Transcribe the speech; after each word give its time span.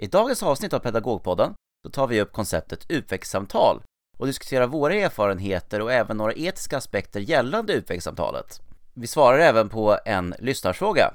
I 0.00 0.06
dagens 0.06 0.42
avsnitt 0.42 0.72
av 0.72 0.78
Pedagogpodden 0.78 1.54
så 1.82 1.90
tar 1.90 2.06
vi 2.06 2.20
upp 2.20 2.32
konceptet 2.32 2.86
utvecklingssamtal 2.88 3.82
och 4.18 4.26
diskuterar 4.26 4.66
våra 4.66 4.94
erfarenheter 4.94 5.80
och 5.80 5.92
även 5.92 6.16
några 6.16 6.32
etiska 6.32 6.76
aspekter 6.76 7.20
gällande 7.20 7.72
utvecklingssamtalet. 7.72 8.60
Vi 8.94 9.06
svarar 9.06 9.38
även 9.38 9.68
på 9.68 9.98
en 10.04 10.34
lyssnarfråga. 10.38 11.14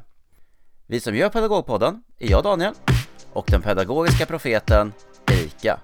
Vi 0.87 0.99
som 0.99 1.15
gör 1.15 1.29
Pedagogpodden 1.29 2.03
är 2.19 2.31
jag 2.31 2.43
Daniel 2.43 2.73
och 3.33 3.45
den 3.47 3.61
pedagogiska 3.61 4.25
profeten 4.25 4.93
Erika. 5.31 5.79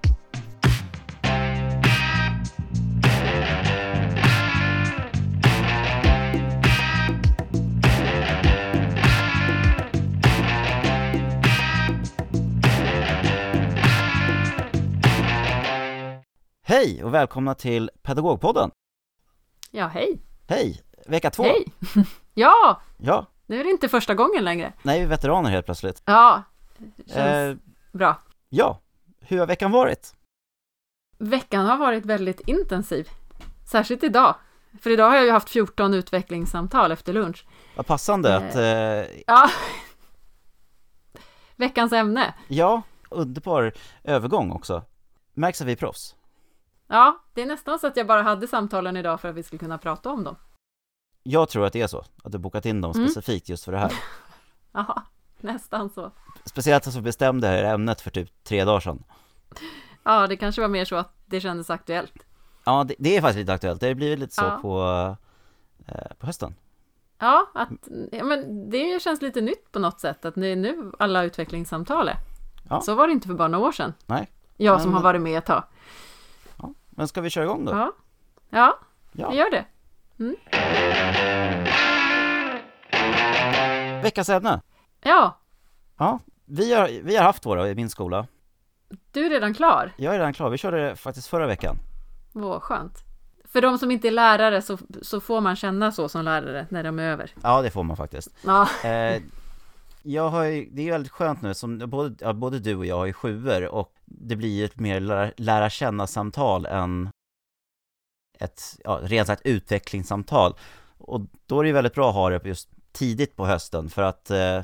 Hej 16.69 17.03
och 17.03 17.13
välkomna 17.13 17.55
till 17.55 17.89
Pedagogpodden! 18.01 18.71
Ja, 19.71 19.87
hej! 19.87 20.21
Hej! 20.47 20.81
Vecka 21.07 21.29
två! 21.31 21.43
Hej! 21.43 21.65
ja! 22.33 22.81
Ja, 22.97 23.25
Nu 23.45 23.59
är 23.59 23.63
det 23.63 23.69
inte 23.69 23.89
första 23.89 24.15
gången 24.15 24.43
längre. 24.43 24.73
nej 24.83 24.99
vi 24.99 25.05
är 25.05 25.09
veteraner 25.09 25.49
helt 25.49 25.65
plötsligt. 25.65 26.01
Ja, 26.05 26.43
känns 27.05 27.17
Eh, 27.17 27.55
bra. 27.91 28.21
ja, 28.49 28.79
hur 29.19 29.39
har 29.39 29.47
veckan 29.47 29.71
varit? 29.71 30.15
Veckan 31.17 31.65
har 31.65 31.77
varit 31.77 32.05
väldigt 32.05 32.39
intensiv. 32.39 33.09
Särskilt 33.71 34.03
idag. 34.03 34.35
För 34.81 34.89
idag 34.89 35.09
har 35.09 35.15
jag 35.15 35.25
ju 35.25 35.31
haft 35.31 35.49
14 35.49 35.93
utvecklingssamtal 35.93 36.91
efter 36.91 37.13
lunch. 37.13 37.45
Vad 37.75 37.85
passande 37.85 38.35
att, 38.37 38.55
eh, 38.55 39.21
Ja. 39.27 39.49
Veckans 41.55 41.93
ämne. 41.93 42.33
ja, 42.47 42.81
underbar 43.09 43.73
övergång 44.03 44.51
också. 44.51 44.83
Märks 45.33 45.61
att 45.61 45.67
vi 45.67 45.71
är 45.71 45.75
proffs. 45.75 46.15
Ja, 46.91 47.19
det 47.33 47.41
är 47.41 47.45
nästan 47.45 47.79
så 47.79 47.87
att 47.87 47.97
jag 47.97 48.07
bara 48.07 48.21
hade 48.21 48.47
samtalen 48.47 48.97
idag 48.97 49.21
för 49.21 49.29
att 49.29 49.35
vi 49.35 49.43
skulle 49.43 49.59
kunna 49.59 49.77
prata 49.77 50.09
om 50.09 50.23
dem. 50.23 50.35
Jag 51.23 51.49
tror 51.49 51.65
att 51.65 51.73
det 51.73 51.81
är 51.81 51.87
så, 51.87 52.05
att 52.23 52.31
du 52.31 52.37
bokat 52.37 52.65
in 52.65 52.81
dem 52.81 52.91
Mm. 52.95 53.07
specifikt 53.07 53.49
just 53.49 53.65
för 53.65 53.71
det 53.71 53.77
här. 53.77 53.93
Ja, 54.71 55.03
nästan 55.39 55.89
så. 55.89 56.11
Speciellt 56.45 56.87
att 56.87 56.95
vi 56.95 57.01
bestämde 57.01 57.47
det 57.47 57.53
här 57.53 57.73
ämnet 57.73 58.01
för 58.01 58.11
typ 58.11 58.43
tre 58.43 58.65
dagar 58.65 58.79
sedan. 58.79 59.03
Ja, 60.03 60.27
det 60.27 60.37
kanske 60.37 60.61
var 60.61 60.67
mer 60.67 60.85
så 60.85 60.95
att 60.95 61.13
det 61.25 61.41
kändes 61.41 61.69
aktuellt. 61.69 62.13
Ja, 62.63 62.83
det, 62.83 62.95
det 62.99 63.17
är 63.17 63.21
faktiskt 63.21 63.39
lite 63.39 63.53
aktuellt. 63.53 63.81
Det 63.81 63.87
har 63.87 63.93
blivit 63.93 64.19
lite 64.19 64.35
så 64.35 64.43
Ja. 64.43 64.59
på, 64.61 64.81
eh, 65.87 66.15
på 66.19 66.25
hösten. 66.25 66.55
Ja, 67.19 67.51
att, 67.53 67.69
ja, 68.11 68.23
men 68.23 68.69
det 68.69 69.01
känns 69.01 69.21
lite 69.21 69.41
nytt 69.41 69.71
på 69.71 69.79
något 69.79 69.99
sätt 69.99 70.25
att 70.25 70.35
det 70.35 70.47
är 70.47 70.55
nu 70.55 70.91
alla 70.99 71.23
utvecklingssamtal 71.23 72.07
är. 72.09 72.17
Ja. 72.69 72.81
Så 72.81 72.95
var 72.95 73.07
det 73.07 73.13
inte 73.13 73.27
för 73.27 73.35
bara 73.35 73.47
några 73.47 73.67
år 73.67 73.71
sedan. 73.71 73.93
Nej. 74.05 74.29
Jag 74.57 74.81
som 74.81 74.89
Men- 74.89 74.95
har 74.97 75.03
varit 75.03 75.21
med 75.21 75.37
ett 75.37 75.45
tag. 75.45 75.63
Men 76.99 77.07
ska 77.07 77.21
vi 77.21 77.29
köra 77.29 77.43
igång 77.45 77.65
då? 77.65 77.71
Ja, 77.71 77.91
ja 78.49 78.79
Ja. 79.11 79.29
vi 79.29 79.37
gör 79.37 79.51
det. 79.51 79.65
Veckans 84.03 84.29
ämne. 84.29 84.61
Ja, 85.01 85.37
Ja, 85.97 86.19
vi 86.45 86.73
har, 86.73 86.89
vi 87.03 87.15
har 87.17 87.23
haft 87.23 87.45
våra 87.45 87.69
i 87.69 87.75
min 87.75 87.89
skola. 87.89 88.27
du 89.11 89.25
är 89.25 89.29
redan 89.29 89.53
klar. 89.53 89.91
Jag 89.97 90.13
är 90.15 90.17
redan 90.19 90.33
klar. 90.33 90.49
Vi 90.49 90.57
körde 90.57 90.85
det 90.89 90.95
faktiskt 90.95 91.27
förra 91.27 91.47
veckan. 91.47 91.75
Vad 92.33 92.61
skönt. 92.63 92.93
För 93.45 93.61
de 93.61 93.77
som 93.77 93.91
inte 93.91 94.07
är 94.07 94.11
lärare 94.11 94.61
så, 94.61 94.77
så 95.01 95.19
får 95.21 95.41
man 95.41 95.55
känna 95.55 95.91
så 95.91 96.09
som 96.09 96.25
lärare 96.25 96.67
när 96.69 96.83
de 96.83 96.99
är 96.99 97.03
över. 97.03 97.31
Ja, 97.43 97.61
det 97.61 97.71
får 97.71 97.83
man 97.83 97.97
faktiskt. 97.97 98.29
Ja, 98.45 98.67
Eh, 98.89 99.21
jag 100.01 100.29
har 100.29 100.43
ju, 100.43 100.69
det 100.71 100.87
är 100.87 100.91
väldigt 100.91 101.11
skönt 101.11 101.41
nu, 101.41 101.53
som 101.53 101.77
både, 101.79 102.15
ja, 102.19 102.33
både 102.33 102.59
du 102.59 102.75
och 102.75 102.85
jag 102.85 102.95
har 102.95 103.05
ju 103.05 103.13
sjuor 103.13 103.65
och 103.65 103.93
det 104.05 104.35
blir 104.35 104.49
ju 104.57 104.65
ett 104.65 104.79
mer 104.79 104.99
lära, 104.99 105.31
lära 105.37 105.69
känna-samtal 105.69 106.65
än 106.65 107.09
ett, 108.39 108.61
ja, 108.83 108.99
rent 109.03 109.27
sagt 109.27 109.41
utvecklingssamtal. 109.45 110.53
Och 110.97 111.21
då 111.45 111.59
är 111.59 111.63
det 111.63 111.67
ju 111.67 111.73
väldigt 111.73 111.93
bra 111.93 112.09
att 112.09 112.15
ha 112.15 112.29
det 112.29 112.45
just 112.45 112.69
tidigt 112.91 113.35
på 113.35 113.45
hösten 113.45 113.89
för 113.89 114.01
att, 114.01 114.31
eh, 114.31 114.61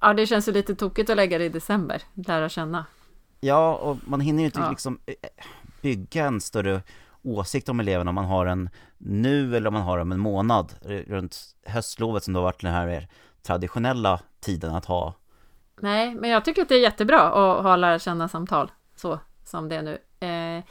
ja 0.00 0.14
det 0.16 0.26
känns 0.26 0.48
ju 0.48 0.52
lite 0.52 0.74
tokigt 0.74 1.10
att 1.10 1.16
lägga 1.16 1.38
det 1.38 1.44
i 1.44 1.48
december. 1.48 2.02
Lära 2.14 2.48
känna. 2.48 2.86
ja, 3.40 3.74
och 3.74 3.96
man 4.06 4.20
hinner 4.20 4.40
ju 4.40 4.46
inte 4.46 4.60
Ja. 4.60 4.70
liksom 4.70 5.00
eh, 5.06 5.14
bygga 5.82 6.24
en 6.26 6.40
större 6.40 6.82
åsikt 7.22 7.68
om 7.68 7.80
eleverna 7.80 8.08
om 8.08 8.14
man 8.14 8.24
har 8.24 8.46
en 8.46 8.70
nu 8.98 9.56
eller 9.56 9.68
om 9.68 9.74
man 9.74 9.82
har 9.82 9.98
dem 9.98 10.12
en 10.12 10.20
månad 10.20 10.74
runt 11.06 11.56
höstlovet 11.66 12.24
som 12.24 12.34
då 12.34 12.40
har 12.40 12.44
varit 12.44 12.60
den 12.60 12.72
här 12.72 13.08
traditionella 13.42 14.20
tiden 14.40 14.74
att 14.74 14.84
ha 14.84 15.14
Nej, 15.80 16.14
men 16.14 16.30
jag 16.30 16.44
tycker 16.44 16.62
att 16.62 16.68
det 16.68 16.74
är 16.74 16.80
jättebra 16.80 17.20
att 17.20 17.62
ha 17.62 17.76
lära 17.76 17.98
känna 17.98 18.28
samtal 18.28 18.70
så 18.96 19.18
som 19.44 19.68
det 19.68 19.76
är 19.76 19.82
nu. 19.82 19.98
Eh, 20.26 20.64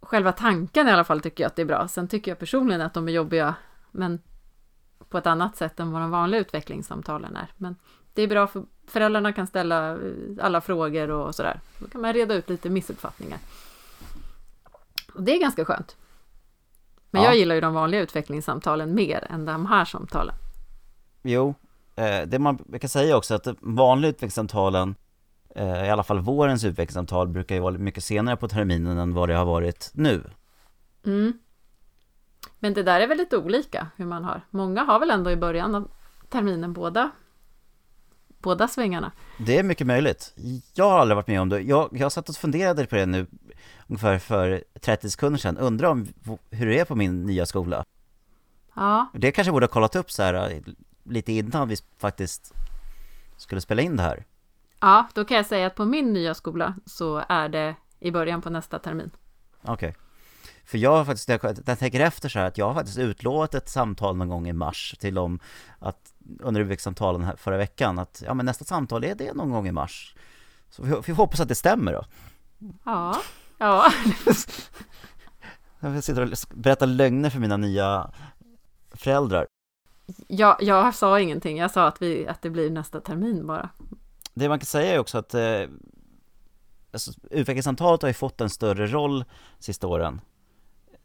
själva 0.00 0.32
tanken 0.32 0.88
i 0.88 0.90
alla 0.90 1.04
fall 1.04 1.20
tycker 1.20 1.44
jag 1.44 1.48
att 1.48 1.56
det 1.56 1.62
är 1.62 1.66
bra. 1.66 1.88
Sen 1.88 2.08
tycker 2.08 2.30
jag 2.30 2.38
personligen 2.38 2.80
att 2.80 2.94
de 2.94 3.08
är 3.08 3.12
jobbiga, 3.12 3.54
men 3.90 4.20
på 5.08 5.18
ett 5.18 5.26
annat 5.26 5.56
sätt 5.56 5.80
än 5.80 5.92
vad 5.92 6.02
de 6.02 6.10
vanliga 6.10 6.40
utvecklingssamtalen 6.40 7.36
är. 7.36 7.46
Men 7.56 7.76
det 8.14 8.22
är 8.22 8.26
bra 8.28 8.46
för 8.46 8.64
föräldrarna 8.86 9.32
kan 9.32 9.46
ställa 9.46 9.90
eh, 9.92 9.98
alla 10.40 10.60
frågor 10.60 11.10
och 11.10 11.34
sådär. 11.34 11.60
Då 11.78 11.88
kan 11.88 12.00
man 12.00 12.12
reda 12.12 12.34
ut 12.34 12.48
lite 12.48 12.70
missuppfattningar. 12.70 13.38
Och 15.14 15.22
det 15.22 15.36
är 15.36 15.40
ganska 15.40 15.64
skönt. 15.64 15.96
Men 17.10 17.22
Ja. 17.22 17.28
jag 17.28 17.36
gillar 17.36 17.54
ju 17.54 17.60
de 17.60 17.74
vanliga 17.74 18.00
utvecklingssamtalen 18.00 18.94
mer 18.94 19.26
än 19.30 19.44
de 19.44 19.66
här 19.66 19.84
samtalen. 19.84 20.34
Jo, 21.22 21.54
det 22.04 22.38
man 22.38 22.56
brukar 22.56 22.88
säga 22.88 23.16
också 23.16 23.34
att 23.34 23.46
vanliga 23.60 24.08
utvecklingssamtalen, 24.08 24.94
eh, 25.54 25.86
i 25.86 25.90
alla 25.90 26.02
fall 26.02 26.20
vårens 26.20 26.64
utvecklingssamtal, 26.64 27.28
brukar 27.28 27.54
ju 27.54 27.60
vara 27.60 27.78
mycket 27.78 28.04
senare 28.04 28.36
på 28.36 28.48
terminen 28.48 28.98
än 28.98 29.14
vad 29.14 29.28
det 29.28 29.34
har 29.34 29.44
varit 29.44 29.90
nu. 29.94 30.30
Mm. 31.06 31.32
Men 32.58 32.74
det 32.74 32.82
där 32.82 33.00
är 33.00 33.06
väl 33.06 33.18
lite 33.18 33.36
olika 33.36 33.86
hur 33.96 34.06
man 34.06 34.24
har. 34.24 34.40
Många 34.50 34.84
har 34.84 35.00
väl 35.00 35.10
ändå 35.10 35.30
i 35.30 35.36
början 35.36 35.74
av 35.74 35.88
terminen 36.28 36.72
båda, 36.72 37.10
båda 38.38 38.68
svängarna. 38.68 39.12
Det 39.38 39.58
är 39.58 39.62
mycket 39.62 39.86
möjligt. 39.86 40.34
Jag 40.74 40.90
har 40.90 40.98
aldrig 40.98 41.16
varit 41.16 41.26
med 41.26 41.40
om 41.40 41.48
det. 41.48 41.60
Jag, 41.60 41.88
jag 41.92 42.12
satt 42.12 42.28
och 42.28 42.36
funderade 42.36 42.86
på 42.86 42.96
det 42.96 43.06
nu 43.06 43.26
ungefär 43.86 44.18
för 44.18 44.64
30 44.80 45.10
sekunder 45.10 45.38
sedan. 45.38 45.58
Undrar 45.58 45.90
om 45.90 46.06
hur 46.50 46.66
det 46.66 46.78
är 46.78 46.84
på 46.84 46.94
min 46.94 47.26
nya 47.26 47.46
skola. 47.46 47.84
Ja, 48.74 49.06
Det 49.14 49.32
kanske 49.32 49.52
borde 49.52 49.66
ha 49.66 49.72
kollat 49.72 49.96
upp 49.96 50.10
så 50.10 50.22
här 50.22 50.34
eh, 50.34 50.62
lite 51.08 51.32
innan 51.32 51.68
vi 51.68 51.76
faktiskt 51.98 52.54
skulle 53.36 53.60
spela 53.60 53.82
in 53.82 53.96
det 53.96 54.02
här. 54.02 54.24
ja, 54.80 55.08
då 55.14 55.24
kan 55.24 55.36
jag 55.36 55.46
säga 55.46 55.66
att 55.66 55.74
på 55.74 55.84
min 55.84 56.12
nya 56.12 56.34
skola 56.34 56.74
så 56.86 57.24
är 57.28 57.48
det 57.48 57.74
i 58.00 58.10
början 58.10 58.42
på 58.42 58.50
nästa 58.50 58.78
termin. 58.78 59.10
Okej. 59.62 59.94
För 60.64 60.78
jag 60.78 60.96
har 60.96 61.04
faktiskt, 61.04 61.28
jag, 61.28 61.40
jag 61.66 61.78
tänker 61.78 62.00
efter 62.00 62.28
så 62.28 62.38
här 62.38 62.46
att 62.46 62.58
jag 62.58 62.66
har 62.66 62.74
faktiskt 62.74 62.98
utlovat 62.98 63.54
ett 63.54 63.68
samtal 63.68 64.16
någon 64.16 64.28
gång 64.28 64.48
i 64.48 64.52
mars 64.52 64.94
till 64.98 65.14
dem 65.14 65.40
att 65.78 66.14
under 66.40 66.60
utvecklingssamtalen 66.60 67.24
här 67.24 67.36
förra 67.36 67.56
veckan 67.56 67.98
att 67.98 68.22
ja 68.26 68.34
men 68.34 68.46
nästa 68.46 68.64
samtal 68.64 69.04
är 69.04 69.14
det 69.14 69.32
någon 69.34 69.50
gång 69.50 69.68
i 69.68 69.72
mars. 69.72 70.16
Så 70.70 70.82
vi, 70.82 70.94
vi 71.06 71.12
hoppas 71.12 71.40
att 71.40 71.48
det 71.48 71.54
stämmer 71.54 71.92
då. 71.92 72.04
Ja, 72.84 73.20
ja, 73.58 73.92
Jag 75.80 76.04
sitter 76.04 76.22
och 76.22 76.38
berättar 76.54 76.86
lögner 76.86 77.30
för 77.30 77.38
mina 77.38 77.56
nya 77.56 78.10
föräldrar. 78.90 79.46
Jag, 80.26 80.56
jag 80.60 80.94
sa 80.94 81.20
ingenting. 81.20 81.58
Jag 81.58 81.70
sa 81.70 81.86
att, 81.86 82.02
vi, 82.02 82.26
att 82.26 82.42
det 82.42 82.50
blir 82.50 82.70
nästa 82.70 83.00
termin 83.00 83.46
bara. 83.46 83.68
Det 84.34 84.48
man 84.48 84.58
kan 84.58 84.66
säga 84.66 84.94
är 84.94 84.98
också 84.98 85.18
att 85.18 85.34
eh, 85.34 85.62
alltså, 86.92 87.12
utvecklingssamtalet 87.30 88.02
har 88.02 88.08
ju 88.08 88.14
fått 88.14 88.40
en 88.40 88.50
större 88.50 88.86
roll 88.86 89.24
sista 89.58 89.86
åren. 89.86 90.20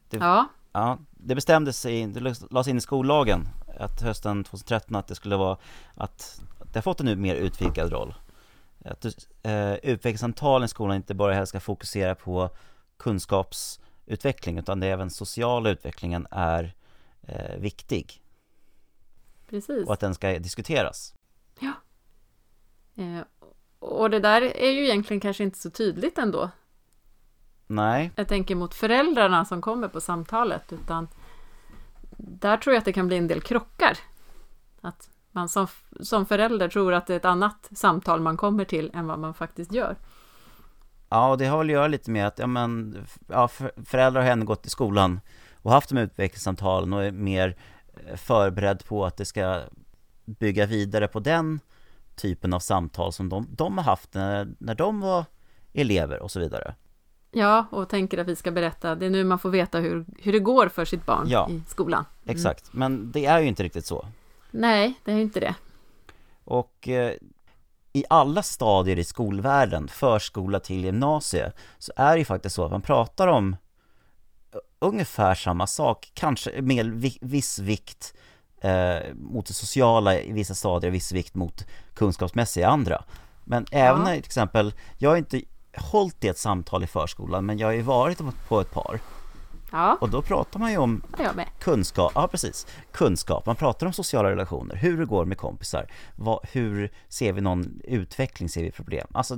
Ja, 0.09 0.47
Ja, 0.71 0.97
det 1.11 1.35
bestämdes 1.35 1.85
i, 1.85 2.05
det 2.05 2.19
lades 2.51 2.67
in 2.67 2.77
i 2.77 2.81
skollagen 2.81 3.47
att 3.79 4.01
hösten 4.01 4.43
2013 4.43 4.95
att 4.95 5.07
det 5.07 5.15
skulle 5.15 5.35
vara 5.35 5.57
att 5.95 6.41
det 6.71 6.75
har 6.75 6.81
fått 6.81 6.99
en 6.99 7.21
mer 7.21 7.35
utvidgad 7.35 7.91
roll. 7.91 8.13
Att 8.85 9.05
eh, 9.43 9.73
utvecklingssamtalen 9.73 10.65
i 10.65 10.69
skolan 10.69 10.95
inte 10.95 11.13
bara 11.13 11.45
ska 11.45 11.59
fokusera 11.59 12.15
på 12.15 12.49
kunskapsutveckling 12.97 14.57
utan 14.57 14.79
det 14.79 14.87
är 14.87 14.91
även 14.91 15.09
sociala 15.09 15.69
utvecklingen 15.69 16.27
är 16.31 16.73
eh, 17.21 17.55
viktig 17.57 18.21
precis. 19.51 19.87
och 19.87 19.93
att 19.93 19.99
den 19.99 20.15
ska 20.15 20.39
diskuteras. 20.39 21.13
Eh, 22.95 23.21
och 23.79 24.09
det 24.09 24.19
där 24.19 24.41
är 24.41 24.71
ju 24.71 24.83
egentligen 24.83 25.21
kanske 25.21 25.43
inte 25.43 25.57
så 25.57 25.69
tydligt 25.69 26.17
ändå. 26.17 26.49
Nej, 27.67 28.11
Jag 28.15 28.27
tänker 28.27 28.55
mot 28.55 28.73
föräldrarna 28.73 29.45
som 29.45 29.61
kommer 29.61 29.87
på 29.87 30.01
samtalet, 30.01 30.73
utan 30.73 31.07
där 32.17 32.57
tror 32.57 32.73
jag 32.73 32.79
att 32.79 32.85
det 32.85 32.93
kan 32.93 33.07
bli 33.07 33.17
en 33.17 33.27
del 33.27 33.41
krockar. 33.41 33.97
Att 34.81 35.09
man 35.31 35.49
som, 35.49 35.67
som 35.99 36.25
förälder 36.25 36.69
tror 36.69 36.93
att 36.93 37.07
det 37.07 37.13
är 37.13 37.17
ett 37.17 37.25
annat 37.25 37.69
samtal 37.71 38.19
man 38.19 38.37
kommer 38.37 38.65
till 38.65 38.91
än 38.93 39.07
vad 39.07 39.19
man 39.19 39.33
faktiskt 39.33 39.71
gör. 39.71 39.95
Ja, 41.09 41.31
och 41.31 41.37
det 41.37 41.45
har 41.45 41.57
väl 41.57 41.67
att 41.67 41.73
göra 41.73 41.87
lite 41.87 42.11
med 42.11 42.27
att, 42.27 42.39
ja 42.39 42.47
men, 42.47 42.97
ja, 43.27 43.47
för, 43.47 43.71
föräldrar 43.85 44.21
har 44.21 44.29
ändå 44.29 44.45
gått 44.45 44.65
i 44.65 44.69
skolan 44.69 45.19
och 45.53 45.71
haft 45.71 45.89
de 45.89 45.97
utvecklingssamtalen 45.97 46.93
och 46.93 47.03
är 47.03 47.11
mer 47.11 47.57
förberedd 48.15 48.85
på 48.85 49.05
att 49.05 49.17
det 49.17 49.25
ska 49.25 49.61
bygga 50.25 50.65
vidare 50.65 51.07
på 51.07 51.19
den 51.19 51.59
typen 52.15 52.53
av 52.53 52.59
samtal 52.59 53.13
som 53.13 53.29
de, 53.29 53.47
de 53.51 53.77
har 53.77 53.85
haft 53.85 54.13
när, 54.13 54.47
när 54.57 54.75
de 54.75 54.99
var 54.99 55.25
elever 55.73 56.21
och 56.21 56.31
så 56.31 56.39
vidare. 56.39 56.75
Ja, 57.31 57.65
och 57.71 57.89
tänker 57.89 58.17
att 58.17 58.27
vi 58.27 58.35
ska 58.35 58.51
berätta, 58.51 58.95
det 58.95 59.05
är 59.05 59.09
nu 59.09 59.23
man 59.23 59.39
får 59.39 59.49
veta 59.49 59.79
hur, 59.79 60.05
hur 60.19 60.31
det 60.33 60.39
går 60.39 60.67
för 60.67 60.85
sitt 60.85 61.05
barn 61.05 61.25
Ja. 61.29 61.49
i 61.49 61.61
skolan. 61.67 62.05
Mm. 62.23 62.35
Exakt, 62.35 62.73
men 62.73 63.11
det 63.11 63.25
är 63.25 63.39
ju 63.39 63.47
inte 63.47 63.63
riktigt 63.63 63.85
så. 63.85 64.05
Nej, 64.51 64.93
det 65.03 65.11
är 65.11 65.15
ju 65.15 65.21
inte 65.21 65.39
det. 65.39 65.55
Och 66.43 66.87
eh, 66.87 67.13
i 67.93 68.03
alla 68.09 68.43
stadier 68.43 68.99
i 68.99 69.03
skolvärlden, 69.03 69.87
förskola 69.87 70.59
till 70.59 70.83
gymnasie, 70.85 71.51
så 71.77 71.91
är 71.95 72.11
det 72.13 72.19
ju 72.19 72.25
faktiskt 72.25 72.55
så 72.55 72.65
att 72.65 72.71
man 72.71 72.81
pratar 72.81 73.27
om 73.27 73.55
ungefär 74.79 75.35
samma 75.35 75.67
sak, 75.67 76.11
kanske 76.13 76.61
med 76.61 76.85
vi- 76.85 77.17
viss 77.21 77.59
vikt 77.59 78.13
eh, 78.61 79.13
mot 79.15 79.45
det 79.45 79.53
sociala 79.53 80.19
i 80.19 80.31
vissa 80.31 80.55
stadier, 80.55 80.91
viss 80.91 81.11
vikt 81.11 81.35
mot 81.35 81.65
kunskapsmässiga 81.93 82.67
andra. 82.67 83.03
Men 83.43 83.65
även 83.71 84.03
när 84.03 84.13
till 84.15 84.25
exempel, 84.25 84.73
jag 84.97 85.09
har 85.09 85.17
inte 85.17 85.41
hållit 85.77 86.23
i 86.23 86.27
ett 86.27 86.37
samtal 86.37 86.83
i 86.83 86.87
förskolan, 86.87 87.45
men 87.45 87.57
jag 87.57 87.67
har 87.67 87.73
ju 87.73 87.81
varit 87.81 88.19
på 88.47 88.61
ett 88.61 88.71
par. 88.71 88.99
Ja, 89.71 89.97
Och 90.01 90.09
då 90.09 90.21
pratar 90.21 90.59
man 90.59 90.71
ju 90.71 90.77
om 90.77 91.03
kunskap, 91.59 92.11
ja 92.15 92.27
precis, 92.27 92.67
kunskap, 92.91 93.45
man 93.45 93.55
pratar 93.55 93.87
om 93.87 93.93
sociala 93.93 94.29
relationer, 94.29 94.75
hur 94.75 94.97
det 94.97 95.05
går 95.05 95.25
med 95.25 95.37
kompisar, 95.37 95.91
vad, 96.15 96.39
hur 96.51 96.91
ser 97.09 97.33
vi 97.33 97.41
någon 97.41 97.81
utveckling, 97.83 98.49
ser 98.49 98.63
vi 98.63 98.71
problem? 98.71 99.07
Alltså, 99.13 99.37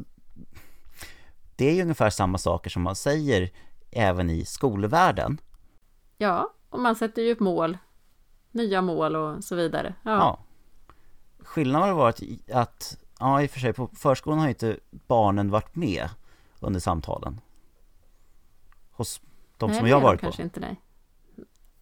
det 1.55 1.65
är 1.69 1.73
ju 1.73 1.81
ungefär 1.81 2.09
samma 2.09 2.37
saker 2.37 2.69
som 2.69 2.81
man 2.81 2.95
säger 2.95 3.49
även 3.95 4.29
i 4.29 4.45
skolvärlden. 4.45 5.37
Ja, 6.17 6.53
och 6.69 6.79
man 6.79 6.95
sätter 6.95 7.21
ju 7.21 7.31
upp 7.31 7.39
mål, 7.39 7.77
nya 8.51 8.81
mål 8.81 9.15
och 9.15 9.43
så 9.43 9.55
vidare. 9.55 9.95
Ja, 10.03 10.11
Ja. 10.11 10.39
Skillnaden 11.45 11.87
har 11.89 11.95
varit 11.95 12.51
att, 12.51 12.97
ja 13.19 13.41
i 13.41 13.45
och 13.45 13.51
för 13.51 13.59
sig, 13.59 13.73
på 13.73 13.87
förskolan 13.95 14.39
har 14.39 14.45
ju 14.45 14.49
inte 14.51 14.77
barnen 14.91 15.49
varit 15.49 15.75
med 15.75 16.09
under 16.59 16.79
samtalen. 16.79 17.41
Hos 18.91 19.21
de 19.57 19.69
nej, 19.69 19.79
som 19.79 19.87
jag 19.87 20.01
de 20.01 20.03
varit 20.03 20.19
på. 20.19 20.25
kanske 20.25 20.43
inte 20.43 20.59
nej. 20.59 20.81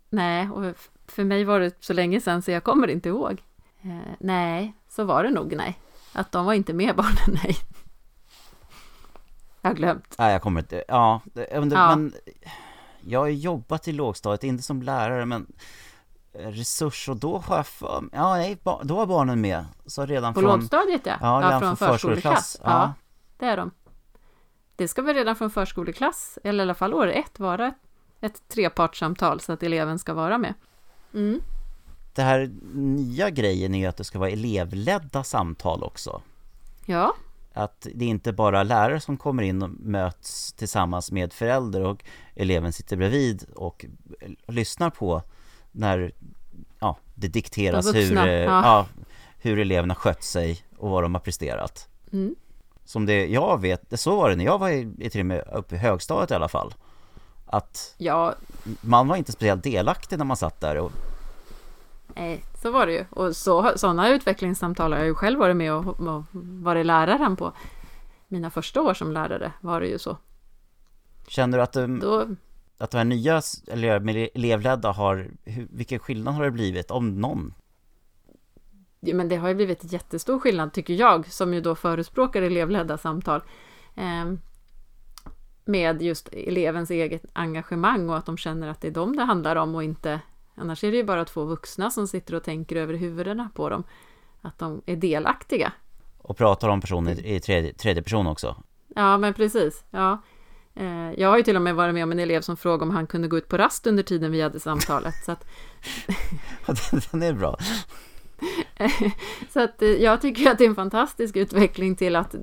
Nej, 0.10 0.50
och 0.50 0.76
för 1.08 1.24
mig 1.24 1.44
var 1.44 1.60
det 1.60 1.76
så 1.80 1.94
länge 1.94 2.22
sedan 2.22 2.42
så 2.42 2.52
jag 2.52 2.64
kommer 2.64 2.88
inte 2.88 3.10
ihåg. 3.10 3.44
Eh, 3.82 4.14
nej, 4.20 4.74
så 4.90 5.04
var 5.04 5.24
det 5.24 5.30
nog 5.30 5.56
nej. 5.56 5.80
Att 6.14 6.32
de 6.32 6.46
var 6.46 6.54
inte 6.54 6.74
med 6.74 6.96
barnen, 6.96 7.40
nej. 7.44 7.56
Jag 9.62 9.70
har 9.70 9.76
glömt. 9.76 10.16
Nej, 10.18 10.32
jag 10.34 10.42
kommer 10.42 10.60
inte, 10.60 10.84
ja, 10.88 11.22
men, 11.34 11.72
Ja. 11.72 11.96
men 11.96 12.14
jag 13.02 13.20
har 13.20 13.28
jobbat 13.28 13.88
i 13.88 13.92
lågstadiet, 13.92 14.44
inte 14.44 14.64
som 14.64 14.82
lärare 14.82 15.26
men 15.26 15.54
resurs 16.34 17.10
och 17.10 17.18
då 17.18 17.38
har 17.38 17.56
jag 17.56 17.68
för, 17.68 18.04
ja 18.14 18.34
nej, 18.34 18.58
då 18.84 18.96
var 18.96 19.06
barnen 19.06 19.42
med, 19.42 19.66
så 19.86 20.06
redan 20.06 20.34
På 20.34 20.40
från, 20.42 20.60
lågstadiet 20.60 21.02
ja. 21.06 21.18
ja, 21.22 21.42
redan 21.48 21.60
från 21.62 21.78
från 21.78 21.88
förskoleklass, 21.90 22.58
Ja. 22.64 22.70
ja. 22.70 22.94
det 23.38 23.46
är 23.46 23.58
de. 23.58 23.72
Det 24.76 24.88
ska 24.88 25.02
väl 25.02 25.16
redan 25.16 25.36
från 25.36 25.50
förskoleklass, 25.52 26.40
eller 26.44 26.60
i 26.60 26.66
alla 26.66 26.74
fall 26.74 26.94
år 26.94 27.08
ett, 27.08 27.40
vara 27.40 27.68
ett, 27.68 27.76
ett 28.20 28.48
trepartssamtal 28.48 29.40
så 29.40 29.52
att 29.54 29.64
eleven 29.64 30.00
ska 30.00 30.14
vara 30.14 30.38
med. 30.38 30.54
Mm. 31.14 31.42
det 32.16 32.22
här 32.22 32.52
nya 32.74 33.30
grejen 33.30 33.76
är 33.76 33.80
ju 33.80 33.86
att 33.86 33.98
det 33.98 34.04
ska 34.04 34.20
vara 34.20 34.30
elevledda 34.30 35.24
samtal 35.24 35.84
också. 35.84 36.22
Ja, 36.86 37.14
Att 37.54 37.88
det 37.96 38.06
inte 38.06 38.34
bara 38.34 38.64
lärare 38.64 39.00
som 39.00 39.18
kommer 39.18 39.44
in 39.44 39.62
och 39.62 39.70
möts 39.70 40.54
tillsammans 40.54 41.12
med 41.12 41.34
förälder 41.34 41.82
och 41.82 42.04
eleven 42.36 42.74
sitter 42.74 42.98
bredvid 42.98 43.46
och 43.56 43.86
lyssnar 44.48 44.90
på 44.90 45.22
när 45.72 46.12
ja, 46.80 46.98
det 47.16 47.28
dikteras 47.28 47.96
hur, 47.96 48.18
eh, 48.18 48.26
ja. 48.26 48.64
ja, 48.64 48.86
hur 49.38 49.60
eleverna 49.60 49.96
skött 49.96 50.24
sig 50.24 50.62
och 50.78 50.90
vad 50.90 51.04
de 51.04 51.14
har 51.14 51.22
presterat. 51.22 51.90
mm. 52.12 52.36
Som 52.86 53.06
det 53.06 53.26
jag 53.26 53.62
vet, 53.62 54.00
så 54.00 54.16
var 54.16 54.30
det 54.30 54.36
när 54.36 54.46
jag 54.46 54.58
var 54.58 54.70
i, 54.70 54.94
i 54.98 55.10
till 55.10 55.20
och 55.20 55.26
med 55.26 55.44
uppe 55.54 55.76
i 55.76 55.78
högstadiet 55.78 56.32
i 56.32 56.34
alla 56.34 56.50
fall. 56.50 56.74
Att 57.46 57.96
ja 57.98 58.36
man 58.82 59.08
var 59.08 59.16
inte 59.16 59.32
speciellt 59.32 59.64
delaktig 59.64 60.18
när 60.18 60.26
man 60.26 60.38
satt 60.38 60.62
där 60.62 60.78
och 60.78 60.92
Nej, 62.16 62.44
så 62.62 62.72
var 62.72 62.86
det 62.86 62.94
ju. 62.94 63.06
Och 63.10 63.36
så, 63.36 63.72
sådana 63.76 64.10
utvecklingssamtal 64.10 64.92
har 64.92 65.00
jag 65.00 65.08
ju 65.08 65.16
själv 65.16 65.40
varit 65.40 65.56
med 65.56 65.74
och, 65.74 66.00
och 66.00 66.24
varit 66.34 66.86
läraren 66.86 67.36
på. 67.36 67.54
Mina 68.28 68.50
första 68.50 68.82
år 68.82 68.94
som 68.94 69.12
lärare 69.12 69.54
var 69.62 69.82
det 69.82 69.88
ju 69.88 70.00
så. 70.00 70.18
känner 71.28 71.58
du 71.58 71.64
att, 71.64 71.76
um, 71.76 72.00
Då, 72.00 72.28
att 72.78 72.92
de 72.92 72.98
här 72.98 73.06
nya 73.06 73.42
eller 73.68 74.30
elevledda 74.38 74.92
har, 74.92 75.32
hur, 75.44 75.68
vilken 75.72 76.00
skillnad 76.00 76.34
har 76.34 76.44
det 76.44 76.52
blivit, 76.52 76.92
om 76.92 77.22
någon? 77.22 77.54
ja, 79.02 79.16
men 79.16 79.30
det 79.30 79.36
har 79.36 79.48
ju 79.48 79.56
blivit 79.56 79.94
jättestor 79.94 80.40
skillnad 80.40 80.74
tycker 80.74 80.94
jag, 80.94 81.32
som 81.32 81.54
ju 81.54 81.62
då 81.62 81.76
förespråkar 81.76 82.42
elevledda 82.42 82.98
samtal. 82.98 83.42
Eh, 83.96 84.34
med 85.66 86.02
just 86.02 86.28
elevens 86.28 86.92
eget 86.92 87.26
engagemang 87.34 88.10
och 88.10 88.18
att 88.18 88.26
de 88.26 88.38
känner 88.38 88.68
att 88.68 88.82
det 88.82 88.88
är 88.88 88.92
dem 88.92 89.16
det 89.16 89.24
handlar 89.24 89.56
om 89.56 89.76
och 89.76 89.84
inte 89.84 90.22
Annars 90.56 90.84
är 90.84 90.92
det 90.92 90.98
ju 90.98 91.04
bara 91.04 91.26
två 91.26 91.46
vuxna 91.46 91.92
som 91.92 92.08
sitter 92.08 92.36
och 92.36 92.44
tänker 92.44 92.76
över 92.76 92.94
huvudena 92.94 93.50
på 93.56 93.70
dem. 93.70 93.84
Att 94.42 94.60
de 94.60 94.82
är 94.86 94.96
delaktiga. 94.96 95.72
Och 96.18 96.38
pratar 96.38 96.70
om 96.70 96.82
personen 96.82 97.20
i 97.26 97.40
tredje, 97.40 97.74
tredje 97.74 98.04
person 98.04 98.28
också. 98.28 98.64
Ja, 98.96 99.18
men 99.18 99.34
precis. 99.34 99.84
Ja. 99.92 100.22
Eh, 100.76 101.12
Jag 101.12 101.30
har 101.30 101.38
ju 101.38 101.44
till 101.44 101.56
och 101.56 101.62
med 101.62 101.76
varit 101.76 101.94
med 101.94 102.04
om 102.04 102.12
en 102.12 102.20
elev 102.20 102.42
som 102.42 102.58
frågade 102.58 102.84
om 102.84 102.92
han 102.92 103.08
kunde 103.08 103.28
gå 103.28 103.38
ut 103.38 103.48
på 103.48 103.58
rast 103.58 103.88
under 103.88 104.04
tiden 104.04 104.32
vi 104.32 104.42
hade 104.42 104.60
samtalet. 104.60 105.16
Så 105.26 105.32
att, 105.32 105.46
Den 107.12 107.24
är 107.24 107.34
bra. 107.34 107.58
så 109.50 109.60
att 109.64 109.82
eh, 109.82 109.90
jag 109.90 110.22
tycker 110.22 110.52
att 110.52 110.58
det 110.58 110.64
är 110.64 110.70
en 110.70 110.76
fantastisk 110.76 111.36
utveckling 111.36 111.96
till 111.96 112.16
att 112.16 112.36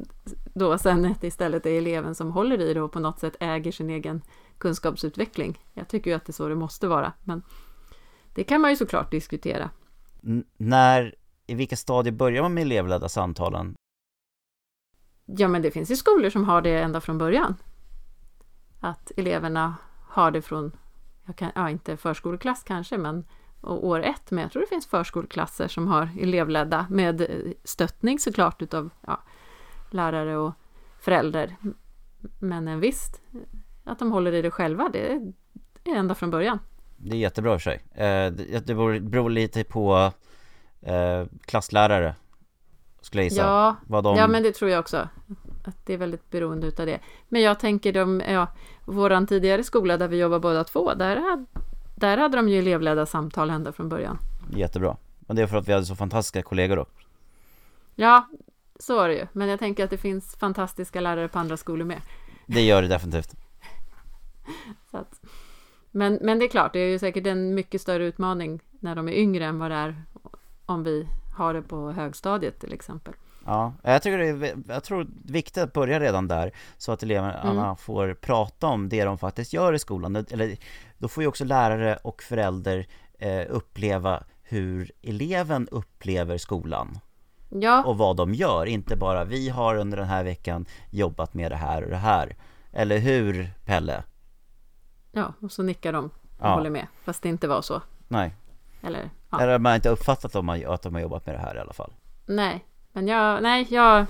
då 0.54 0.78
sen 0.78 1.14
istället 1.22 1.66
är 1.66 1.70
eleven 1.70 2.14
som 2.14 2.30
håller 2.32 2.60
i 2.60 2.74
det 2.74 2.80
och 2.80 2.92
på 2.92 3.00
något 3.00 3.18
sätt 3.18 3.36
äger 3.40 3.72
sin 3.72 3.90
egen 3.90 4.22
kunskapsutveckling. 4.58 5.58
Jag 5.74 5.88
tycker 5.88 6.10
ju 6.10 6.16
att 6.16 6.26
det 6.26 6.30
är 6.30 6.34
så 6.34 6.48
det 6.48 6.54
måste 6.54 6.88
vara. 6.88 7.12
Men 7.24 7.42
det 8.38 8.44
kan 8.44 8.60
man 8.60 8.70
ju 8.70 8.76
såklart 8.76 9.10
diskutera. 9.10 9.70
N- 10.22 10.44
när, 10.56 11.14
i 11.46 11.54
vilka 11.54 11.76
stadier 11.76 12.12
börjar 12.12 12.42
man 12.42 12.54
med 12.54 12.62
elevledda 12.62 13.08
samtalen? 13.08 13.74
Ja, 15.26 15.48
men 15.48 15.62
det 15.62 15.70
finns 15.70 15.90
ju 15.90 15.96
skolor 15.96 16.30
som 16.30 16.44
har 16.44 16.62
det 16.62 16.78
ända 16.82 17.00
från 17.00 17.18
början. 17.18 17.56
Att 18.80 19.12
eleverna 19.16 19.74
har 20.08 20.30
det 20.30 20.42
från, 20.42 20.72
kan, 21.36 21.50
ja 21.54 21.70
inte 21.70 21.96
förskoleklass 21.96 22.62
kanske, 22.62 22.98
men 22.98 23.24
år 23.62 24.02
ett, 24.02 24.30
men 24.30 24.42
jag 24.42 24.52
tror 24.52 24.62
det 24.62 24.68
finns 24.68 24.86
förskoleklasser 24.86 25.68
som 25.68 25.86
har 25.86 26.10
elevledda 26.20 26.86
med 26.90 27.20
eh, 27.20 27.52
stöttning 27.64 28.18
såklart 28.18 28.62
utav 28.62 28.90
ja, 29.06 29.20
lärare 29.90 30.36
och 30.36 30.52
förälder. 31.00 31.56
Men 32.38 32.68
en 32.68 32.80
visst, 32.80 33.22
att 33.84 33.98
de 33.98 34.12
håller 34.12 34.32
i 34.32 34.42
det 34.42 34.50
själva, 34.50 34.88
det 34.92 35.12
är 35.12 35.32
ända 35.84 36.14
från 36.14 36.30
början. 36.30 36.58
Det 36.98 37.16
är 37.16 37.20
jättebra 37.20 37.54
i 37.54 37.56
och 37.56 37.62
för 37.62 37.70
sig. 37.70 38.04
Eh, 38.06 38.32
det 38.60 38.74
beror 39.00 39.30
lite 39.30 39.64
på 39.64 40.12
eh, 40.80 41.24
klasslärare, 41.44 42.14
skulle 43.00 43.22
jag 43.22 43.30
gissa. 43.30 43.42
Ja, 43.42 43.76
Vad 43.86 44.04
de... 44.04 44.16
Ja, 44.16 44.26
men 44.26 44.42
det 44.42 44.52
tror 44.52 44.70
jag 44.70 44.80
också. 44.80 45.08
Att 45.64 45.86
det 45.86 45.92
är 45.92 45.98
väldigt 45.98 46.30
beroende 46.30 46.66
utav 46.66 46.86
det. 46.86 47.00
Men 47.28 47.42
jag 47.42 47.60
tänker 47.60 47.92
de, 47.92 48.22
ja, 48.28 48.46
våran 48.84 49.26
tidigare 49.26 49.64
skola 49.64 49.96
där 49.96 50.08
vi 50.08 50.16
jobbar 50.18 50.38
båda 50.38 50.64
två, 50.64 50.94
där 50.94 51.16
hade, 51.16 51.46
där 51.96 52.16
hade 52.16 52.36
de 52.36 52.48
ju 52.48 52.58
elevledda 52.58 53.06
samtal 53.06 53.50
ända 53.50 53.72
från 53.72 53.88
början. 53.88 54.18
Jättebra. 54.56 54.96
Men 55.20 55.36
det 55.36 55.42
är 55.42 55.46
för 55.46 55.56
att 55.56 55.68
vi 55.68 55.72
hade 55.72 55.86
så 55.86 55.96
fantastiska 55.96 56.42
kollegor 56.42 56.76
då. 56.76 56.86
Ja, 57.94 58.28
så 58.78 58.96
var 58.96 59.08
det 59.08 59.14
ju. 59.14 59.26
Men 59.32 59.48
jag 59.48 59.58
tänker 59.58 59.84
att 59.84 59.90
det 59.90 59.98
finns 59.98 60.36
fantastiska 60.36 61.00
lärare 61.00 61.28
på 61.28 61.38
andra 61.38 61.56
skolor 61.56 61.84
med. 61.84 62.00
Det 62.46 62.62
gör 62.62 62.82
det 62.82 62.88
definitivt. 62.88 63.34
Men, 65.90 66.18
men 66.22 66.38
det 66.38 66.44
är 66.44 66.48
klart, 66.48 66.72
det 66.72 66.78
är 66.80 66.88
ju 66.90 66.98
säkert 66.98 67.26
en 67.26 67.54
mycket 67.54 67.80
större 67.80 68.04
utmaning 68.04 68.60
när 68.80 68.94
de 68.94 69.08
är 69.08 69.12
yngre 69.12 69.44
än 69.44 69.58
vad 69.58 69.70
det 69.70 69.76
är 69.76 70.02
om 70.66 70.84
vi 70.84 71.08
har 71.36 71.54
det 71.54 71.62
på 71.62 71.90
högstadiet 71.92 72.60
till 72.60 72.72
exempel. 72.72 73.14
Ja, 73.46 73.72
jag 73.82 74.02
tycker 74.02 74.18
det 74.18 74.26
är, 74.48 74.56
jag 74.68 74.84
tror 74.84 75.04
det 75.04 75.30
är 75.30 75.32
viktigt 75.32 75.62
att 75.62 75.72
börja 75.72 76.00
redan 76.00 76.28
där 76.28 76.52
så 76.76 76.92
att 76.92 77.02
eleverna 77.02 77.50
Mm. 77.50 77.76
får 77.76 78.14
prata 78.14 78.66
om 78.66 78.88
det 78.88 79.04
de 79.04 79.18
faktiskt 79.18 79.52
gör 79.52 79.72
i 79.72 79.78
skolan. 79.78 80.16
Eller, 80.16 80.56
då 80.98 81.08
får 81.08 81.22
ju 81.22 81.26
också 81.28 81.44
lärare 81.44 81.96
och 82.02 82.22
förälder 82.22 82.86
eh, 83.18 83.46
uppleva 83.48 84.22
hur 84.42 84.90
eleven 85.02 85.68
upplever 85.70 86.38
skolan 86.38 86.98
Ja, 87.50 87.84
och 87.84 87.98
vad 87.98 88.16
de 88.16 88.34
gör. 88.34 88.66
Inte 88.66 88.96
bara 88.96 89.24
vi 89.24 89.48
har 89.48 89.76
under 89.76 89.96
den 89.96 90.06
här 90.06 90.24
veckan 90.24 90.66
jobbat 90.90 91.34
med 91.34 91.52
det 91.52 91.56
här 91.56 91.84
och 91.84 91.90
det 91.90 91.96
här. 91.96 92.36
Eller 92.72 92.98
hur 92.98 93.50
Pelle? 93.64 94.02
Ja 95.18 95.32
och 95.40 95.52
så 95.52 95.62
nickar 95.62 95.92
de 95.92 96.04
och 96.04 96.12
Ja. 96.40 96.54
håller 96.54 96.70
med. 96.70 96.86
Fast 97.04 97.22
det 97.22 97.28
inte 97.28 97.48
var 97.48 97.62
så. 97.62 97.82
Nej, 98.08 98.34
Eller, 98.82 99.10
ja. 99.30 99.40
eller 99.40 99.58
man 99.58 99.70
har 99.70 99.76
inte 99.76 99.88
uppfattat 99.88 100.24
att 100.24 100.32
de 100.32 100.48
har, 100.48 100.74
att 100.74 100.82
de 100.82 100.94
har 100.94 101.00
jobbat 101.02 101.26
med 101.26 101.34
det 101.34 101.38
här 101.38 101.56
i 101.56 101.58
alla 101.58 101.72
fall. 101.72 101.92
Nej, 102.26 102.64
men 102.92 103.08
jag, 103.08 103.42
nej, 103.42 103.66
jag, 103.70 104.06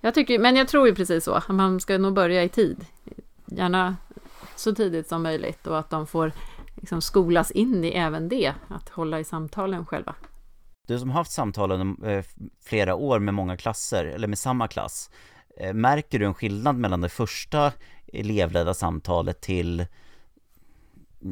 jag 0.00 0.14
tycker, 0.14 0.38
men 0.38 0.56
jag 0.56 0.68
tror 0.68 0.88
ju 0.88 0.94
precis 0.94 1.24
så. 1.24 1.32
att 1.34 1.48
Man 1.48 1.80
ska 1.80 1.98
nog 1.98 2.14
börja 2.14 2.42
i 2.42 2.48
tid. 2.48 2.86
Gärna 3.46 3.96
så 4.56 4.74
tidigt 4.74 5.08
som 5.08 5.22
möjligt 5.22 5.66
och 5.66 5.78
att 5.78 5.90
de 5.90 6.06
får 6.06 6.32
liksom 6.74 7.00
skolas 7.02 7.50
in 7.50 7.84
i 7.84 7.88
även 7.88 8.28
det, 8.28 8.52
att 8.68 8.88
hålla 8.88 9.20
i 9.20 9.24
samtalen 9.24 9.86
själva. 9.86 10.14
Du 10.86 10.98
som 10.98 11.10
haft 11.10 11.30
samtalen 11.32 11.96
eh, 12.04 12.24
flera 12.64 12.94
år 12.94 13.18
med 13.18 13.34
många 13.34 13.56
klasser, 13.56 14.04
eller 14.04 14.28
med 14.28 14.38
samma 14.38 14.68
klass, 14.68 15.10
eh, 15.56 15.74
märker 15.74 16.18
du 16.18 16.24
en 16.26 16.34
skillnad 16.34 16.76
mellan 16.76 17.00
det 17.00 17.08
första 17.08 17.72
elevledda 18.12 18.74
samtalet 18.74 19.40
till 19.40 19.86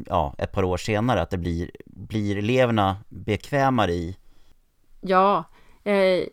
ja, 0.05 0.35
ett 0.37 0.51
par 0.51 0.63
år 0.63 0.77
senare, 0.77 1.21
att 1.21 1.29
det 1.29 1.37
blir, 1.37 1.71
blir 1.85 2.37
eleverna 2.37 2.97
bekvämare 3.09 3.91
i? 3.91 4.17
Ja, 5.01 5.43
eh, 5.83 6.23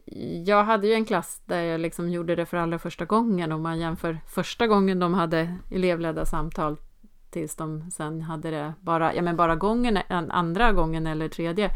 jag 0.44 0.64
hade 0.64 0.86
ju 0.86 0.92
en 0.94 1.04
klass 1.04 1.42
där 1.44 1.62
jag 1.62 1.80
liksom 1.80 2.10
gjorde 2.10 2.36
det 2.36 2.46
för 2.46 2.56
allra 2.56 2.78
första 2.78 3.04
gången 3.04 3.52
om 3.52 3.62
man 3.62 3.78
jämför 3.78 4.18
första 4.26 4.66
gången 4.66 4.98
de 4.98 5.14
hade 5.14 5.56
elevledda 5.70 6.26
samtal 6.26 6.76
tills 7.30 7.56
de 7.56 7.90
sen 7.90 8.22
hade 8.22 8.50
det 8.50 8.74
bara, 8.80 9.14
ja 9.14 9.22
men 9.22 9.36
bara 9.36 9.56
gången, 9.56 9.98
andra 10.08 10.72
gången 10.72 11.06
eller 11.06 11.28
tredje 11.28 11.70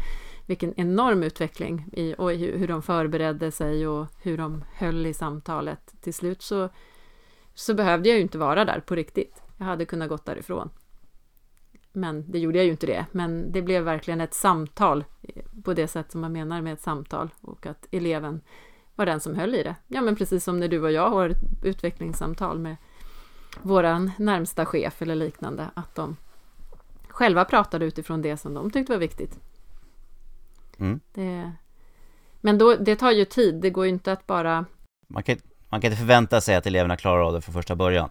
vilken 0.45 0.73
enorm 0.79 1.23
utveckling 1.23 1.85
i 1.93 2.15
och 2.17 2.31
hur 2.31 2.67
de 2.67 2.81
förberedde 2.81 3.51
sig 3.51 3.87
och 3.87 4.07
hur 4.21 4.37
de 4.37 4.63
höll 4.73 5.05
i 5.05 5.13
samtalet. 5.13 5.93
Till 6.01 6.13
slut 6.13 6.41
så, 6.41 6.69
så 7.53 7.73
behövde 7.73 8.09
jag 8.09 8.15
ju 8.15 8.21
inte 8.21 8.37
vara 8.37 8.65
där 8.65 8.79
på 8.79 8.95
riktigt. 8.95 9.41
Jag 9.57 9.65
hade 9.65 9.85
kunnat 9.85 10.09
gått 10.09 10.25
därifrån. 10.25 10.69
Men 11.93 12.31
det 12.31 12.39
gjorde 12.39 12.57
jag 12.57 12.65
ju 12.65 12.71
inte 12.71 12.85
det. 12.85 13.05
Men 13.11 13.51
det 13.51 13.61
blev 13.61 13.83
verkligen 13.83 14.21
ett 14.21 14.33
samtal 14.33 15.03
på 15.63 15.73
det 15.73 15.87
sätt 15.87 16.11
som 16.11 16.21
man 16.21 16.31
menar 16.31 16.61
med 16.61 16.73
ett 16.73 16.81
samtal 16.81 17.29
och 17.41 17.65
att 17.65 17.87
eleven 17.91 18.41
var 18.95 19.05
den 19.05 19.19
som 19.19 19.35
höll 19.35 19.55
i 19.55 19.63
det. 19.63 19.75
Ja, 19.87 20.01
men 20.01 20.15
precis 20.15 20.43
som 20.43 20.59
när 20.59 20.67
du 20.67 20.79
och 20.79 20.91
jag 20.91 21.09
har 21.09 21.29
ett 21.29 21.37
utvecklingssamtal 21.63 22.59
med 22.59 22.75
våran 23.61 24.11
närmsta 24.17 24.65
chef 24.65 25.01
eller 25.01 25.15
liknande, 25.15 25.69
att 25.73 25.95
de 25.95 26.17
själva 27.07 27.45
pratade 27.45 27.85
utifrån 27.85 28.21
det 28.21 28.37
som 28.37 28.53
de 28.53 28.71
tyckte 28.71 28.93
var 28.93 28.99
viktigt. 28.99 29.39
Mm. 30.77 30.99
Det, 31.13 31.51
men 32.41 32.57
då, 32.57 32.75
det 32.75 32.95
tar 32.95 33.11
ju 33.11 33.25
tid, 33.25 33.55
det 33.55 33.69
går 33.69 33.85
ju 33.85 33.91
inte 33.91 34.11
att 34.11 34.27
bara... 34.27 34.65
Man 35.07 35.23
kan, 35.23 35.37
man 35.69 35.81
kan 35.81 35.91
inte 35.91 35.99
förvänta 35.99 36.41
sig 36.41 36.55
att 36.55 36.65
eleverna 36.65 36.97
klarar 36.97 37.27
av 37.27 37.33
det 37.33 37.41
från 37.41 37.53
första 37.53 37.75
början. 37.75 38.09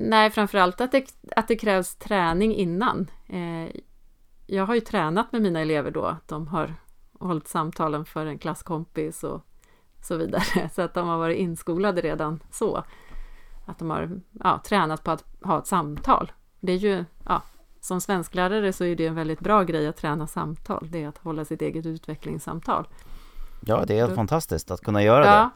Nej, 0.00 0.30
framförallt 0.30 0.80
att 0.80 0.92
det, 0.92 1.04
att 1.36 1.48
det 1.48 1.56
krävs 1.56 1.96
träning 1.96 2.54
innan. 2.54 3.10
Eh, 3.26 3.80
jag 4.46 4.66
har 4.66 4.74
ju 4.74 4.80
tränat 4.80 5.32
med 5.32 5.42
mina 5.42 5.60
elever 5.60 5.90
då, 5.90 6.16
de 6.26 6.48
har 6.48 6.74
hållit 7.20 7.48
samtalen 7.48 8.04
för 8.04 8.26
en 8.26 8.38
klasskompis 8.38 9.24
och 9.24 9.46
så 10.02 10.16
vidare, 10.16 10.70
så 10.74 10.82
att 10.82 10.94
de 10.94 11.08
har 11.08 11.18
varit 11.18 11.38
inskolade 11.38 12.00
redan 12.00 12.42
så. 12.50 12.84
Att 13.66 13.78
de 13.78 13.90
har 13.90 14.20
ja, 14.32 14.62
tränat 14.64 15.04
på 15.04 15.10
att 15.10 15.24
ha 15.42 15.58
ett 15.58 15.66
samtal. 15.66 16.32
Det 16.60 16.72
är 16.72 16.76
ju, 16.76 17.04
ja, 17.24 17.42
som 17.80 18.00
svensklärare 18.00 18.72
så 18.72 18.84
är 18.84 18.96
det 18.96 19.06
en 19.06 19.14
väldigt 19.14 19.40
bra 19.40 19.62
grej 19.62 19.86
att 19.86 19.96
träna 19.96 20.26
samtal. 20.26 20.88
Det 20.90 21.02
är 21.02 21.08
att 21.08 21.18
hålla 21.18 21.44
sitt 21.44 21.62
eget 21.62 21.86
utvecklingssamtal. 21.86 22.88
Ja, 23.60 23.84
det 23.86 23.94
är 23.94 23.98
helt 23.98 24.14
fantastiskt 24.14 24.70
att 24.70 24.80
kunna 24.80 25.02
göra 25.02 25.26
ja. 25.26 25.50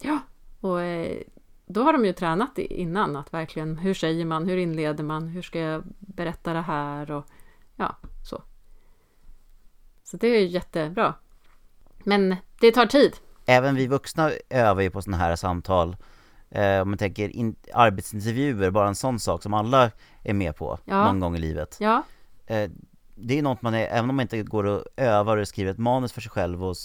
det. 0.00 0.08
Ja, 0.08 0.18
och 0.60 0.82
eh, 0.82 1.22
då 1.68 1.82
har 1.82 1.92
de 1.92 2.04
ju 2.04 2.12
tränat 2.12 2.58
innan 2.58 3.16
att 3.16 3.34
verkligen, 3.34 3.78
hur 3.78 3.94
säger 3.94 4.24
man, 4.24 4.48
hur 4.48 4.56
inleder 4.56 5.04
man, 5.04 5.28
hur 5.28 5.42
ska 5.42 5.58
jag 5.58 5.82
berätta 5.98 6.52
det 6.52 6.60
här 6.60 7.10
och 7.10 7.26
ja, 7.76 7.96
så. 8.30 8.42
Så 10.04 10.16
det 10.16 10.26
är 10.26 10.46
jättebra. 10.46 11.14
Men 11.98 12.36
det 12.60 12.72
tar 12.72 12.86
tid. 12.86 13.16
Även 13.46 13.74
vi 13.74 13.86
vuxna 13.86 14.30
övar 14.50 14.82
ju 14.82 14.90
på 14.90 15.02
sådana 15.02 15.16
här 15.16 15.36
samtal 15.36 15.96
eh, 16.50 16.80
om 16.80 16.88
man 16.88 16.98
tänker 16.98 17.36
in, 17.36 17.56
arbetsintervjuer, 17.74 18.70
bara 18.70 18.88
en 18.88 18.94
sån 18.94 19.20
sak 19.20 19.42
som 19.42 19.54
alla 19.54 19.90
är 20.24 20.34
med 20.34 20.56
på 20.56 20.78
ja. 20.84 21.04
någon 21.04 21.20
gång 21.20 21.36
i 21.36 21.38
livet. 21.38 21.76
Ja. 21.80 22.02
Eh, 22.46 22.70
det 23.14 23.38
är 23.38 23.42
något 23.42 23.62
man 23.62 23.74
är, 23.74 23.86
även 23.86 24.10
om 24.10 24.16
man 24.16 24.22
inte 24.22 24.42
går 24.42 24.64
och 24.64 24.84
övar 24.96 25.36
och 25.36 25.48
skriver 25.48 25.70
ett 25.70 25.78
manus 25.78 26.12
för 26.12 26.20
sig 26.20 26.30
själv 26.30 26.64
och 26.64 26.76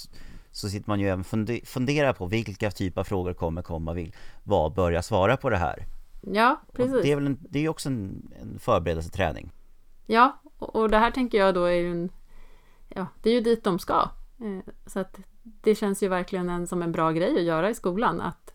så 0.54 0.68
sitter 0.68 0.88
man 0.90 1.00
ju 1.00 1.08
även 1.08 1.20
och 1.20 1.68
funderar 1.68 2.12
på 2.12 2.26
vilka 2.26 2.70
typer 2.70 3.00
av 3.00 3.04
frågor 3.04 3.32
kommer 3.32 3.62
komma, 3.62 3.92
vill, 3.92 4.14
vad 4.44 4.74
bör 4.74 4.90
jag 4.90 5.04
svara 5.04 5.36
på 5.36 5.50
det 5.50 5.56
här? 5.56 5.86
Ja, 6.20 6.60
precis. 6.72 6.94
Och 6.94 7.02
det 7.02 7.12
är 7.12 7.16
väl 7.16 7.26
en, 7.26 7.38
det 7.40 7.58
är 7.58 7.68
också 7.68 7.88
en, 7.88 8.32
en 8.40 8.58
förberedelseträning. 8.58 9.52
Ja, 10.06 10.40
och, 10.58 10.76
och 10.76 10.90
det 10.90 10.98
här 10.98 11.10
tänker 11.10 11.38
jag 11.38 11.54
då 11.54 11.64
är 11.64 11.72
ju 11.72 11.90
en, 11.90 12.10
ja, 12.88 13.06
det 13.22 13.30
är 13.30 13.34
ju 13.34 13.40
dit 13.40 13.64
de 13.64 13.78
ska. 13.78 14.10
Eh, 14.40 14.72
så 14.86 15.00
att 15.00 15.18
det 15.42 15.74
känns 15.74 16.02
ju 16.02 16.08
verkligen 16.08 16.48
en, 16.48 16.66
som 16.66 16.82
en 16.82 16.92
bra 16.92 17.10
grej 17.10 17.36
att 17.36 17.42
göra 17.44 17.70
i 17.70 17.74
skolan, 17.74 18.20
att 18.20 18.54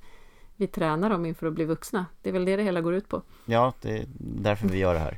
vi 0.55 0.67
tränar 0.67 1.09
dem 1.09 1.25
inför 1.25 1.47
att 1.47 1.53
bli 1.53 1.65
vuxna. 1.65 2.05
Det 2.21 2.29
är 2.29 2.33
väl 2.33 2.45
det 2.45 2.55
det 2.55 2.63
hela 2.63 2.81
går 2.81 2.93
ut 2.93 3.09
på. 3.09 3.21
Ja, 3.45 3.73
det 3.81 3.97
är 3.97 4.05
därför 4.19 4.67
vi 4.67 4.77
gör 4.77 4.93
det 4.93 4.99
här. 4.99 5.17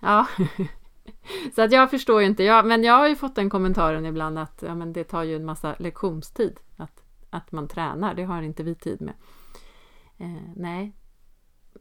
ja, 0.00 0.26
så 1.54 1.62
att 1.62 1.72
jag 1.72 1.90
förstår 1.90 2.20
ju 2.20 2.26
inte. 2.26 2.42
Jag, 2.42 2.66
men 2.66 2.84
jag 2.84 2.94
har 2.94 3.08
ju 3.08 3.16
fått 3.16 3.34
den 3.34 3.50
kommentaren 3.50 4.06
ibland 4.06 4.38
att 4.38 4.62
ja, 4.66 4.74
men 4.74 4.92
det 4.92 5.04
tar 5.04 5.22
ju 5.22 5.36
en 5.36 5.44
massa 5.44 5.74
lektionstid 5.78 6.60
att, 6.76 7.02
att 7.30 7.52
man 7.52 7.68
tränar. 7.68 8.14
Det 8.14 8.24
har 8.24 8.42
inte 8.42 8.62
vi 8.62 8.74
tid 8.74 9.00
med. 9.00 9.14
Eh, 10.18 10.42
nej, 10.56 10.92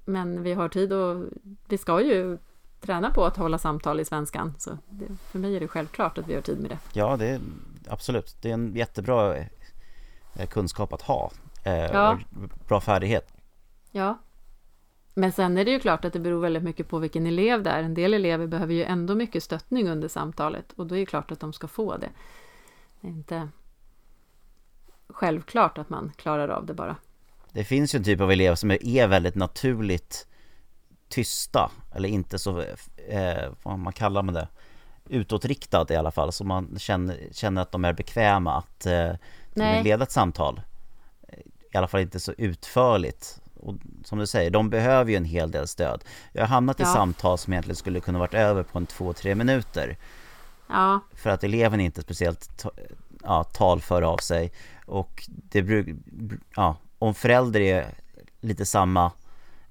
men 0.05 0.43
vi 0.43 0.53
har 0.53 0.69
tid 0.69 0.93
och 0.93 1.25
vi 1.67 1.77
ska 1.77 2.01
ju 2.01 2.38
träna 2.81 3.11
på 3.11 3.25
att 3.25 3.38
hålla 3.38 3.57
samtal 3.57 3.99
i 3.99 4.05
svenskan. 4.05 4.55
Så 4.57 4.77
det, 4.89 5.05
för 5.31 5.39
mig 5.39 5.55
är 5.55 5.59
det 5.59 5.67
självklart 5.67 6.17
att 6.17 6.27
vi 6.27 6.35
har 6.35 6.41
tid 6.41 6.59
med 6.59 6.69
det. 6.69 6.79
Ja, 6.93 7.17
det 7.17 7.27
är 7.27 7.39
absolut. 7.88 8.38
Det 8.41 8.49
är 8.49 8.53
en 8.53 8.75
jättebra 8.75 9.38
eh, 9.38 10.47
kunskap 10.49 10.93
att 10.93 11.01
ha 11.01 11.31
eh, 11.63 11.73
ja. 11.73 12.19
bra 12.67 12.81
färdighet. 12.81 13.33
Ja. 13.91 14.17
Men 15.19 15.31
sen 15.31 15.57
är 15.57 15.65
det 15.65 15.71
ju 15.71 15.79
klart 15.79 16.05
att 16.05 16.13
det 16.13 16.19
beror 16.19 16.41
väldigt 16.41 16.63
mycket 16.63 16.88
på 16.88 16.99
vilken 16.99 17.25
elev 17.25 17.63
det 17.63 17.69
är. 17.69 17.83
En 17.83 17.93
del 17.93 18.13
elever 18.13 18.47
behöver 18.47 18.73
ju 18.73 18.83
ändå 18.83 19.15
mycket 19.15 19.43
stöttning 19.43 19.89
under 19.89 20.07
samtalet 20.07 20.73
och 20.75 20.88
då 20.88 20.95
är 20.95 20.99
det 20.99 21.05
klart 21.05 21.31
att 21.31 21.39
de 21.39 21.53
ska 21.53 21.67
få 21.67 21.97
det. 21.97 22.09
Det 23.01 23.07
är 23.07 23.11
inte 23.11 23.49
självklart 25.07 25.77
att 25.77 25.89
man 25.89 26.11
klarar 26.17 26.47
av 26.47 26.65
det 26.65 26.73
bara. 26.73 26.95
Det 27.51 27.63
finns 27.63 27.95
ju 27.95 27.97
en 27.97 28.03
typ 28.03 28.21
av 28.21 28.31
elever 28.31 28.55
som 28.55 28.71
är 28.71 29.07
väldigt 29.07 29.35
naturligt 29.35 30.27
tysta 31.09 31.71
eller 31.95 32.09
inte 32.09 32.39
så, 32.39 32.59
eh, 33.09 33.51
vad 33.63 33.79
man 33.79 33.93
kallar 33.93 34.23
man 34.23 34.33
det, 34.33 34.47
utåtriktad 35.09 35.85
i 35.89 35.95
alla 35.95 36.11
fall, 36.11 36.31
så 36.31 36.43
man 36.43 36.79
känner, 36.79 37.17
känner 37.31 37.61
att 37.61 37.71
de 37.71 37.85
är 37.85 37.93
bekväma 37.93 38.57
att 38.57 38.85
eh, 38.85 39.13
leda 39.83 40.03
ett 40.03 40.11
samtal 40.11 40.61
i 41.71 41.77
alla 41.77 41.88
fall 41.88 42.01
inte 42.01 42.19
så 42.19 42.33
utförligt. 42.38 43.41
Och 43.59 43.75
som 44.03 44.19
du 44.19 44.27
säger, 44.27 44.51
de 44.51 44.69
behöver 44.69 45.11
ju 45.11 45.17
en 45.17 45.25
hel 45.25 45.51
del 45.51 45.67
stöd. 45.67 46.03
Jag 46.31 46.41
har 46.41 46.47
hamnat 46.47 46.79
i 46.79 46.83
ja. 46.83 46.93
samtal 46.93 47.37
som 47.37 47.53
egentligen 47.53 47.75
skulle 47.75 47.99
kunna 47.99 48.19
varit 48.19 48.33
över 48.33 48.63
på 48.63 48.77
en 48.77 48.85
två, 48.85 49.13
tre 49.13 49.35
minuter. 49.35 49.97
Ja. 50.69 50.99
För 51.13 51.29
att 51.29 51.43
eleven 51.43 51.79
inte 51.79 52.01
speciellt 52.01 52.65
ja, 53.23 53.43
talför 53.43 54.01
av 54.01 54.17
sig. 54.17 54.51
Och 54.85 55.27
det 55.27 55.61
brukar, 55.61 55.95
ja, 56.55 56.75
om 56.99 57.13
förälder 57.13 57.59
är 57.59 57.93
lite 58.39 58.65
samma 58.65 59.11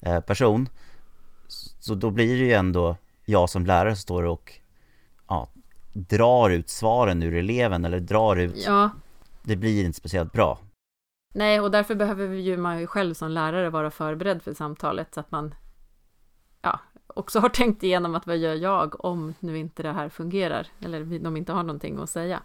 eh, 0.00 0.21
person, 0.21 0.68
så 1.80 1.95
då 1.95 2.11
blir 2.11 2.38
det 2.38 2.45
ju 2.45 2.52
ändå 2.52 2.97
jag 3.25 3.50
som 3.50 3.66
lärare 3.66 3.95
som 3.95 4.02
står 4.02 4.23
och 4.23 4.52
ja, 5.28 5.49
drar 5.92 6.50
ut 6.50 6.71
svaren 6.71 7.23
ur 7.23 7.35
eleven 7.35 7.85
eller 7.85 8.00
drar 8.00 8.37
ut 8.37 8.57
ja. 8.57 8.90
Det 9.42 9.57
blir 9.57 9.85
inte 9.85 9.99
speciellt 9.99 10.33
bra 10.33 10.59
Nej, 11.33 11.61
och 11.61 11.71
därför 11.71 11.95
behöver 11.95 12.27
ju 12.27 12.57
man 12.57 12.81
ju 12.81 12.87
själv 12.87 13.15
som 13.15 13.31
lärare 13.31 13.71
vara 13.71 13.91
förberedd 13.91 14.43
för 14.43 14.55
samtalet 14.55 15.15
så 15.15 15.21
att 15.21 15.31
man 15.31 15.55
ja, 16.63 16.81
också 17.07 17.41
har 17.41 17.49
tänkt 17.49 17.83
igenom 17.83 18.15
att 18.15 18.27
vad 18.27 18.37
gör 18.37 18.55
jag 18.55 19.05
om 19.05 19.35
nu 19.41 19.59
inte 19.59 19.83
det 19.83 19.93
här 19.93 20.09
fungerar 20.09 20.67
eller 20.81 21.19
de 21.19 21.37
inte 21.37 21.53
har 21.53 21.63
någonting 21.63 21.99
att 21.99 22.11
säga. 22.11 22.43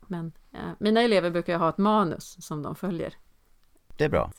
Men 0.00 0.32
eh, 0.52 0.70
mina 0.78 1.00
elever 1.00 1.30
brukar 1.30 1.52
ju 1.52 1.58
ha 1.58 1.68
ett 1.68 1.78
manus 1.78 2.46
som 2.46 2.62
de 2.62 2.74
följer. 2.74 3.14
Det 3.96 4.04
är 4.04 4.08
bra. 4.08 4.32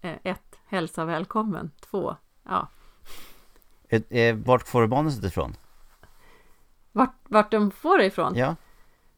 Eh, 0.00 0.16
ett, 0.22 0.58
hälsa 0.66 1.04
välkommen. 1.04 1.70
Två, 1.80 2.16
ja. 2.42 2.68
Eh, 3.88 4.36
vart 4.36 4.62
får 4.62 4.82
du 4.82 4.88
manuset 4.88 5.24
ifrån? 5.24 5.56
Vart, 6.92 7.14
vart 7.22 7.50
de 7.50 7.70
får 7.70 7.98
det 7.98 8.06
ifrån? 8.06 8.36
Ja. 8.36 8.56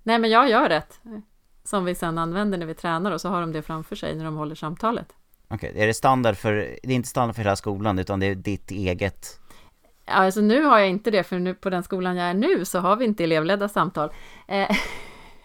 Nej, 0.03 0.19
men 0.19 0.31
jag 0.31 0.51
gör 0.51 0.69
rätt 0.69 1.01
som 1.65 1.85
vi 1.85 1.95
sedan 1.95 2.19
använder 2.19 2.59
när 2.59 2.67
vi 2.67 2.75
tränar 2.75 3.13
och 3.13 3.21
så 3.21 3.29
har 3.29 3.41
de 3.41 3.53
det 3.53 3.63
framför 3.63 3.97
sig 3.97 4.15
när 4.15 4.25
de 4.25 4.37
håller 4.37 4.55
samtalet. 4.55 5.07
Okej, 5.49 5.71
okay. 5.71 5.83
är 5.83 5.87
det 5.87 5.95
standard 5.95 6.37
för, 6.37 6.53
det 6.55 6.93
är 6.93 6.97
inte 6.97 7.09
standard 7.09 7.35
för 7.35 7.43
hela 7.43 7.57
skolan 7.57 7.99
utan 7.99 8.21
det 8.21 8.27
är 8.27 8.35
ditt 8.35 8.71
eget? 8.71 9.41
Alltså 10.07 10.41
nu 10.41 10.63
har 10.63 10.79
jag 10.79 10.89
inte 10.89 11.11
det 11.11 11.23
för 11.23 11.39
nu 11.39 11.55
på 11.55 11.71
den 11.71 11.83
skolan 11.83 12.17
jag 12.17 12.27
är 12.27 12.35
nu 12.35 12.65
så 12.65 12.79
har 12.79 12.97
vi 12.97 13.05
inte 13.05 13.25
elevledda 13.25 13.69
samtal. 13.69 14.13
Eh, 14.49 14.77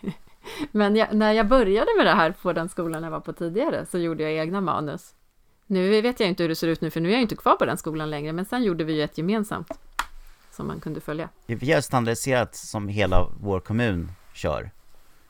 men 0.72 0.96
jag, 0.96 1.14
när 1.14 1.32
jag 1.32 1.48
började 1.48 1.92
med 1.98 2.06
det 2.06 2.14
här 2.14 2.32
på 2.32 2.54
den 2.54 2.70
skolan 2.70 3.04
jag 3.04 3.12
var 3.12 3.20
på 3.20 3.34
tidigare 3.34 3.86
så 3.86 3.98
gjorde 3.98 4.24
jag 4.24 4.32
egna 4.32 4.62
manus. 4.62 5.16
Nu 5.68 6.02
vet 6.02 6.20
jag 6.20 6.30
inte 6.30 6.44
hur 6.44 6.50
det 6.50 6.56
ser 6.56 6.68
ut 6.68 6.82
nu 6.82 6.90
för 6.90 7.00
nu 7.00 7.10
är 7.10 7.14
jag 7.14 7.22
inte 7.22 7.36
kvar 7.36 7.56
på 7.56 7.66
den 7.66 7.78
skolan 7.78 8.10
längre 8.10 8.34
men 8.34 8.46
sen 8.46 8.64
gjorde 8.64 8.84
vi 8.84 8.94
ju 8.94 9.04
ett 9.04 9.18
gemensamt 9.18 9.72
som 10.52 10.68
man 10.68 10.80
kunde 10.80 11.02
följa. 11.02 11.30
Vi 11.46 11.72
har 11.72 11.82
standardiserat 11.82 12.56
som 12.56 12.88
hela 12.88 13.28
vår 13.40 13.60
kommun 13.60 14.12
kör. 14.34 14.72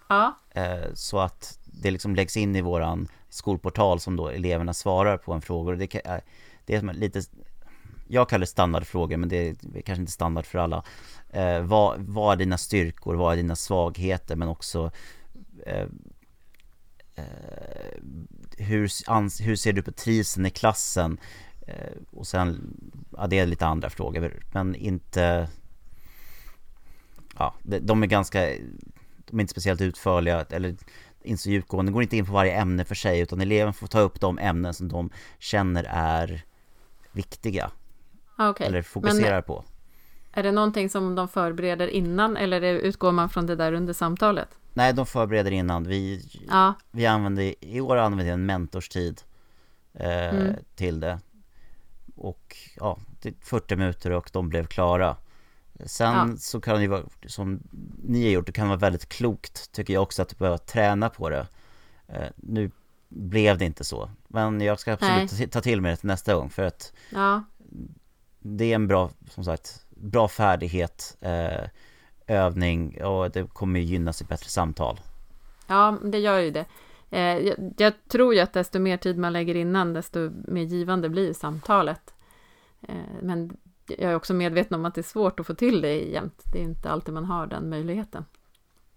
Ja. 0.09 0.39
Eh, 0.49 0.93
så 0.93 1.19
att 1.19 1.59
det 1.65 1.91
liksom 1.91 2.15
läggs 2.15 2.37
in 2.37 2.55
i 2.55 2.61
våran 2.61 3.07
skolportal 3.29 3.99
som 3.99 4.15
då 4.15 4.27
eleverna 4.27 4.73
svarar 4.73 5.17
på 5.17 5.33
en 5.33 5.41
fråga 5.41 5.71
och 5.71 5.77
det, 5.77 5.87
kan, 5.87 6.01
eh, 6.05 6.19
det 6.65 6.75
är 6.75 6.93
lite 6.93 7.21
jag 8.07 8.29
kallar 8.29 8.39
det 8.39 8.45
standardfrågor 8.47 9.17
men 9.17 9.29
det 9.29 9.37
är 9.37 9.81
kanske 9.81 10.01
inte 10.01 10.11
standard 10.11 10.45
för 10.45 10.59
alla. 10.59 10.83
Eh, 11.29 11.61
vad, 11.61 11.99
vad 11.99 12.33
är 12.33 12.37
dina 12.37 12.57
styrkor, 12.57 13.15
vad 13.15 13.33
är 13.33 13.37
dina 13.37 13.55
svagheter 13.55 14.35
men 14.35 14.47
också 14.47 14.91
eh, 15.65 15.87
eh, 17.15 18.03
hur, 18.57 18.91
ans, 19.07 19.41
hur 19.41 19.55
ser 19.55 19.73
du 19.73 19.81
på 19.81 19.91
trivseln 19.91 20.45
i 20.45 20.49
klassen? 20.49 21.19
Eh, 21.67 21.97
och 22.11 22.27
sen, 22.27 22.75
ja 23.17 23.27
det 23.27 23.39
är 23.39 23.45
lite 23.45 23.65
andra 23.65 23.89
frågor 23.89 24.43
men 24.53 24.75
inte 24.75 25.49
Ja, 27.37 27.53
de 27.63 28.03
är 28.03 28.07
ganska, 28.07 28.49
de 29.29 29.39
är 29.39 29.41
inte 29.41 29.51
speciellt 29.51 29.81
utförliga 29.81 30.45
eller 30.49 30.75
inte 31.23 31.43
så 31.43 31.49
djupgående, 31.49 31.91
går 31.91 32.03
inte 32.03 32.17
in 32.17 32.25
på 32.25 32.33
varje 32.33 32.53
ämne 32.53 32.85
för 32.85 32.95
sig 32.95 33.19
utan 33.19 33.41
eleven 33.41 33.73
får 33.73 33.87
ta 33.87 33.99
upp 33.99 34.19
de 34.19 34.39
ämnen 34.39 34.73
som 34.73 34.87
de 34.87 35.09
känner 35.39 35.83
är 35.89 36.41
viktiga. 37.11 37.71
Ah, 38.35 38.49
okay. 38.49 38.67
Eller 38.67 38.81
fokuserar 38.81 39.33
Men, 39.33 39.43
på. 39.43 39.63
Är 40.31 40.43
det 40.43 40.51
någonting 40.51 40.89
som 40.89 41.15
de 41.15 41.27
förbereder 41.27 41.87
innan 41.87 42.37
eller 42.37 42.61
utgår 42.61 43.11
man 43.11 43.29
från 43.29 43.45
det 43.45 43.55
där 43.55 43.73
under 43.73 43.93
samtalet? 43.93 44.49
Nej, 44.73 44.93
de 44.93 45.05
förbereder 45.05 45.51
innan. 45.51 45.83
Vi, 45.83 46.29
ja. 46.49 46.73
vi 46.91 47.05
använder, 47.05 47.55
i 47.65 47.81
år 47.81 47.97
använder 47.97 48.25
vi 48.25 48.31
en 48.31 48.45
mentorstid 48.45 49.21
eh, 49.93 50.35
mm. 50.35 50.55
till 50.75 50.99
det. 50.99 51.19
Och 52.15 52.57
ja, 52.79 52.99
40 53.41 53.75
minuter 53.75 54.11
och 54.11 54.29
de 54.33 54.49
blev 54.49 54.65
klara. 54.65 55.15
Sen 55.85 56.29
ja. 56.29 56.37
så 56.37 56.61
kan 56.61 56.75
det 56.75 56.81
ju 56.81 56.87
vara, 56.87 57.03
som 57.25 57.59
ni 58.03 58.23
har 58.23 58.31
gjort, 58.31 58.45
det 58.45 58.51
kan 58.51 58.67
vara 58.67 58.77
väldigt 58.77 59.09
klokt 59.09 59.71
tycker 59.71 59.93
jag 59.93 60.03
också 60.03 60.21
att 60.21 60.37
behöva 60.37 60.57
träna 60.57 61.09
på 61.09 61.29
det. 61.29 61.47
Eh, 62.07 62.27
nu 62.35 62.71
blev 63.09 63.57
det 63.57 63.65
inte 63.65 63.83
så, 63.83 64.09
men 64.27 64.61
jag 64.61 64.79
ska 64.79 64.93
absolut 64.93 65.31
Nej. 65.39 65.47
ta 65.47 65.61
till 65.61 65.81
mig 65.81 65.91
det 65.91 65.97
till 65.97 66.07
nästa 66.07 66.35
gång 66.35 66.49
för 66.49 66.63
att 66.63 66.93
ja. 67.09 67.43
det 68.39 68.71
är 68.71 68.75
en 68.75 68.87
bra, 68.87 69.09
som 69.29 69.43
sagt, 69.43 69.85
bra 69.89 70.27
färdighet, 70.27 71.17
eh, 71.21 71.69
övning 72.27 73.03
och 73.03 73.31
det 73.31 73.53
kommer 73.53 73.79
gynnas 73.79 74.21
i 74.21 74.25
bättre 74.25 74.49
samtal. 74.49 74.99
Ja, 75.67 75.97
det 76.03 76.19
gör 76.19 76.39
ju 76.39 76.51
det. 76.51 76.65
Eh, 77.09 77.37
jag, 77.37 77.73
jag, 77.77 77.93
tror 78.07 78.33
ju 78.33 78.39
att 78.39 78.53
desto 78.53 78.79
mer 78.79 78.97
tid 78.97 79.17
man 79.17 79.33
lägger 79.33 79.55
innan, 79.55 79.93
desto 79.93 80.31
mer 80.47 80.63
givande 80.63 81.09
blir 81.09 81.33
samtalet. 81.33 82.13
Men 83.21 83.57
jag 83.97 84.11
är 84.11 84.15
också 84.15 84.33
medveten 84.33 84.75
om 84.75 84.85
att 84.85 84.95
det 84.95 85.01
är 85.01 85.03
svårt 85.03 85.39
att 85.39 85.47
få 85.47 85.53
till 85.53 85.81
det 85.81 85.93
jämt. 85.93 86.41
Det 86.53 86.59
är 86.59 86.63
inte 86.63 86.89
alltid 86.89 87.13
man 87.13 87.25
har 87.25 87.47
den 87.47 87.69
möjligen. 87.69 88.07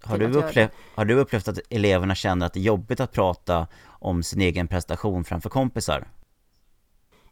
Har 0.04 0.18
du, 0.18 0.26
upplevt, 0.26 0.70
har 0.94 1.04
du 1.04 1.14
upplevt 1.14 1.48
att 1.48 1.58
eleverna 1.70 2.14
känner 2.14 2.46
att 2.46 2.52
det 2.52 2.60
är 2.60 2.64
jobbigt 2.64 3.00
att 3.00 3.12
prata 3.12 3.66
om 3.86 4.22
sin 4.22 4.40
egen 4.40 4.68
prestation 4.68 5.24
framför 5.24 5.50
kompisar? 5.50 6.08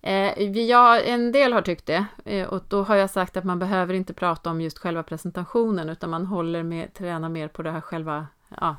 Eh, 0.03 0.43
ja, 0.51 1.01
en 1.01 1.33
del 1.33 1.53
har 1.53 1.63
tyckt 1.63 1.87
det. 1.87 2.05
Eh, 2.25 2.49
och 2.49 2.63
då 2.69 2.83
har 2.83 2.97
jag 2.97 3.11
sagt 3.11 3.37
att 3.37 3.45
man 3.45 3.59
behöver 3.59 3.95
inte 3.95 4.13
prata 4.13 4.51
om 4.51 4.61
just 4.61 4.79
själva 4.79 5.03
presentationen, 5.03 5.89
utan 5.89 6.11
man 6.11 6.27
håller 6.27 6.63
med, 6.63 6.95
tränar 6.95 7.29
mer 7.29 7.49
på 7.49 7.63
det 7.63 7.71
här 7.71 7.81
själva 7.81 8.27
ja, 8.61 8.77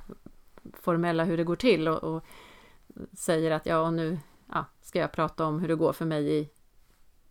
formella, 0.74 1.24
hur 1.24 1.38
det 1.38 1.44
går 1.44 1.56
till 1.56 1.88
och, 1.88 2.04
och 2.04 2.24
säger 3.14 3.52
att 3.52 3.66
ja, 3.66 3.80
och 3.80 3.94
nu 3.94 4.20
ja, 4.54 4.66
ska 4.82 5.00
jag 5.00 5.12
prata 5.12 5.46
om 5.46 5.60
hur 5.60 5.68
det 5.68 5.76
går 5.76 5.94
för 5.94 6.06
mig 6.06 6.40
i 6.40 6.50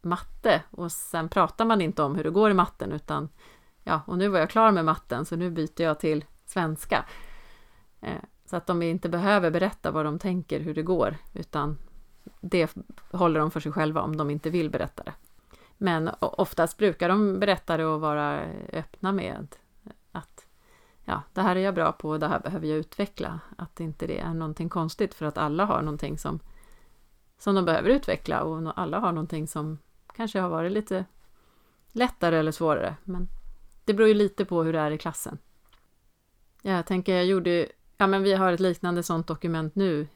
matte 0.03 0.63
och 0.71 0.93
sen 0.93 1.29
pratar 1.29 1.65
man 1.65 1.81
inte 1.81 2.03
om 2.03 2.15
hur 2.15 2.25
det 2.25 2.31
går 2.31 2.51
i 2.51 2.55
matten 2.55 2.93
utan 2.93 3.29
ja, 3.85 4.01
och 4.07 4.19
nu 4.19 4.29
var 4.29 4.39
jag 4.39 4.51
klar 4.51 4.73
med 4.73 4.85
matten 4.85 5.25
så 5.25 5.37
nu 5.37 5.51
byter 5.51 5.83
jag 5.83 6.01
till 6.01 6.25
svenska. 6.47 7.05
Eh, 8.01 8.23
så 8.45 8.57
att 8.57 8.67
de 8.67 8.83
inte 8.83 9.09
behöver 9.09 9.51
berätta 9.51 9.91
vad 9.91 10.05
de 10.05 10.19
tänker, 10.19 10.61
hur 10.61 10.75
det 10.75 10.83
går, 10.83 11.17
utan 11.33 11.79
det 12.41 12.77
håller 13.11 13.41
de 13.41 13.51
för 13.51 13.61
sig 13.61 13.73
själva 13.73 14.03
om 14.03 14.17
de 14.17 14.31
inte 14.31 14.51
vill 14.51 14.71
berätta 14.71 15.03
det. 15.03 15.13
Men 15.79 16.11
oftast 16.21 16.79
brukar 16.79 17.09
de 17.09 17.41
berätta 17.41 17.77
det 17.77 17.87
och 17.87 18.01
vara 18.01 18.41
öppna 18.73 19.13
med 19.13 19.57
att 20.13 20.47
ja, 21.05 21.23
det 21.33 21.43
här 21.43 21.57
är 21.57 21.61
jag 21.61 21.75
bra 21.75 21.93
på 21.93 22.09
och 22.09 22.21
det 22.21 22.29
här 22.29 22.41
behöver 22.41 22.67
jag 22.67 22.79
utveckla. 22.79 23.41
Att 23.59 23.81
inte 23.81 24.07
det 24.07 24.19
är 24.19 24.35
någonting 24.35 24.69
konstigt 24.69 25.15
för 25.15 25.27
att 25.27 25.39
alla 25.39 25.65
har 25.65 25.83
någonting 25.83 26.19
som, 26.19 26.41
som 27.39 27.55
de 27.55 27.65
behöver 27.65 27.91
utveckla 27.91 28.43
och 28.43 28.79
alla 28.79 28.99
har 28.99 29.13
någonting 29.13 29.47
som 29.47 29.79
kanske 30.21 30.41
har 30.41 30.49
varit 30.49 30.73
lite 30.73 31.05
lättare 31.93 32.37
eller 32.39 32.53
svårare. 32.53 32.97
Men 33.05 33.29
det 33.85 33.95
beror 33.95 34.09
ju 34.09 34.15
lite 34.15 34.45
på 34.45 34.63
hur 34.63 34.73
det 34.73 34.79
är 34.79 34.91
i 34.91 34.99
klassen. 34.99 35.39
Jag 36.63 36.87
tänker, 36.87 37.15
jag 37.15 37.25
gjorde 37.25 37.67
Ja, 37.97 38.07
men 38.07 38.23
vi 38.23 38.35
har 38.35 38.53
ett 38.53 38.61
liknande 38.61 39.03
sånt 39.03 39.27
dokument 39.27 39.75
nu 39.75 40.09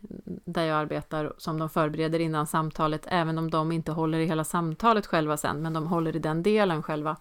där 0.45 0.65
jag 0.65 0.79
arbetar 0.79 1.35
som 1.39 1.59
de 1.59 1.71
förbereder 1.71 2.19
innan 2.19 2.47
samtalet, 2.47 3.07
även 3.07 3.39
om 3.39 3.51
de 3.51 3.73
inte 3.73 3.93
håller 3.93 4.19
i 4.19 4.27
hela 4.27 4.45
samtalet 4.45 5.07
själva 5.07 5.37
sen, 5.37 5.63
men 5.63 5.73
de 5.73 5.87
håller 5.87 6.17
i 6.17 6.19
den 6.19 6.43
delen 6.43 6.83
själva. 6.83 7.17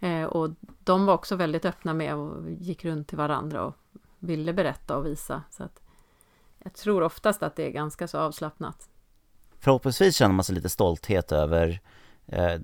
Eh, 0.00 0.24
och 0.24 0.50
de 0.84 1.06
var 1.06 1.14
också 1.14 1.36
väldigt 1.36 1.64
öppna 1.64 1.94
med 1.94 2.14
och 2.14 2.50
gick 2.50 2.84
runt 2.84 3.08
till 3.08 3.18
varandra 3.18 3.64
och 3.64 3.76
ville 4.18 4.52
berätta 4.52 4.96
och 4.96 5.06
visa. 5.06 5.42
Så 5.50 5.62
att 5.62 5.82
jag 6.58 6.74
tror 6.74 7.02
oftast 7.02 7.42
att 7.42 7.56
det 7.56 7.66
är 7.66 7.70
ganska 7.70 8.08
så 8.08 8.18
avslappnat. 8.18 8.88
Förhoppningsvis 9.58 10.16
känner 10.16 10.34
man 10.34 10.44
sig 10.44 10.54
lite 10.54 10.68
stolthet 10.68 11.32
över 11.32 11.80
eh, 12.26 12.54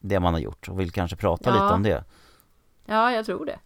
det 0.00 0.20
man 0.20 0.34
har 0.34 0.40
gjort 0.40 0.68
och 0.68 0.80
vill 0.80 0.90
kanske 0.90 1.16
prata 1.16 1.50
ja. 1.50 1.54
lite 1.54 1.74
om 1.74 1.82
det. 1.82 2.04
Ja, 2.84 3.12
jag 3.12 3.26
tror 3.26 3.46
det. 3.46 3.58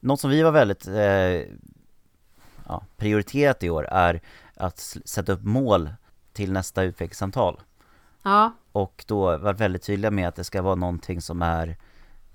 Något 0.00 0.20
som 0.20 0.30
vi 0.30 0.42
var 0.42 0.52
väldigt 0.52 0.86
eh, 0.86 1.58
ja, 2.66 2.82
prioriterat 2.96 3.62
i 3.62 3.70
år 3.70 3.86
är 3.86 4.20
att 4.54 4.78
sätta 5.04 5.32
upp 5.32 5.42
mål 5.42 5.90
till 6.32 6.52
nästa 6.52 6.82
utvecklingssamtal. 6.82 7.60
Ja. 8.22 8.52
Och 8.72 9.04
då 9.08 9.38
var 9.38 9.54
väldigt 9.54 9.82
tydliga 9.82 10.10
med 10.10 10.28
att 10.28 10.36
det 10.36 10.44
ska 10.44 10.62
vara 10.62 10.74
någonting 10.74 11.20
som 11.22 11.42
är 11.42 11.76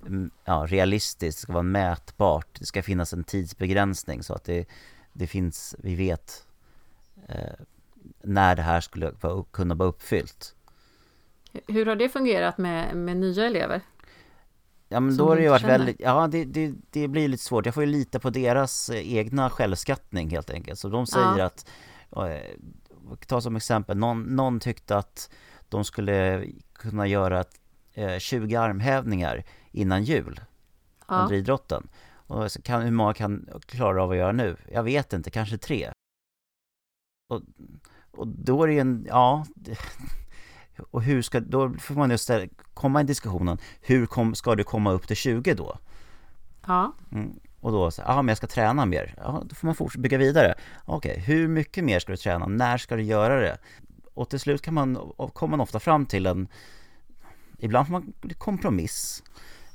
mm, 0.02 0.32
ja, 0.46 0.66
realistiskt, 0.70 1.20
det 1.20 1.32
ska 1.42 1.54
vara 1.54 1.64
mätbart, 1.64 2.48
det 2.60 2.66
ska 2.66 2.84
finnas 2.84 3.14
en 3.14 3.24
tidsbegränsning 3.24 4.24
så 4.24 4.34
att 4.34 4.44
det, 4.44 4.66
det 5.14 5.28
finns, 5.28 5.76
vi 5.80 5.96
vet 5.96 6.48
eh, 7.28 7.54
när 8.22 8.56
det 8.56 8.62
här 8.62 8.82
skulle 8.82 9.14
kunna 9.52 9.76
vara 9.76 9.90
uppfyllt. 9.90 10.56
Hur 11.68 11.86
har 11.86 11.96
det 11.96 12.10
fungerat 12.10 12.58
med, 12.58 12.96
med 12.96 13.18
nya 13.18 13.46
elever? 13.46 13.82
Ja 14.90 15.00
men 15.00 15.18
då 15.18 15.28
har 15.28 15.36
det 15.36 15.42
ju 15.42 15.50
varit 15.50 15.62
känner. 15.62 15.78
väldigt, 15.78 16.00
ja 16.00 16.28
det, 16.28 16.46
det, 16.46 16.74
det 16.90 17.08
blir 17.08 17.28
lite 17.28 17.44
svårt. 17.44 17.66
Jag 17.66 17.76
får 17.76 17.84
ju 17.84 17.90
lita 17.92 18.20
på 18.20 18.30
deras 18.30 18.90
eh, 18.90 19.16
egna 19.16 19.50
självskattning 19.50 20.30
helt 20.30 20.50
enkelt. 20.50 20.80
Så 20.80 20.90
de 20.90 21.08
säger 21.08 21.38
ja. 21.38 21.46
att, 21.46 21.70
eh, 22.12 23.18
ta 23.28 23.42
som 23.42 23.56
exempel, 23.56 23.98
någon, 23.98 24.24
någon 24.24 24.60
tyckte 24.60 24.98
att 24.98 25.30
de 25.70 25.84
skulle 25.84 26.46
kunna 26.74 27.08
göra 27.08 27.44
20 28.20 28.56
eh, 28.56 28.62
armhävningar 28.62 29.44
innan 29.72 30.04
jul 30.04 30.42
ja. 31.08 31.16
under 31.16 31.36
idrotten. 31.36 31.88
Och 32.28 32.52
kan, 32.64 32.82
hur 32.82 32.92
många 32.92 33.14
kan 33.14 33.50
klara 33.66 34.04
av 34.04 34.12
att 34.12 34.18
göra 34.18 34.32
nu? 34.32 34.58
Jag 34.72 34.84
vet 34.84 35.14
inte, 35.14 35.30
kanske 35.32 35.58
tre. 35.58 35.92
Och, 37.30 37.42
och 38.12 38.28
då 38.28 38.64
är 38.64 38.68
det 38.68 38.74
ju 38.74 38.80
en, 38.80 39.06
ja, 39.10 39.46
och 40.92 41.04
hur 41.04 41.22
ska, 41.22 41.40
då 41.40 41.74
får 41.74 41.96
man 41.96 42.10
ju 42.12 42.18
ställa, 42.18 42.48
komma 42.74 43.02
i 43.02 43.04
diskussionen, 43.04 43.58
hur 43.82 44.06
kom, 44.06 44.36
ska 44.36 44.56
du 44.56 44.64
komma 44.64 44.92
upp 44.92 45.08
till 45.08 45.16
20 45.16 45.54
då? 45.54 45.78
Ja. 46.68 46.94
Mm, 47.12 47.34
och 47.60 47.72
då, 47.72 47.92
ja 47.98 48.16
men 48.16 48.28
jag 48.28 48.38
ska 48.38 48.48
träna 48.48 48.86
mer. 48.86 49.14
Ja, 49.18 49.44
då 49.50 49.56
får 49.56 49.68
man 49.68 49.76
fortsätta 49.76 50.02
bygga 50.02 50.18
vidare. 50.18 50.56
Okej, 50.86 51.12
okay, 51.12 51.24
hur 51.24 51.48
mycket 51.48 51.84
mer 51.84 52.00
ska 52.00 52.12
du 52.12 52.18
träna? 52.18 52.48
När 52.48 52.78
ska 52.78 52.96
du 52.96 53.04
göra 53.04 53.40
det? 53.40 53.58
Och 54.14 54.30
till 54.30 54.40
slut 54.40 54.62
kan 54.62 54.74
man, 54.74 55.12
kommer 55.34 55.52
man 55.52 55.62
ofta 55.62 55.80
fram 55.80 56.06
till 56.06 56.26
en, 56.26 56.48
ibland 57.58 57.88
får 57.88 57.92
man 57.92 58.14
kompromiss. 58.38 59.24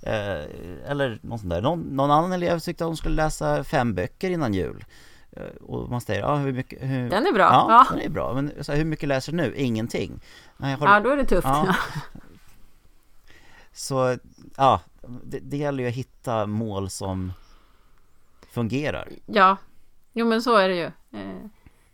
Eh, 0.02 0.90
eller 0.90 1.18
något 1.22 1.40
sånt 1.40 1.50
där. 1.50 1.62
Någon, 1.62 1.80
någon 1.80 2.10
annan 2.10 2.32
elev 2.32 2.58
tyckte 2.58 2.84
att 2.84 2.88
hon 2.88 2.96
skulle 2.96 3.16
läsa 3.16 3.64
fem 3.64 3.94
böcker 3.94 4.30
innan 4.30 4.54
jul. 4.54 4.84
Eh, 5.30 5.42
och 5.42 5.90
man 5.90 6.00
säger, 6.00 6.20
ja 6.20 6.36
hur 6.36 6.52
mycket... 6.52 6.82
Hur, 6.82 7.10
den 7.10 7.26
är 7.26 7.32
bra! 7.32 7.44
Ja, 7.44 7.66
ja. 7.68 7.96
den 7.96 8.06
är 8.06 8.08
bra. 8.08 8.34
Men 8.34 8.64
så 8.64 8.72
här, 8.72 8.78
hur 8.78 8.84
mycket 8.84 9.08
läser 9.08 9.32
du 9.32 9.36
nu? 9.36 9.54
Ingenting. 9.56 10.20
Nej, 10.56 10.74
har, 10.74 10.88
ja, 10.88 11.00
då 11.00 11.10
är 11.10 11.16
det 11.16 11.24
tufft. 11.24 11.48
Ja. 11.48 11.76
så, 13.72 14.16
ja, 14.56 14.80
det, 15.24 15.38
det 15.38 15.56
gäller 15.56 15.82
ju 15.82 15.88
att 15.88 15.94
hitta 15.94 16.46
mål 16.46 16.90
som 16.90 17.32
fungerar. 18.50 19.08
Ja, 19.26 19.56
jo 20.12 20.26
men 20.26 20.42
så 20.42 20.56
är 20.56 20.68
det 20.68 20.76
ju. 20.76 20.90
Eh, 21.20 21.36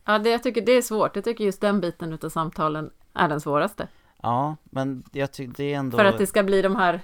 ja, 0.04 0.18
det, 0.18 0.30
jag 0.30 0.42
tycker 0.42 0.62
det 0.62 0.72
är 0.72 0.82
svårt. 0.82 1.16
Jag 1.16 1.24
tycker 1.24 1.44
just 1.44 1.60
den 1.60 1.80
biten 1.80 2.12
utav 2.12 2.28
samtalen 2.28 2.90
är 3.14 3.28
den 3.28 3.40
svåraste. 3.40 3.88
Ja, 4.22 4.56
men 4.64 5.04
jag 5.12 5.32
tycker 5.32 5.54
det 5.56 5.74
är 5.74 5.78
ändå... 5.78 5.98
För 5.98 6.04
att 6.04 6.18
det 6.18 6.26
ska 6.26 6.42
bli 6.42 6.62
de 6.62 6.76
här 6.76 7.00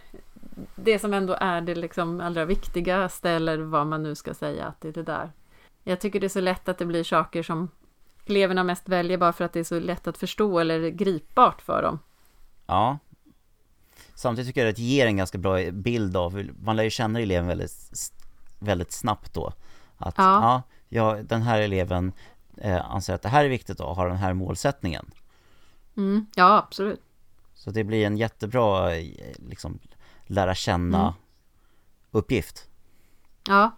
det 0.74 0.98
som 0.98 1.14
ändå 1.14 1.36
är 1.40 1.60
det 1.60 1.74
liksom 1.74 2.20
allra 2.20 2.44
viktigaste 2.44 3.30
eller 3.30 3.58
vad 3.58 3.86
man 3.86 4.02
nu 4.02 4.14
ska 4.14 4.34
säga 4.34 4.66
att 4.66 4.80
det 4.80 4.88
är 4.88 4.92
det 4.92 5.02
där 5.02 5.30
jag 5.84 6.00
tycker 6.00 6.20
det 6.20 6.26
är 6.26 6.28
så 6.28 6.40
lätt 6.40 6.68
att 6.68 6.78
det 6.78 6.86
blir 6.86 7.04
saker 7.04 7.42
som 7.42 7.68
eleverna 8.26 8.64
mest 8.64 8.88
väljer 8.88 9.18
bara 9.18 9.32
för 9.32 9.44
att 9.44 9.52
det 9.52 9.60
är 9.60 9.64
så 9.64 9.80
lätt 9.80 10.06
att 10.06 10.18
förstå 10.18 10.58
eller 10.58 10.88
gripbart 10.88 11.62
för 11.62 11.82
dem. 11.82 11.98
Ja. 12.66 12.98
Samtidigt 14.14 14.48
tycker 14.48 14.60
jag 14.60 14.70
att 14.70 14.76
det 14.76 14.82
ger 14.82 15.06
en 15.06 15.16
ganska 15.16 15.38
bra 15.38 15.70
bild 15.70 16.16
av, 16.16 16.48
man 16.62 16.76
lär 16.76 16.84
ju 16.84 16.90
känna 16.90 17.20
eleven 17.20 17.46
väldigt, 17.46 18.12
väldigt 18.58 18.92
snabbt 18.92 19.34
då. 19.34 19.52
Att 19.96 20.14
ja, 20.18 20.62
ja, 20.88 21.18
den 21.22 21.42
här 21.42 21.60
eleven 21.60 22.12
eh, 22.56 22.90
anser 22.90 23.14
att 23.14 23.22
det 23.22 23.28
här 23.28 23.44
är 23.44 23.48
viktigt 23.48 23.80
och 23.80 23.96
har 23.96 24.08
den 24.08 24.16
här 24.16 24.34
målsättningen. 24.34 25.10
Mm, 25.96 26.26
ja, 26.34 26.58
absolut. 26.58 27.00
Så 27.54 27.70
det 27.70 27.84
blir 27.84 28.06
en 28.06 28.16
jättebra, 28.16 28.96
eh, 28.96 29.06
liksom, 29.48 29.78
lära 30.26 30.54
känna 30.54 31.00
Mm. 31.00 31.12
uppgift. 32.10 32.68
Ja, 33.48 33.70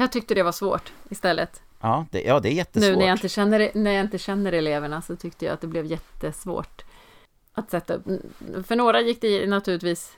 jag 0.00 0.12
tyckte 0.12 0.34
det 0.34 0.42
var 0.42 0.52
svårt 0.52 0.92
istället. 1.08 1.62
Ja, 1.80 2.06
det, 2.10 2.22
ja, 2.22 2.40
det 2.40 2.48
är 2.48 2.52
jättesvårt. 2.52 2.90
Nu 2.90 2.96
när 2.96 3.06
jag, 3.06 3.14
inte 3.14 3.28
känner, 3.28 3.70
när 3.74 3.90
jag 3.90 4.00
inte 4.00 4.18
känner 4.18 4.52
eleverna 4.52 5.02
så 5.02 5.16
tyckte 5.16 5.44
jag 5.44 5.54
att 5.54 5.60
det 5.60 5.66
blev 5.66 5.86
jättesvårt 5.86 6.84
att 7.52 7.70
sätta 7.70 7.94
upp. 7.94 8.04
För 8.66 8.76
några 8.76 9.00
gick 9.00 9.20
det 9.20 9.46
naturligtvis 9.46 10.16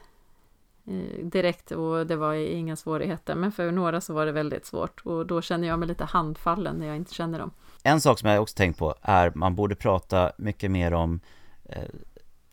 eh, 0.87 1.25
direkt 1.27 1.71
och 1.71 2.07
det 2.07 2.16
var 2.16 2.35
inga 2.35 2.77
svårigheter. 2.77 3.35
Men 3.35 3.53
för 3.53 3.71
några 3.71 4.01
så 4.01 4.14
var 4.14 4.27
det 4.27 4.33
väldigt 4.33 4.66
svårt 4.66 5.01
och 5.01 5.27
då 5.27 5.42
känner 5.42 5.68
jag 5.68 5.79
mig 5.79 5.88
lite 5.88 6.05
handfallen 6.05 6.77
när 6.77 6.87
jag 6.87 6.97
inte 6.97 7.14
känner 7.14 7.38
dem. 7.38 7.51
En 7.83 8.01
sak 8.01 8.18
som 8.18 8.29
jag 8.29 8.42
också 8.42 8.57
tänkt 8.57 8.79
på 8.79 8.95
är 9.03 9.33
man 9.35 9.55
borde 9.55 9.75
prata 9.75 10.33
mycket 10.37 10.71
mer 10.71 10.95
om 10.95 11.21
eh, 11.64 11.83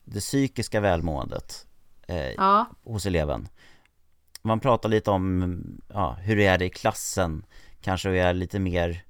det 0.04 0.20
psykiska 0.20 0.80
välmåendet 0.80 1.66
eh, 2.06 2.30
Ja, 2.30 2.66
hos 2.84 3.06
eleven. 3.06 3.48
Man 4.42 4.60
pratar 4.60 4.88
lite 4.88 5.10
om 5.10 5.62
ja, 5.88 6.12
hur 6.20 6.36
det 6.36 6.46
är 6.46 6.62
i 6.62 6.70
klassen, 6.70 7.44
kanske 7.80 8.10
är 8.10 8.32
lite 8.34 8.58
mer 8.58 9.04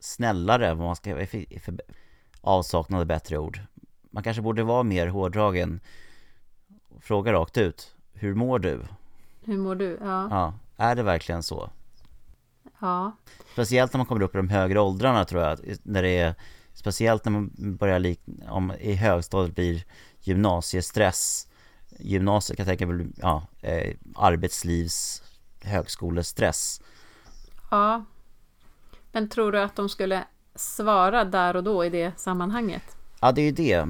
snällare, 0.00 0.74
vad 0.74 0.86
man 0.86 0.96
ska 0.96 1.26
för, 1.26 1.60
för 1.60 1.80
avsaknad 2.40 3.00
av 3.00 3.06
bättre 3.06 3.38
ord. 3.38 3.60
Man 4.10 4.22
kanske 4.22 4.42
borde 4.42 4.62
vara 4.62 4.82
mer 4.82 5.06
hårdragen 5.06 5.80
fråga 7.00 7.32
rakt 7.32 7.58
ut, 7.58 7.94
hur 8.12 8.34
mår 8.34 8.58
du? 8.58 8.82
hur 9.44 9.58
mår 9.58 9.74
du? 9.74 9.98
Ja, 10.02 10.28
Ja, 10.30 10.54
är 10.76 10.94
det 10.94 11.02
verkligen 11.02 11.42
så? 11.42 11.70
ja, 12.80 13.12
Speciellt 13.52 13.92
när 13.92 13.98
man 13.98 14.06
kommer 14.06 14.22
upp 14.22 14.34
i 14.34 14.38
de 14.38 14.48
högre 14.48 14.80
åldrarna 14.80 15.24
tror 15.24 15.42
jag, 15.42 15.58
när 15.82 16.02
det 16.02 16.18
är 16.18 16.34
Speciellt 16.72 17.24
när 17.24 17.32
man 17.32 17.50
börjar 17.56 17.98
lik, 17.98 18.20
om 18.48 18.72
i 18.80 18.94
högstadiet 18.94 19.54
blir 19.54 19.84
gymnasiestress 20.20 21.48
Gymnasiet 21.98 22.56
kan 22.56 22.66
jag 22.66 22.78
tänka 22.78 22.94
mig, 22.94 23.06
ja, 23.16 23.46
eh, 23.60 23.96
arbetslivs 24.14 25.22
högskolestress 25.62 26.80
ja. 27.70 28.04
Men 29.12 29.28
tror 29.28 29.52
du 29.52 29.60
att 29.60 29.76
de 29.76 29.88
skulle 29.88 30.24
svara 30.54 31.24
där 31.24 31.56
och 31.56 31.64
då 31.64 31.84
i 31.84 31.90
det 31.90 32.18
sammanhanget? 32.18 32.96
Ja 33.20 33.32
det 33.32 33.40
är 33.40 33.44
ju 33.44 33.52
det 33.52 33.86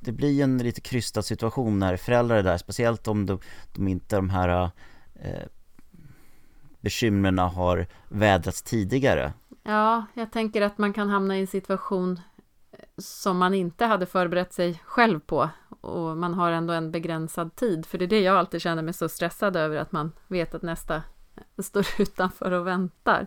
Det 0.00 0.12
blir 0.12 0.42
en 0.42 0.58
lite 0.58 0.80
krystad 0.80 1.22
situation 1.22 1.78
när 1.78 1.96
föräldrar 1.96 2.36
är 2.36 2.42
där, 2.42 2.58
speciellt 2.58 3.08
om 3.08 3.26
de, 3.26 3.40
de 3.74 3.88
inte 3.88 4.16
de 4.16 4.30
här 4.30 4.70
eh, 5.14 5.46
bekymren 6.80 7.38
har 7.38 7.86
vädrats 8.08 8.62
tidigare 8.62 9.32
Ja, 9.62 10.06
jag 10.14 10.32
tänker 10.32 10.62
att 10.62 10.78
man 10.78 10.92
kan 10.92 11.08
hamna 11.08 11.36
i 11.36 11.40
en 11.40 11.46
situation 11.46 12.20
som 12.98 13.38
man 13.38 13.54
inte 13.54 13.84
hade 13.84 14.06
förberett 14.06 14.52
sig 14.52 14.82
själv 14.84 15.20
på 15.20 15.50
och 15.80 16.16
man 16.16 16.34
har 16.34 16.50
ändå 16.50 16.72
en 16.72 16.90
begränsad 16.90 17.54
tid. 17.54 17.86
För 17.86 17.98
det 17.98 18.04
är 18.04 18.06
det 18.06 18.20
jag 18.20 18.36
alltid 18.36 18.62
känner 18.62 18.82
mig 18.82 18.94
så 18.94 19.08
stressad 19.08 19.56
över, 19.56 19.76
att 19.76 19.92
man 19.92 20.12
vet 20.28 20.54
att 20.54 20.62
nästa 20.62 21.02
står 21.58 21.86
utanför 21.98 22.50
och 22.50 22.66
väntar. 22.66 23.26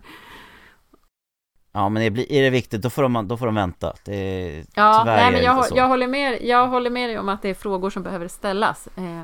Ja 1.71 1.89
men 1.89 2.03
är, 2.03 2.31
är 2.31 2.41
det 2.41 2.49
viktigt, 2.49 2.81
då 2.81 2.89
får 2.89 3.03
de, 3.03 3.27
då 3.27 3.37
får 3.37 3.45
de 3.45 3.55
vänta. 3.55 3.93
Det 4.05 4.65
Ja, 4.75 5.03
nej, 5.05 5.31
men 5.31 5.43
jag, 5.43 5.65
jag, 5.75 5.87
håller 5.87 6.07
med, 6.07 6.39
jag 6.41 6.67
håller 6.67 6.89
med 6.89 7.09
dig 7.09 7.19
om 7.19 7.29
att 7.29 7.41
det 7.41 7.49
är 7.49 7.53
frågor 7.53 7.89
som 7.89 8.03
behöver 8.03 8.27
ställas. 8.27 8.87
Eh, 8.97 9.23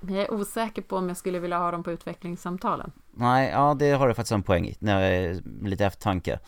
jag 0.00 0.22
är 0.22 0.34
osäker 0.34 0.82
på 0.82 0.96
om 0.96 1.08
jag 1.08 1.16
skulle 1.16 1.38
vilja 1.38 1.58
ha 1.58 1.70
dem 1.70 1.82
på 1.82 1.92
utvecklingssamtalen. 1.92 2.92
Nej, 3.14 3.50
ja 3.50 3.74
det 3.78 3.90
har 3.90 4.08
du 4.08 4.14
faktiskt 4.14 4.32
en 4.32 4.42
poäng 4.42 4.66
i, 4.66 4.76
när 4.78 5.00
jag 5.00 5.16
är 5.16 5.40
med 5.44 5.70
lite 5.70 5.86
eftertanke. 5.86 6.38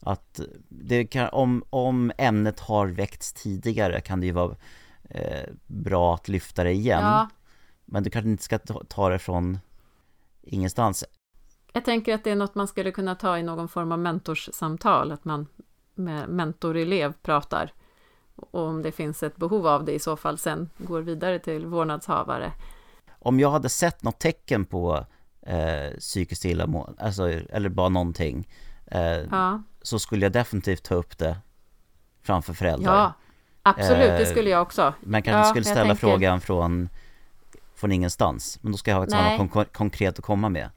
Att 0.00 0.40
det 0.68 1.04
kan, 1.06 1.28
om, 1.28 1.64
om 1.70 2.12
ämnet 2.18 2.60
har 2.60 2.86
väckts 2.86 3.32
tidigare 3.32 4.00
kan 4.00 4.20
det 4.20 4.26
ju 4.26 4.32
vara 4.32 4.56
eh, 5.10 5.48
bra 5.66 6.14
att 6.14 6.28
lyfta 6.28 6.64
det 6.64 6.72
igen. 6.72 7.02
Ja, 7.02 7.28
Men 7.84 8.02
du 8.02 8.10
kanske 8.10 8.28
inte 8.30 8.42
ska 8.42 8.58
ta, 8.88 9.08
det 9.08 9.18
från 9.18 9.58
ingenstans. 10.42 11.04
jag 11.72 11.84
tänker 11.84 12.14
att 12.14 12.24
det 12.24 12.30
är 12.30 12.36
något 12.36 12.54
man 12.54 12.68
skulle 12.68 12.90
kunna 12.90 13.14
ta 13.14 13.38
i 13.38 13.42
någon 13.42 13.68
form 13.68 13.92
av 13.92 13.98
mentorssamtal, 13.98 15.12
att 15.12 15.24
man 15.24 15.46
med 15.94 16.28
mentor-elev 16.28 17.12
pratar. 17.22 17.72
Och 18.36 18.54
om 18.54 18.82
det 18.82 18.92
finns 18.92 19.22
ett 19.22 19.36
behov 19.36 19.66
av 19.66 19.84
det 19.84 19.92
i 19.92 19.98
så 19.98 20.16
fall 20.16 20.38
sen 20.38 20.70
går 20.78 21.00
vidare 21.02 21.38
till 21.38 21.66
vårdnadshavare. 21.66 22.52
Om 23.18 23.40
jag 23.40 23.50
hade 23.50 23.68
sett 23.68 24.02
något 24.02 24.18
tecken 24.20 24.64
på 24.64 25.06
eh, 25.42 25.98
psykiskt 25.98 26.44
illamående, 26.44 27.02
alltså, 27.02 27.28
eller 27.28 27.68
bara 27.68 27.88
någonting, 27.88 28.48
eh, 28.86 29.00
Ja, 29.30 29.62
så 29.82 29.98
skulle 29.98 30.24
jag 30.24 30.32
definitivt 30.32 30.82
ta 30.82 30.94
upp 30.94 31.18
det 31.18 31.36
framför 32.22 32.52
föräldrar. 32.54 32.94
ja 32.94 33.12
absolut, 33.64 33.98
det 33.98 34.22
Eh, 34.22 34.26
skulle 34.30 34.50
jag 34.50 34.62
också. 34.62 34.94
Man 35.00 35.22
kanske 35.22 35.38
Ja, 35.38 35.44
skulle 35.44 35.64
ställa 35.64 35.80
tänker- 35.94 36.00
frågan 36.00 36.40
från, 36.40 36.88
från 37.74 37.92
ingenstans, 37.92 38.58
men 38.62 38.72
då 38.72 38.78
ska 38.78 38.90
jag 38.90 38.98
ha 38.98 39.04
ett 39.04 39.10
kon- 39.50 39.64
konkret 39.72 40.18
att 40.18 40.24
komma 40.24 40.48
med. 40.48 40.70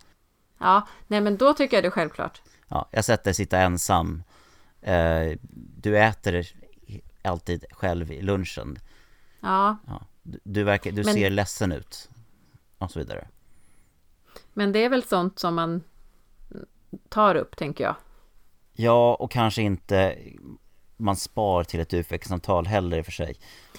Ja, 0.60 0.88
nej 1.08 1.22
men 1.22 1.38
då 1.38 1.54
tycker 1.54 1.78
jag 1.78 1.84
det 1.84 1.88
är 1.88 1.92
självklart. 1.92 2.42
Ja, 2.68 2.88
jag 2.92 3.06
dig 3.24 3.34
sitta 3.34 3.58
ensam, 3.60 4.24
eh, 4.82 5.38
du 5.82 5.98
äter 6.00 6.46
alltid 7.24 7.66
själv 7.72 8.12
i 8.12 8.22
lunchen, 8.22 8.80
Ja, 9.40 9.78
ja. 9.88 10.02
du, 10.24 10.40
du, 10.44 10.64
verkar, 10.64 10.92
du 10.92 11.04
Men- 11.04 11.14
ser 11.14 11.30
ledsen 11.30 11.72
ut, 11.72 12.10
och 12.78 12.92
så 12.92 13.00
vidare. 13.00 13.28
men 14.54 14.72
det 14.72 14.80
är 14.86 14.90
väl 14.90 15.04
sånt 15.04 15.40
som 15.40 15.56
man 15.56 15.84
tar 17.10 17.36
upp, 17.36 17.58
tänker 17.58 17.84
jag. 17.84 17.96
Ja, 18.74 19.16
och 19.16 19.32
kanske 19.32 19.62
inte 19.62 20.18
man 20.98 21.16
spar 21.16 21.64
till 21.64 21.80
ett 21.80 21.94
utvecklingssamtal 21.94 22.66
heller 22.68 22.98
i 22.98 23.02
och 23.02 23.06
för 23.06 23.12
sig. 23.12 23.36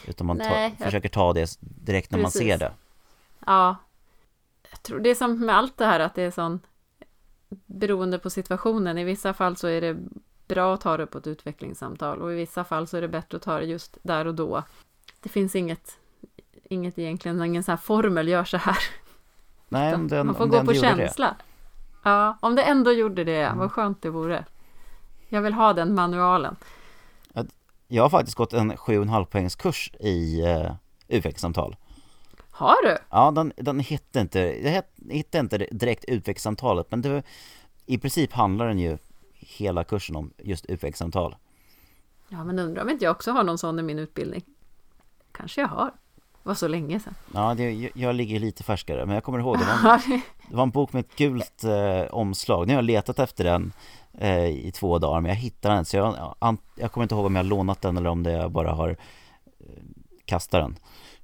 Utan 0.07 0.27
man 0.27 0.37
Nej, 0.37 0.75
jag- 0.79 0.85
försöker 0.85 1.09
ta 1.09 1.33
det 1.33 1.59
direkt 1.61 2.11
när 2.11 2.19
man 2.19 2.25
Precis. 2.31 2.41
ser 2.43 2.59
det. 2.59 2.73
Ja, 3.47 3.77
jag 4.71 4.83
tror 4.83 5.01
det 5.01 5.11
är 5.11 5.15
som 5.15 5.47
med 5.47 5.57
allt 5.57 5.77
det 5.77 5.85
här 5.87 6.01
att 6.01 6.15
det 6.15 6.23
är 6.23 6.31
sån 6.31 6.61
beroende 7.67 8.19
på 8.19 8.31
situationen. 8.31 8.99
I 8.99 9.05
vissa 9.05 9.35
fall 9.35 9.57
så 9.57 9.67
är 9.69 9.81
det 9.81 9.97
bra 10.49 10.75
att 10.75 10.81
ta 10.81 10.97
det 10.97 11.07
på 11.07 11.19
ett 11.19 11.27
utvecklingssamtal 11.27 12.23
och 12.23 12.33
i 12.33 12.35
vissa 12.37 12.65
fall 12.65 12.87
så 12.87 12.97
är 12.97 13.01
det 13.01 13.09
bättre 13.09 13.37
att 13.37 13.43
ta 13.43 13.59
det 13.59 13.65
just 13.65 13.99
där 14.03 14.27
och 14.27 14.35
då. 14.35 14.63
Det 15.21 15.29
finns 15.29 15.55
inget, 15.57 15.99
inget 16.65 16.99
egentligen, 16.99 17.43
ingen 17.45 17.63
sån 17.63 17.73
här 17.73 17.77
formel, 17.77 18.29
gör 18.29 18.45
så 18.45 18.57
här. 18.57 18.79
Nej, 19.69 19.95
om 19.95 20.09
den, 20.09 20.27
Man 20.27 20.35
får 20.35 20.45
om 20.45 20.51
gå 20.51 20.57
den 20.57 20.67
på 20.67 20.75
känsla. 20.75 21.37
Ja, 22.05 22.39
om 22.41 22.55
det 22.55 22.63
ändå 22.63 22.93
gjorde 22.93 23.25
det, 23.25 23.43
Mm. 23.43 23.59
vad 23.59 23.73
skönt 23.73 24.03
det 24.03 24.11
vore. 24.11 24.45
Jag 25.29 25.43
vill 25.43 25.53
ha 25.53 25.73
den 25.73 25.95
manualen. 25.95 26.57
Jag 27.89 28.03
har 28.03 28.11
faktiskt 28.11 28.37
gått 28.37 28.53
en 28.53 28.73
7,5 28.73 29.25
poängs 29.25 29.57
kurs 29.57 29.93
i 30.01 30.43
uh, 30.43 30.73
utvecklingssamtal. 31.09 31.77
Har 32.51 32.83
du? 32.83 32.99
Ja, 33.11 33.31
den, 33.31 33.53
den 33.57 33.81
hette 33.81 34.21
inte, 34.21 34.39
jag 34.39 34.83
hittade 35.15 35.41
inte 35.41 35.59
direkt 35.59 36.05
utvecklingssamtalet, 36.05 36.87
men 36.91 37.03
det, 37.03 37.23
i 37.87 37.99
princip 37.99 38.33
handlar 38.33 38.69
den 38.69 38.79
ju 38.79 38.99
hela 39.35 39.85
kursen 39.85 40.17
om 40.17 40.33
just 40.39 40.67
utvecklingssamtal. 40.67 41.37
Ja, 42.29 42.45
men 42.45 42.59
undrar 42.59 42.83
om 42.83 42.91
inte 42.91 43.05
jag 43.05 43.13
också 43.13 43.33
har 43.33 43.45
någon 43.45 43.59
sån 43.59 43.79
i 43.79 43.83
min 43.83 43.99
utbildning. 43.99 44.43
Kanske 45.33 45.61
jag 45.61 45.69
har. 45.69 45.93
Det 46.43 46.49
var 46.49 46.55
så 46.55 46.69
länge 46.69 47.01
sedan. 47.01 47.15
Ja, 47.35 47.55
det, 47.55 47.91
jag, 47.95 48.15
ligger 48.15 48.41
lite 48.41 48.63
färskare, 48.63 49.07
men 49.07 49.15
jag 49.15 49.25
kommer 49.25 49.39
ihåg 49.39 49.59
det 49.59 49.65
var, 49.65 50.03
det 50.49 50.57
var 50.57 50.63
en 50.63 50.71
bok 50.71 50.93
med 50.93 51.01
ett 51.01 51.17
gult 51.17 51.65
eh, 51.65 52.15
omslag. 52.15 52.67
Nu 52.67 52.73
har 52.73 52.79
jag 52.79 52.85
letat 52.85 53.19
efter 53.19 53.45
den 53.45 53.73
eh, 54.19 54.47
i 54.47 54.73
två 54.75 54.99
dagar, 54.99 55.21
men 55.21 55.29
jag 55.29 55.37
hittade 55.37 55.75
den 55.75 55.79
inte. 55.79 55.91
Så 55.91 55.97
jag, 55.97 56.37
jag 56.75 56.93
kommer 56.93 57.03
inte 57.05 57.15
ihåg 57.15 57.27
om 57.27 57.37
jag 57.37 57.43
har 57.43 57.49
lånat 57.49 57.81
den 57.83 57.97
eller 57.97 58.11
om 58.11 58.23
det 58.23 58.31
jag 58.33 58.51
bara 58.51 58.73
har 58.73 58.89
eh, 58.89 59.67
kastat 60.25 60.63
den. 60.63 60.77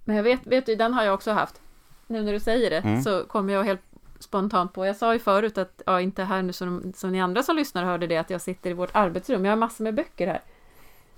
Men 0.04 0.16
jag 0.16 0.22
vet, 0.22 0.46
vet 0.46 0.66
du, 0.66 0.74
den 0.74 0.94
har 0.94 1.04
jag 1.04 1.14
också 1.14 1.32
haft. 1.32 1.60
Nu 2.06 2.22
när 2.22 2.32
du 2.32 2.40
säger 2.40 2.70
det 2.70 2.78
Mm. 2.78 3.02
så 3.02 3.24
kommer 3.24 3.52
jag 3.52 3.64
helt 3.64 3.80
spontant 4.18 4.72
på. 4.72 4.86
Jag 4.86 4.96
sa 4.96 5.12
ju 5.12 5.18
förut 5.18 5.58
att, 5.58 5.82
ja 5.86 6.00
inte 6.00 6.24
här 6.24 6.42
nu 6.42 6.52
som, 6.52 6.92
som 6.96 7.12
ni 7.12 7.20
andra 7.20 7.42
som 7.42 7.56
lyssnar 7.56 7.84
hörde 7.84 8.06
det, 8.06 8.16
att 8.16 8.30
jag 8.30 8.40
sitter 8.40 8.70
i 8.70 8.72
vårt 8.72 8.90
arbetsrum. 8.96 9.44
Jag 9.44 9.52
har 9.52 9.56
massor 9.56 9.84
med 9.84 9.94
böcker 9.94 10.26
här. 10.26 10.40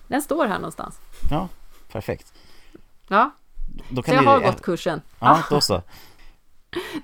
Den 0.09 0.23
står 0.23 0.47
här 0.47 0.59
någonstans. 0.59 0.99
Ja, 1.31 1.49
perfekt. 1.93 2.33
Ja, 3.09 3.31
Då 3.89 4.03
så 4.03 4.13
jag 4.15 4.23
har 4.23 4.41
gått 4.41 4.63
kursen. 4.63 5.03
Ja, 5.21 5.43
då 5.51 5.61
så. 5.61 5.83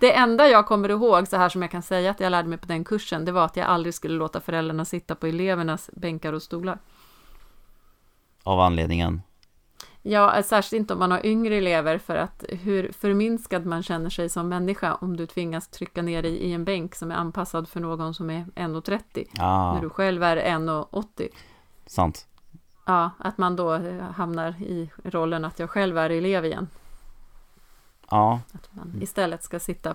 Det 0.00 0.12
enda 0.16 0.48
jag 0.48 0.66
kommer 0.66 0.88
ihåg, 0.88 1.28
så 1.28 1.36
här 1.36 1.48
som 1.48 1.62
jag 1.62 1.70
kan 1.70 1.82
säga 1.82 2.10
att 2.10 2.20
jag 2.20 2.30
lärde 2.30 2.48
mig 2.48 2.58
på 2.58 2.66
den 2.66 2.84
kursen, 2.84 3.24
det 3.24 3.32
var 3.32 3.44
att 3.44 3.56
jag 3.56 3.66
aldrig 3.66 3.94
skulle 3.94 4.14
låta 4.14 4.40
föräldrarna 4.40 4.84
sitta 4.84 5.14
på 5.14 5.26
elevernas 5.26 5.90
bänkar 5.92 6.32
och 6.32 6.42
stolar. 6.42 6.78
Av 8.42 8.60
anledningen. 8.60 9.22
Ja, 10.02 10.42
särskilt 10.42 10.80
inte 10.80 10.92
om 10.92 10.98
man 10.98 11.10
har 11.10 11.26
yngre 11.26 11.56
elever 11.56 11.98
för 11.98 12.16
att 12.16 12.44
hur 12.48 12.92
förminskad 12.92 13.66
man 13.66 13.82
känner 13.82 14.10
sig 14.10 14.28
som 14.28 14.48
människa 14.48 14.94
om 14.94 15.16
du 15.16 15.26
tvingas 15.26 15.68
trycka 15.68 16.02
ner 16.02 16.22
dig 16.22 16.36
i 16.36 16.52
en 16.52 16.64
bänk 16.64 16.94
som 16.94 17.10
är 17.10 17.14
anpassad 17.14 17.68
för 17.68 17.80
någon 17.80 18.14
som 18.14 18.30
är 18.30 18.44
1,30 18.54 19.26
Ja, 19.32 19.74
när 19.74 19.80
du 19.80 19.90
själv 19.90 20.22
är 20.22 20.36
1,80. 20.36 21.28
sant. 21.86 22.26
Ja, 22.86 23.10
att 23.18 23.38
man 23.38 23.56
då 23.56 23.74
eh, 23.74 24.02
hamnar 24.02 24.50
i 24.62 24.90
rollen 25.04 25.44
att 25.44 25.58
jag 25.58 25.70
själv 25.70 25.98
är 25.98 26.10
elev 26.10 26.44
igen. 26.44 26.68
Ja, 28.12 28.40
Att 28.52 28.68
man 28.74 29.02
istället 29.02 29.42
ska 29.42 29.60
sitta 29.60 29.94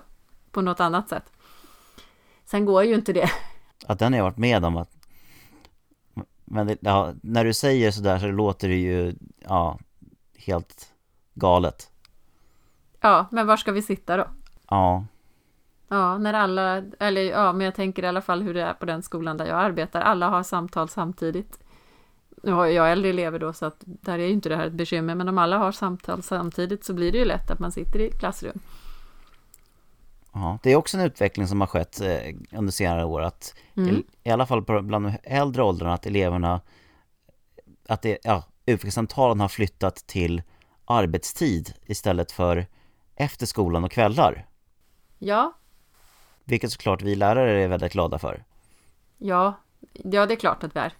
på 0.50 0.60
något 0.62 0.80
annat 0.80 1.08
sätt. 1.08 1.32
Sen 2.44 2.64
går 2.64 2.84
ju 2.84 2.94
inte 2.94 3.12
det. 3.12 3.30
att 3.86 3.98
den 3.98 4.12
har 4.12 4.18
jag 4.18 4.24
varit 4.24 4.36
med 4.38 4.64
om 4.64 4.76
att 4.76 4.96
Men 6.44 6.66
det, 6.66 6.76
ja, 6.80 7.12
när 7.22 7.44
du 7.44 7.54
säger 7.54 7.90
sådär 7.90 8.18
så 8.18 8.26
låter 8.26 8.68
det 8.68 8.76
ju, 8.76 9.14
ja, 9.38 9.78
helt 10.36 10.92
galet. 11.34 11.90
Ja, 13.00 13.26
men 13.30 13.46
var 13.46 13.56
ska 13.56 13.72
vi 13.72 13.82
sitta 13.82 14.16
då? 14.16 14.26
Ja, 14.70 15.04
Ja, 15.88 16.18
när 16.18 16.34
alla, 16.34 16.82
eller 16.98 17.22
ja, 17.22 17.52
men 17.52 17.64
jag 17.64 17.74
tänker 17.74 18.02
i 18.02 18.06
alla 18.06 18.22
fall 18.22 18.42
hur 18.42 18.54
det 18.54 18.62
är 18.62 18.74
på 18.74 18.86
den 18.86 19.02
skolan 19.02 19.36
där 19.36 19.46
jag 19.46 19.58
arbetar. 19.58 20.00
Alla 20.00 20.28
har 20.28 20.42
samtal 20.42 20.88
samtidigt. 20.88 21.58
Nu 22.42 22.52
har 22.52 22.66
jag 22.66 22.92
äldre 22.92 23.10
elever 23.10 23.38
då, 23.38 23.52
så 23.52 23.66
att 23.66 23.76
där 23.84 24.18
är 24.18 24.26
ju 24.26 24.32
inte 24.32 24.48
det 24.48 24.56
här 24.56 24.66
ett 24.66 24.72
bekymmer, 24.72 25.14
men 25.14 25.28
om 25.28 25.38
alla 25.38 25.58
har 25.58 25.72
samtal 25.72 26.22
samtidigt 26.22 26.84
så 26.84 26.94
blir 26.94 27.12
det 27.12 27.18
ju 27.18 27.24
lätt 27.24 27.50
att 27.50 27.58
man 27.58 27.72
sitter 27.72 28.00
i 28.00 28.10
klassrum. 28.10 28.58
ja. 30.32 30.58
Det 30.62 30.72
är 30.72 30.76
också 30.76 30.96
en 30.96 31.04
utveckling 31.04 31.46
som 31.48 31.60
har 31.60 31.68
skett 31.68 32.00
eh, 32.00 32.34
under 32.58 32.72
senare 32.72 33.04
år 33.04 33.22
att 33.22 33.54
Mm. 33.76 34.02
i, 34.22 34.30
alla 34.30 34.46
fall 34.46 34.62
bland 34.62 34.90
de 35.06 35.12
äldre 35.22 35.62
åldrarna 35.62 35.94
att 35.94 36.06
eleverna 36.06 36.60
att 37.88 38.02
det, 38.02 38.18
ja, 38.22 38.44
utvecklingssamtalen 38.66 39.40
har 39.40 39.48
flyttat 39.48 39.96
till 39.96 40.42
arbetstid 40.84 41.74
istället 41.86 42.32
för 42.32 42.66
efter 43.16 43.46
skolan 43.46 43.84
och 43.84 43.90
kvällar. 43.90 44.46
Ja, 45.18 45.52
Vilket 46.44 46.72
såklart 46.72 47.02
vi 47.02 47.14
lärare 47.14 47.62
är 47.62 47.68
väldigt 47.68 47.92
glada 47.92 48.18
för. 48.18 48.44
ja, 49.18 49.54
ja, 49.92 50.26
det 50.26 50.34
är 50.34 50.38
klart 50.38 50.64
att 50.64 50.76
vi 50.76 50.80
är. 50.80 50.92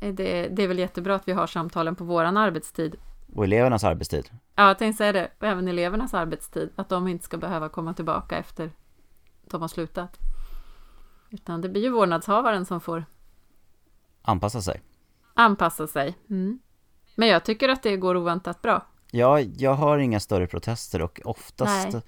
Det, 0.00 0.48
det 0.48 0.62
är 0.62 0.68
väl 0.68 0.78
jättebra 0.78 1.14
att 1.14 1.28
vi 1.28 1.32
har 1.32 1.46
samtalen 1.46 1.96
på 1.96 2.04
våran 2.04 2.36
arbetstid. 2.36 2.96
Och 3.34 3.44
elevernas 3.44 3.84
arbetstid. 3.84 4.30
Ja, 4.56 4.66
jag 4.68 4.78
tänkte 4.78 4.96
säga 4.98 5.12
det, 5.12 5.30
och 5.40 5.46
även 5.46 5.68
elevernas 5.68 6.14
arbetstid, 6.14 6.70
att 6.76 6.88
de 6.88 7.08
inte 7.08 7.24
ska 7.24 7.36
behöva 7.36 7.68
komma 7.68 7.94
tillbaka 7.94 8.38
efter 8.38 8.70
de 9.50 9.60
har 9.60 9.68
slutat. 9.68 10.18
Utan 11.30 11.60
det 11.60 11.68
blir 11.68 11.82
ju 11.82 11.90
vårdnadshavaren 11.90 12.64
som 12.66 12.80
får 12.80 13.04
Anpassa 14.22 14.62
sig. 14.62 14.80
anpassa 15.34 15.86
sig. 15.86 16.18
Mm. 16.30 16.58
Men 17.14 17.28
jag 17.28 17.44
tycker 17.44 17.68
att 17.68 17.82
det 17.82 17.96
går 17.96 18.16
oväntat 18.16 18.62
bra. 18.62 18.86
Ja, 19.10 19.40
jag 19.40 19.74
har 19.74 19.98
inga 19.98 20.20
större 20.20 20.46
protester 20.46 21.02
och 21.02 21.20
oftast 21.24 21.92
Nej. 21.92 22.02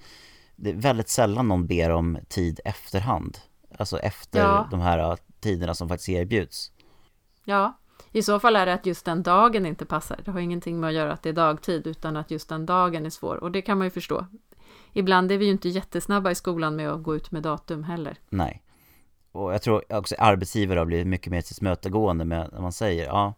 Det 0.55 0.69
är 0.69 0.73
väldigt 0.75 1.09
sällan 1.09 1.47
någon 1.47 1.67
ber 1.67 1.89
om 1.89 2.17
tid 2.27 2.59
efterhand. 2.65 3.37
Alltså 3.79 3.99
efter 3.99 4.39
Ja. 4.39 4.67
de 4.71 4.79
här 4.79 5.17
tiderna 5.39 5.73
som 5.73 5.89
faktiskt 5.89 6.09
erbjuds. 6.09 6.71
Ja, 7.49 7.77
i 8.11 8.21
så 8.23 8.39
fall 8.39 8.55
är 8.55 8.65
det 8.65 8.73
att 8.73 8.85
just 8.85 9.05
den 9.05 9.23
dagen 9.23 9.65
inte 9.65 9.85
passar. 9.85 10.19
Det 10.25 10.31
har 10.31 10.39
ingenting 10.39 10.79
med 10.79 10.87
att 10.87 10.93
göra 10.93 11.13
att 11.13 11.23
det 11.23 11.29
är 11.29 11.33
dagtid, 11.33 11.87
utan 11.87 12.17
att 12.17 12.31
just 12.31 12.49
den 12.49 12.65
dagen 12.65 13.05
är 13.05 13.09
svår. 13.09 13.35
Och 13.35 13.51
det 13.51 13.61
kan 13.61 13.77
man 13.77 13.87
ju 13.87 13.91
förstå. 13.91 14.25
Ibland 14.93 15.31
är 15.31 15.37
vi 15.37 15.45
ju 15.45 15.51
inte 15.51 15.69
jättesnabba 15.69 16.31
i 16.31 16.35
skolan 16.35 16.75
med 16.75 16.89
att 16.89 17.03
gå 17.03 17.15
ut 17.15 17.31
med 17.31 17.43
datum 17.43 17.83
heller. 17.83 18.17
Nej. 18.29 18.63
Och 19.31 19.53
jag 19.53 19.61
tror 19.61 19.93
också 19.93 20.15
arbetsgivare 20.19 20.79
har 20.79 20.85
blivit 20.85 21.07
mycket 21.07 21.31
mer 21.31 21.41
tillmötesgående 21.41 22.25
med 22.25 22.49
när 22.53 22.61
man 22.61 22.71
säger 22.71 23.05
ja, 23.05 23.33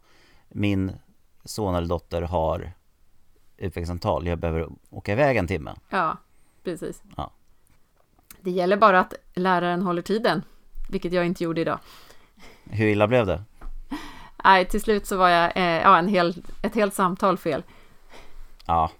min 0.48 0.92
son 1.44 1.74
eller 1.74 1.88
dotter 1.88 2.22
har 2.22 2.72
utvecklingssamtal, 3.56 4.26
jag 4.26 4.38
behöver 4.38 4.68
åka 4.90 5.12
iväg 5.12 5.36
en 5.36 5.46
timme. 5.46 5.74
Ja, 5.90 6.16
precis. 6.64 7.02
Ja. 7.16 7.32
Det 8.40 8.50
gäller 8.50 8.76
bara 8.76 9.00
att 9.00 9.14
läraren 9.34 9.82
håller 9.82 10.02
tiden, 10.02 10.42
vilket 10.90 11.12
jag 11.12 11.26
inte 11.26 11.44
gjorde 11.44 11.60
idag. 11.60 11.78
Hur 12.64 12.86
illa 12.86 13.06
blev 13.06 13.26
det? 13.26 13.42
Nej, 14.44 14.64
till 14.68 14.80
slut 14.80 15.06
så 15.06 15.16
var 15.16 15.28
jag 15.28 15.56
eh, 15.56 15.62
ja, 15.82 15.98
en 15.98 16.08
hel, 16.08 16.42
ett 16.62 16.74
helt 16.74 16.94
samtal 16.94 17.38
fel. 17.38 17.62
Ja, 18.66 18.90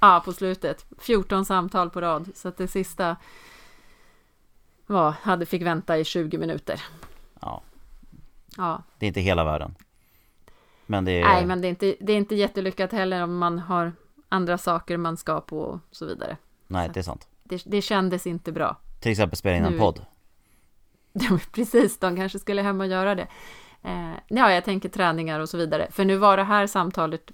Ja, 0.00 0.22
på 0.24 0.32
slutet. 0.32 0.86
14 0.98 1.44
samtal 1.44 1.90
på 1.90 2.00
rad. 2.00 2.28
Så 2.34 2.48
att 2.48 2.56
det 2.56 2.68
sista 2.68 3.16
var, 4.86 5.10
hade, 5.22 5.46
fick 5.46 5.62
vänta 5.62 5.98
i 5.98 6.04
20 6.04 6.38
minuter. 6.38 6.82
ja, 7.40 7.62
Ja, 8.56 8.82
det 8.98 9.06
är 9.06 9.08
inte 9.08 9.20
hela 9.20 9.44
världen. 9.44 9.74
Men 10.86 11.04
det 11.04 11.12
är, 11.20 11.24
nej, 11.24 11.46
men 11.46 11.60
det 11.60 11.66
är, 11.66 11.70
inte, 11.70 11.94
det 12.00 12.12
är 12.12 12.16
inte 12.16 12.34
jättelyckat 12.34 12.92
heller 12.92 13.22
om 13.22 13.38
man 13.38 13.58
har 13.58 13.92
andra 14.28 14.58
saker 14.58 14.96
man 14.96 15.16
ska 15.16 15.40
på 15.40 15.58
och 15.60 15.78
så 15.90 16.06
vidare. 16.06 16.36
nej, 16.66 16.90
det 16.94 17.00
är 17.00 17.04
sant. 17.04 17.28
Det, 17.44 17.62
det 17.66 17.82
kändes 17.82 18.26
inte 18.26 18.52
bra. 18.52 18.76
Till 19.00 19.10
exempel 19.12 19.36
spela 19.36 19.56
in 19.56 19.64
en 19.64 19.72
Nu- 19.72 19.78
podd. 19.78 20.04
Precis, 21.52 21.98
de 21.98 22.16
kanske 22.16 22.38
skulle 22.38 22.62
hem 22.62 22.80
och 22.80 22.86
göra 22.86 23.14
det. 23.14 23.26
Eh, 23.82 24.12
ja, 24.28 24.52
jag 24.52 24.64
tänker 24.64 24.88
träningar 24.88 25.40
och 25.40 25.48
så 25.48 25.56
vidare. 25.58 25.88
För 25.90 26.04
nu 26.04 26.16
var 26.16 26.36
det 26.36 26.44
här 26.44 26.66
samtalet 26.66 27.30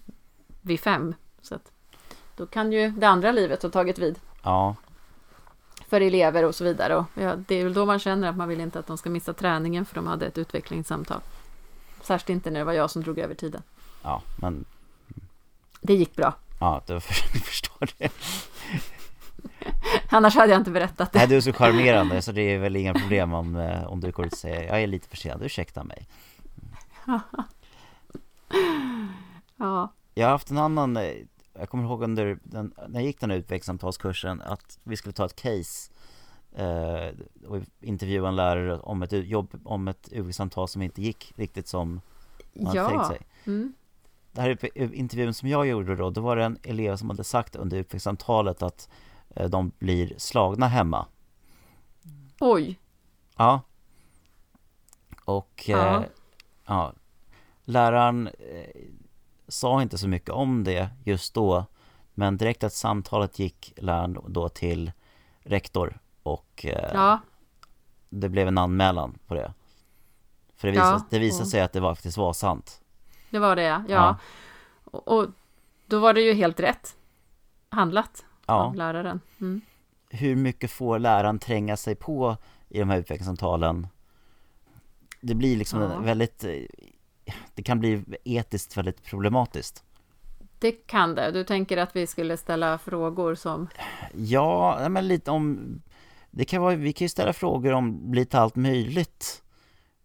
vid 0.60 0.80
fem. 0.80 1.14
Så 1.42 1.54
att 1.54 1.72
då 2.36 2.46
kan 2.46 2.72
ju 2.72 2.90
det 2.90 3.08
andra 3.08 3.32
livet 3.32 3.62
ha 3.62 3.70
tagit 3.70 3.98
vid. 3.98 4.18
Ja, 4.42 4.76
för 5.88 6.00
elever 6.00 6.44
och 6.44 6.54
så 6.54 6.64
vidare. 6.64 6.96
Och 6.96 7.04
ja, 7.14 7.36
det 7.36 7.54
är 7.54 7.64
väl 7.64 7.72
då 7.74 7.86
man 7.86 7.98
känner 7.98 8.28
att 8.28 8.36
man 8.36 8.48
vill 8.48 8.60
inte 8.60 8.78
att 8.78 8.86
de 8.86 8.98
ska 8.98 9.10
missa 9.10 9.32
träningen 9.32 9.86
för 9.86 9.94
de 9.94 10.06
hade 10.06 10.26
ett 10.26 10.38
utvecklingssamtal. 10.38 11.20
Särskilt 12.02 12.28
inte 12.30 12.50
när 12.50 12.60
det 12.60 12.64
var 12.64 12.72
jag 12.72 12.90
som 12.90 13.02
drog 13.02 13.18
över 13.18 13.34
tiden. 13.34 13.62
ja, 14.02 14.22
men 14.36 14.64
Det 15.80 15.94
gick 15.94 16.16
bra. 16.16 16.34
ja, 16.60 16.82
du 16.86 17.00
förstår 17.44 17.88
det. 17.98 18.12
Annars 20.10 20.34
hade 20.34 20.52
jag 20.52 20.60
inte 20.60 20.70
berättat 20.70 21.12
det. 21.12 21.18
Nej, 21.18 21.28
du 21.28 21.36
är 21.36 21.40
så 21.40 21.52
charmerande 21.52 22.22
så 22.22 22.32
det 22.32 22.42
är 22.42 22.58
väl 22.58 22.76
inga 22.76 22.94
problem 22.94 23.32
om, 23.34 23.56
eh, 23.56 23.84
om 23.84 24.00
du 24.00 24.10
går 24.10 24.26
ut 24.26 24.32
och 24.32 24.38
säger 24.38 24.62
jag 24.66 24.82
är 24.82 24.86
lite 24.86 25.08
försenad, 25.08 25.42
ursäkta 25.42 25.84
mig. 25.84 26.06
Ja, 29.56 29.92
Jag 30.14 30.26
har 30.26 30.30
haft 30.32 30.50
en 30.50 30.58
annan, 30.58 30.96
eh, 30.96 31.12
jag 31.52 31.68
kommer 31.68 31.84
ihåg 31.84 32.02
under 32.02 32.38
den, 32.42 32.74
när 32.88 33.00
jag 33.00 33.06
gick 33.06 33.20
den 33.20 33.30
här 33.30 33.36
utvecklingssamtalskursen 33.36 34.42
att 34.42 34.78
vi 34.82 34.96
skulle 34.96 35.12
ta 35.12 35.24
ett 35.26 35.36
case 35.36 35.92
eh, 36.52 37.08
och 37.48 37.62
intervjua 37.80 38.28
en 38.28 38.36
lärare 38.36 38.78
om 38.78 39.02
ett 39.02 39.12
jobb, 39.12 39.60
om 39.64 39.88
ett 39.88 40.08
utvecklingssamtal 40.08 40.68
som 40.68 40.82
inte 40.82 41.02
gick 41.02 41.32
riktigt 41.36 41.68
som 41.68 42.00
man 42.52 42.66
hade 42.66 42.88
tänkt 42.88 43.02
ja. 43.02 43.08
sig. 43.08 43.20
Mm. 43.46 43.72
Det 44.32 44.40
här 44.40 44.48
är 44.74 44.94
intervjun 44.94 45.34
som 45.34 45.48
jag 45.48 45.66
gjorde 45.66 45.96
då, 45.96 46.10
då 46.10 46.20
var 46.20 46.36
det 46.36 46.44
en 46.44 46.58
elev 46.62 46.96
som 46.96 47.10
hade 47.10 47.24
sagt 47.24 47.56
under 47.56 47.76
utvecklingssamtalet 47.76 48.62
att 48.62 48.88
eh, 49.30 49.48
de 49.48 49.72
blir 49.78 50.14
slagna 50.16 50.68
hemma. 50.68 51.06
Oj, 52.40 52.78
Ja. 53.36 53.60
Och 55.24 55.64
Ja. 55.66 55.96
eh, 55.96 56.04
ja, 56.66 56.92
läraren 57.68 58.26
eh, 58.26 58.82
sa 59.48 59.82
inte 59.82 59.98
så 59.98 60.08
mycket 60.08 60.30
om 60.30 60.64
det 60.64 60.88
just 61.04 61.34
då. 61.34 61.64
Men 62.14 62.36
direkt 62.36 62.64
att 62.64 62.72
samtalet 62.72 63.38
gick 63.38 63.72
läraren 63.76 64.18
då 64.28 64.48
till 64.48 64.92
rektor 65.40 65.98
och 66.22 66.64
eh, 66.64 66.90
ja, 66.94 67.18
det 68.08 68.28
blev 68.28 68.48
en 68.48 68.58
anmälan 68.58 69.18
på 69.26 69.34
det. 69.34 69.52
För 70.56 70.68
det 70.68 70.72
visade, 70.72 70.90
Ja, 70.90 71.02
det 71.10 71.18
visade 71.18 71.42
och- 71.42 71.48
sig 71.48 71.60
att 71.60 71.72
det 71.72 71.80
var, 71.80 71.94
faktiskt 71.94 72.16
var 72.18 72.32
sant. 72.32 72.80
det 73.30 73.38
var 73.38 73.56
det 73.56 73.62
ja. 73.62 73.82
Ja. 73.88 74.16
Och, 74.84 75.26
då 75.86 75.98
var 75.98 76.14
det 76.14 76.20
ju 76.20 76.32
helt 76.32 76.60
rätt 76.60 76.96
handlat 77.68 78.24
av 78.46 78.74
läraren. 78.74 79.20
Mm. 79.40 79.60
Hur 80.10 80.36
mycket 80.36 80.70
får 80.70 80.98
läraren 80.98 81.38
tränga 81.38 81.76
sig 81.76 81.94
på 81.94 82.36
i 82.68 82.78
de 82.78 82.90
här 82.90 82.98
utvecklingssamtalen? 82.98 83.86
Det 85.20 85.34
blir 85.34 85.56
liksom 85.56 85.82
en 85.82 86.04
väldigt, 86.04 86.44
eh, 86.44 86.52
det 87.54 87.62
kan 87.62 87.78
bli 87.78 88.04
etiskt 88.24 88.76
väldigt 88.76 89.04
problematiskt. 89.04 89.84
Det 90.58 90.72
kan 90.72 91.14
det. 91.14 91.30
Du 91.30 91.44
tänker 91.44 91.76
att 91.76 91.96
vi 91.96 92.06
skulle 92.06 92.36
ställa 92.36 92.78
frågor 92.78 93.34
som... 93.34 93.68
Ja, 94.14 94.88
men 94.88 95.08
lite 95.08 95.30
om 95.30 95.58
det 96.30 96.44
kan 96.44 96.62
vara, 96.62 96.76
vi 96.76 96.92
kan 96.92 97.04
ju 97.04 97.08
ställa 97.08 97.32
frågor 97.32 97.72
om 97.72 98.12
lite 98.14 98.38
allt 98.38 98.56
möjligt 98.56 99.42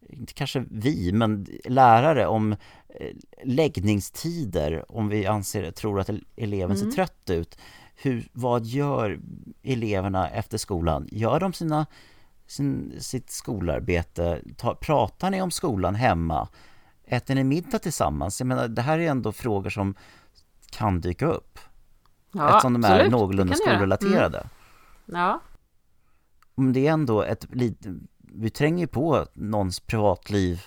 Inte 0.09 0.33
kanske 0.33 0.65
vi, 0.71 1.11
men 1.11 1.47
lärare 1.65 2.27
om 2.27 2.51
eh, 2.89 3.15
läggningstider 3.43 4.91
Om 4.91 5.09
vi 5.09 5.25
anser, 5.25 5.71
tror 5.71 5.99
att 5.99 6.09
eleven 6.35 6.77
ser 6.77 6.83
Mm. 6.83 6.95
trött 6.95 7.29
ut 7.29 7.57
Hur, 7.95 8.27
vad 8.31 8.65
gör 8.65 9.19
eleverna 9.63 10.29
efter 10.29 10.57
skolan? 10.57 11.07
Gör 11.11 11.39
de 11.39 11.53
sina, 11.53 11.85
sin, 12.47 12.93
sitt 12.99 13.29
skolarbete? 13.29 14.41
Ta, 14.57 14.75
pratar 14.75 15.29
ni 15.29 15.41
om 15.41 15.51
skolan 15.51 15.95
hemma? 15.95 16.47
Äter 17.05 17.35
ni 17.35 17.43
middag 17.43 17.79
tillsammans? 17.79 18.39
Jag 18.39 18.47
menar, 18.47 18.67
det 18.67 18.81
här 18.81 18.99
är 18.99 19.09
ändå 19.09 19.31
frågor 19.31 19.69
som 19.69 19.95
kan 20.71 21.01
dyka 21.01 21.25
upp 21.25 21.59
Ja, 22.31 22.49
Eftersom 22.49 22.73
de 22.73 22.83
är 22.83 22.91
absolut. 22.91 23.11
någorlunda 23.11 23.53
kan 23.53 23.59
det 23.59 23.65
göra. 23.65 23.77
skolrelaterade 23.97 24.37
Mm. 25.07 25.21
Ja, 25.21 25.39
Men 26.55 26.73
det 26.73 26.87
är 26.87 26.91
ändå 26.91 27.21
ett 27.23 27.45
vi 28.35 28.49
tränger 28.49 28.79
ju 28.83 28.87
på 28.87 29.25
någons 29.33 29.79
privatliv 29.79 30.61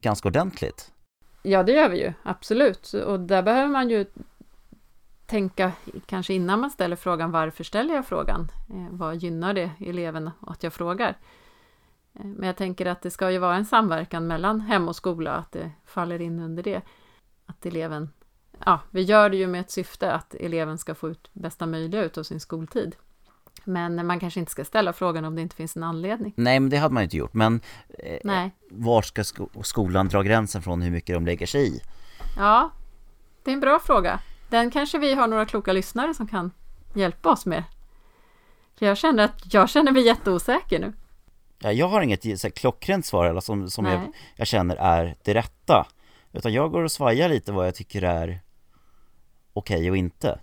ganska 0.00 0.28
ordentligt. 0.28 0.92
Ja, 1.42 1.62
det 1.62 1.72
gör 1.72 1.88
vi 1.88 2.00
ju, 2.02 2.12
absolut. 2.22 2.92
Och 2.92 3.20
där 3.20 3.42
behöver 3.42 3.68
man 3.68 3.90
ju 3.90 4.06
tänka, 5.26 5.72
kanske 6.06 6.34
innan 6.34 6.60
man 6.60 6.70
ställer 6.70 6.96
frågan, 6.96 7.30
varför 7.30 7.64
ställer 7.64 7.94
jag 7.94 8.06
frågan? 8.06 8.50
Eh, 8.70 8.86
vad 8.90 9.16
gynnar 9.16 9.54
det 9.54 9.70
eleven 9.80 10.30
att 10.40 10.62
jag 10.62 10.72
frågar? 10.72 11.16
Eh, 12.18 12.24
men 12.24 12.46
jag 12.46 12.56
tänker 12.56 12.86
att 12.86 13.02
det 13.02 13.10
ska 13.10 13.30
ju 13.30 13.38
vara 13.38 13.56
en 13.56 13.64
samverkan 13.64 14.26
mellan 14.26 14.60
hem 14.60 14.88
och 14.88 14.96
skola, 14.96 15.32
att 15.32 15.52
det 15.52 15.70
faller 15.86 16.20
in 16.20 16.40
under 16.40 16.62
det. 16.62 16.82
Att 17.46 17.66
eleven, 17.66 18.10
ja, 18.64 18.80
vi 18.90 19.02
gör 19.02 19.30
det 19.30 19.36
ju 19.36 19.46
med 19.46 19.60
ett 19.60 19.70
syfte 19.70 20.12
att 20.12 20.34
eleven 20.34 20.78
ska 20.78 20.94
få 20.94 21.08
ut 21.10 21.30
bästa 21.32 21.66
möjliga 21.66 22.04
ut 22.04 22.18
av 22.18 22.22
sin 22.22 22.40
skoltid. 22.40 22.96
Men 23.64 24.06
man 24.06 24.20
kanske 24.20 24.40
inte 24.40 24.52
ska 24.52 24.64
ställa 24.64 24.92
frågan 24.92 25.24
om 25.24 25.34
det 25.36 25.42
inte 25.42 25.56
finns 25.56 25.76
en 25.76 25.82
anledning. 25.82 26.32
Nej, 26.36 26.60
men 26.60 26.70
det 26.70 26.76
hade 26.76 26.94
man 26.94 27.00
ju 27.02 27.04
inte 27.04 27.16
gjort. 27.16 27.34
Men 27.34 27.60
eh, 27.88 28.18
Nej, 28.24 28.50
var 28.70 29.02
ska 29.02 29.24
sko- 29.24 29.62
skolan 29.62 30.08
dra 30.08 30.22
gränsen 30.22 30.62
från 30.62 30.82
hur 30.82 30.90
mycket 30.90 31.16
de 31.16 31.26
lägger 31.26 31.46
sig 31.46 31.76
i? 31.76 31.80
ja, 32.36 32.70
det 33.42 33.50
är 33.50 33.54
en 33.54 33.60
bra 33.60 33.78
fråga. 33.78 34.20
den 34.48 34.70
kanske 34.70 34.98
vi 34.98 35.14
har 35.14 35.26
några 35.26 35.44
kloka 35.46 35.72
lyssnare 35.72 36.14
som 36.14 36.26
kan 36.26 36.50
hjälpa 36.94 37.32
oss 37.32 37.46
med. 37.46 37.64
Jag 38.78 38.96
känner 38.98 39.24
att 39.24 39.54
jag 39.54 39.68
känner 39.68 39.92
mig 39.92 40.02
jätteosäker 40.06 40.78
nu. 40.78 40.92
Ja, 41.58 41.72
jag 41.72 41.88
har 41.88 42.00
inget 42.00 42.22
så 42.22 42.46
här, 42.46 42.50
klockrent 42.50 43.06
svar 43.06 43.26
eller 43.26 43.40
som, 43.40 43.70
som 43.70 43.84
jag, 43.84 44.12
jag 44.36 44.46
känner 44.46 44.76
är 44.76 45.16
det 45.22 45.34
rätta. 45.34 45.86
Utan 46.32 46.52
jag 46.52 46.72
går 46.72 46.82
och 46.82 46.92
svajar 46.92 47.28
lite 47.28 47.52
vad 47.52 47.66
jag 47.66 47.74
tycker 47.74 48.02
är 48.02 48.40
okej 49.52 49.76
okay 49.76 49.90
och 49.90 49.96
inte. 49.96 50.38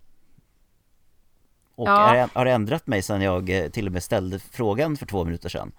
Och 1.76 1.88
ja. 1.88 2.16
är, 2.16 2.30
har 2.34 2.46
ändrat 2.46 2.88
mig 2.88 3.02
sedan 3.02 3.22
jag 3.22 3.50
eh, 3.50 3.70
till 3.70 3.88
och 3.88 3.94
med 3.94 4.04
ställde 4.04 4.40
frågan 4.40 4.98
för 4.98 5.06
två 5.06 5.24
minuter 5.24 5.50
sedan. 5.50 5.72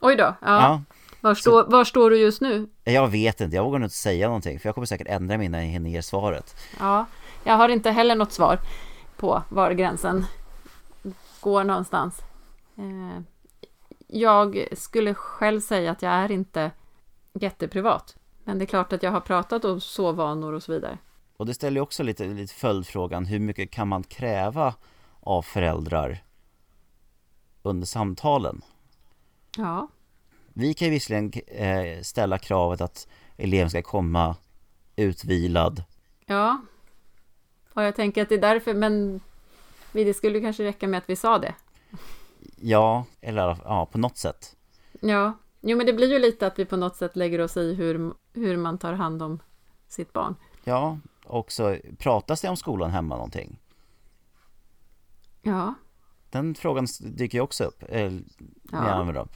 Oj 0.00 0.16
då, 0.16 0.22
ja. 0.22 0.36
ja. 0.40 0.82
Var, 1.20 1.34
stå, 1.34 1.70
var 1.70 1.84
står 1.84 2.10
du 2.10 2.18
just 2.18 2.40
nu? 2.40 2.68
Jag 2.84 3.08
vet 3.08 3.40
inte, 3.40 3.56
jag 3.56 3.64
vågar 3.64 3.78
nog 3.78 3.86
inte 3.86 3.96
säga 3.96 4.26
någonting 4.26 4.60
för 4.60 4.68
jag 4.68 4.74
kommer 4.74 4.86
säkert 4.86 5.08
ändra 5.08 5.36
mig 5.36 5.46
innan 5.46 5.60
jag 5.60 5.70
hinner 5.70 5.90
ge 5.90 6.02
svaret. 6.02 6.56
Ja, 6.78 7.06
jag 7.44 7.54
har 7.54 7.68
inte 7.68 7.90
heller 7.90 8.14
något 8.14 8.32
svar 8.32 8.58
på 9.16 9.42
var 9.48 9.72
gränsen 9.72 10.26
går 11.40 11.64
någonstans. 11.64 12.22
Eh, 12.78 13.22
jag 14.12 14.68
skulle 14.72 15.14
själv 15.14 15.60
säga 15.60 15.90
att 15.90 16.02
jag 16.02 16.12
är 16.12 16.30
inte 16.30 16.70
jätteprivat. 17.32 18.16
Men 18.44 18.58
det 18.58 18.64
är 18.64 18.66
klart 18.66 18.92
att 18.92 19.02
jag 19.02 19.10
har 19.10 19.20
pratat 19.20 19.64
om 19.64 19.80
sovvanor 19.80 20.52
och 20.52 20.62
så 20.62 20.72
vidare. 20.72 20.98
Och 21.36 21.46
det 21.46 21.54
ställer 21.54 21.76
ju 21.76 21.82
också 21.82 22.02
lite, 22.02 22.26
lite 22.26 22.54
följdfrågan, 22.54 23.26
hur 23.26 23.38
mycket 23.38 23.70
kan 23.70 23.88
man 23.88 24.02
kräva 24.02 24.74
av 25.20 25.42
föräldrar 25.42 26.18
under 27.62 27.86
samtalen? 27.86 28.62
Ja. 29.56 29.88
Vi 30.52 30.74
kan 30.74 30.88
ju 30.88 30.94
visserligen 30.94 31.32
eh, 31.46 32.02
ställa 32.02 32.38
kravet 32.38 32.80
att 32.80 33.08
eleven 33.36 33.70
ska 33.70 33.82
komma 33.82 34.36
utvilad. 34.96 35.84
Ja. 36.26 36.60
Och 37.72 37.82
jag 37.82 37.96
tänker 37.96 38.22
att 38.22 38.28
det 38.28 38.34
är 38.34 38.40
därför, 38.40 38.74
men 38.74 39.20
det 39.92 40.14
skulle 40.14 40.40
kanske 40.40 40.64
räcka 40.64 40.88
med 40.88 40.98
att 40.98 41.10
vi 41.10 41.16
sa 41.16 41.38
det. 41.38 41.54
Ja, 42.60 43.04
eller 43.20 43.58
ja, 43.64 43.86
på 43.86 43.98
något 43.98 44.16
sätt. 44.16 44.56
Ja, 45.00 45.32
jo 45.60 45.76
men 45.76 45.86
det 45.86 45.92
blir 45.92 46.12
ju 46.12 46.18
lite 46.18 46.46
att 46.46 46.58
vi 46.58 46.64
på 46.64 46.76
något 46.76 46.96
sätt 46.96 47.16
lägger 47.16 47.40
oss 47.40 47.56
i 47.56 47.74
hur, 47.74 48.12
hur 48.34 48.56
man 48.56 48.78
tar 48.78 48.92
hand 48.92 49.22
om 49.22 49.42
sitt 49.88 50.12
barn. 50.12 50.34
Ja, 50.64 50.98
och 51.24 51.52
så 51.52 51.76
pratas 51.98 52.40
det 52.40 52.48
om 52.48 52.56
skolan 52.56 52.90
hemma 52.90 53.14
någonting? 53.14 53.58
Ja. 55.42 55.74
Den 56.30 56.54
frågan 56.54 56.86
dyker 57.00 57.38
ju 57.38 57.42
också 57.42 57.64
upp. 57.64 57.84
Eh, 57.88 58.12
ja. 58.72 59.26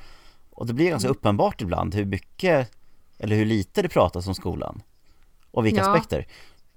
Och 0.50 0.66
det 0.66 0.72
blir 0.72 0.90
ganska 0.90 1.08
uppenbart 1.08 1.62
ibland 1.62 1.94
hur 1.94 2.04
mycket 2.04 2.70
eller 3.18 3.36
hur 3.36 3.44
lite 3.44 3.82
det 3.82 3.88
pratas 3.88 4.26
om 4.26 4.34
skolan. 4.34 4.82
Och 5.50 5.66
vilka 5.66 5.80
ja. 5.80 5.90
aspekter. 5.90 6.26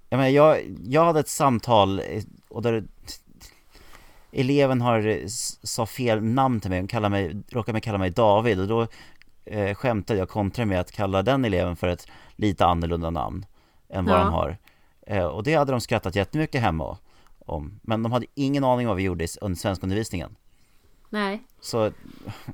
Jag, 0.10 0.18
menar, 0.18 0.30
jag, 0.30 0.78
jag 0.84 1.06
hade 1.06 1.20
ett 1.20 1.30
samtal 1.30 2.00
eh, 2.00 2.24
och 2.50 2.62
där 2.62 2.88
eleven 4.32 4.82
har 4.82 5.08
eh, 5.08 5.28
sa 5.63 5.86
fel 5.86 6.24
namn 6.24 6.60
till 6.60 6.70
mig, 6.70 6.88
hon 6.92 7.12
mig, 7.12 7.44
råkade 7.50 7.74
mig 7.74 7.82
kalla 7.82 7.98
mig 7.98 8.10
David 8.10 8.60
och 8.60 8.68
då 8.68 8.88
eh, 9.46 9.76
skämtade 9.76 10.20
jag 10.20 10.30
kontra 10.30 10.66
med 10.66 10.80
att 10.80 10.92
kalla 10.92 11.24
den 11.24 11.46
eleven 11.46 11.76
för 11.76 11.88
ett 11.88 12.08
lite 12.36 12.66
annorlunda 12.66 13.10
namn 13.10 13.46
än 13.90 14.06
vad 14.06 14.20
ja. 14.20 14.24
de 14.24 14.34
har. 14.34 14.58
Eh, 15.02 15.26
och 15.26 15.44
det 15.44 15.54
hade 15.54 15.72
de 15.72 15.82
skrattat 15.82 16.16
jättemycket 16.16 16.62
hemma 16.62 16.98
om. 17.40 17.80
Men 17.82 18.04
de 18.04 18.12
hade 18.12 18.26
ingen 18.36 18.63
aning 18.63 18.88
om 18.88 18.90
vad 18.90 18.98
vi 18.98 19.04
gjorde 19.04 19.28
under 19.42 19.58
svenskundervisningen. 19.58 20.36
Nej. 21.10 21.44
Så, 21.62 21.92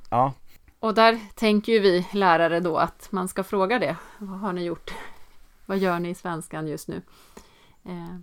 ja. 0.09 0.33
Och 0.79 0.93
där 0.93 1.19
tänker 1.36 1.71
ju 1.71 1.79
vi 1.79 2.07
lärare 2.13 2.59
då 2.59 2.77
att 2.77 3.07
man 3.12 3.27
ska 3.27 3.43
fråga 3.43 3.79
det. 3.79 3.95
Vad 4.17 4.39
har 4.39 4.53
ni 4.53 4.63
gjort? 4.63 4.93
Vad 5.65 5.77
gör 5.77 5.99
ni 5.99 6.09
i 6.09 6.15
svenskan 6.15 6.67
just 6.67 6.88
nu? 6.88 7.01
Eh, 7.86 8.17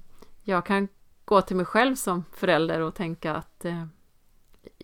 jag 0.44 0.66
kan 0.66 0.88
gå 1.24 1.42
till 1.42 1.56
mig 1.56 1.66
själv 1.66 1.94
som 1.94 2.24
förälder 2.33 2.80
och 2.80 2.94
tänka 2.94 3.35
att 3.35 3.64
eh, 3.64 3.85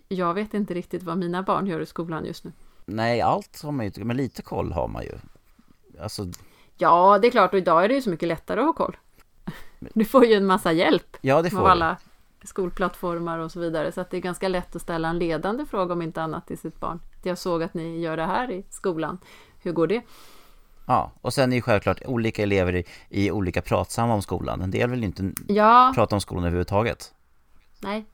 jag 0.07 0.33
vet 0.33 0.53
inte 0.53 0.73
riktigt 0.73 1.03
vad 1.03 1.17
mina 1.17 1.43
barn 1.43 1.67
gör 1.67 1.79
i 1.79 1.85
skolan 1.85 2.25
just 2.25 2.43
nu. 2.43 2.51
Nej, 2.85 3.21
allt 3.21 3.61
har 3.63 3.71
man 3.71 3.85
ju 3.85 4.03
men 4.03 4.17
lite 4.17 4.41
koll 4.41 4.71
har 4.71 4.87
man 4.87 5.03
ju. 5.03 5.13
Alltså... 6.01 6.25
Ja, 6.77 7.19
det 7.19 7.27
är 7.27 7.31
klart, 7.31 7.53
och 7.53 7.59
idag 7.59 7.83
är 7.83 7.87
det 7.87 7.95
ju 7.95 8.01
så 8.01 8.09
mycket 8.09 8.27
lättare 8.27 8.59
att 8.59 8.65
ha 8.65 8.73
koll. 8.73 8.97
Du 9.79 10.05
får 10.05 10.25
ju 10.25 10.33
en 10.33 10.45
massa 10.45 10.71
hjälp 10.71 11.17
ja, 11.21 11.41
det 11.41 11.49
får 11.49 11.59
av 11.59 11.65
alla 11.65 11.97
skolplattformar 12.43 13.39
och 13.39 13.51
så 13.51 13.59
vidare, 13.59 13.91
så 13.91 14.01
att 14.01 14.09
det 14.09 14.17
är 14.17 14.21
ganska 14.21 14.47
lätt 14.47 14.75
att 14.75 14.81
ställa 14.81 15.07
en 15.07 15.19
ledande 15.19 15.65
fråga 15.65 15.93
om 15.93 16.01
inte 16.01 16.21
annat 16.21 16.47
till 16.47 16.57
sitt 16.57 16.79
barn. 16.79 16.99
Jag 17.23 17.37
såg 17.37 17.63
att 17.63 17.73
ni 17.73 17.99
gör 17.99 18.17
det 18.17 18.25
här 18.25 18.51
i 18.51 18.65
skolan. 18.69 19.17
Hur 19.61 19.71
går 19.71 19.87
det? 19.87 20.01
Ja, 20.89 21.11
och 21.21 21.33
sen 21.33 21.51
är 21.51 21.55
ju 21.55 21.61
självklart 21.61 22.01
olika 22.05 22.43
elever 22.43 22.75
i, 22.75 22.85
i 23.09 23.31
olika 23.31 23.61
pratsamma 23.61 24.13
om 24.13 24.21
skolan. 24.21 24.61
En 24.61 24.71
del 24.71 24.89
vill 24.89 25.03
inte 25.03 25.31
ja. 25.47 25.91
prata 25.95 26.15
om 26.15 26.21
skolan 26.21 26.43
överhuvudtaget. 26.43 27.13
Nej, 27.79 28.05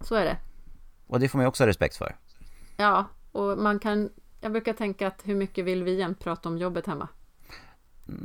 så 0.00 0.14
är 0.14 0.24
det. 0.24 0.36
Och 1.06 1.20
det 1.20 1.28
får 1.28 1.38
man 1.38 1.44
ju 1.44 1.48
också 1.48 1.62
ha 1.62 1.68
respekt 1.68 1.96
för. 1.96 2.16
Ja, 2.76 3.04
och 3.32 3.58
man 3.58 3.78
kan, 3.78 4.10
jag 4.40 4.52
brukar 4.52 4.72
tänka 4.72 5.06
att 5.06 5.22
hur 5.24 5.34
mycket 5.34 5.64
vill 5.64 5.84
vi 5.84 5.94
jämt 5.98 6.20
prata 6.20 6.48
om 6.48 6.58
jobbet 6.58 6.86
hemma? 6.86 7.08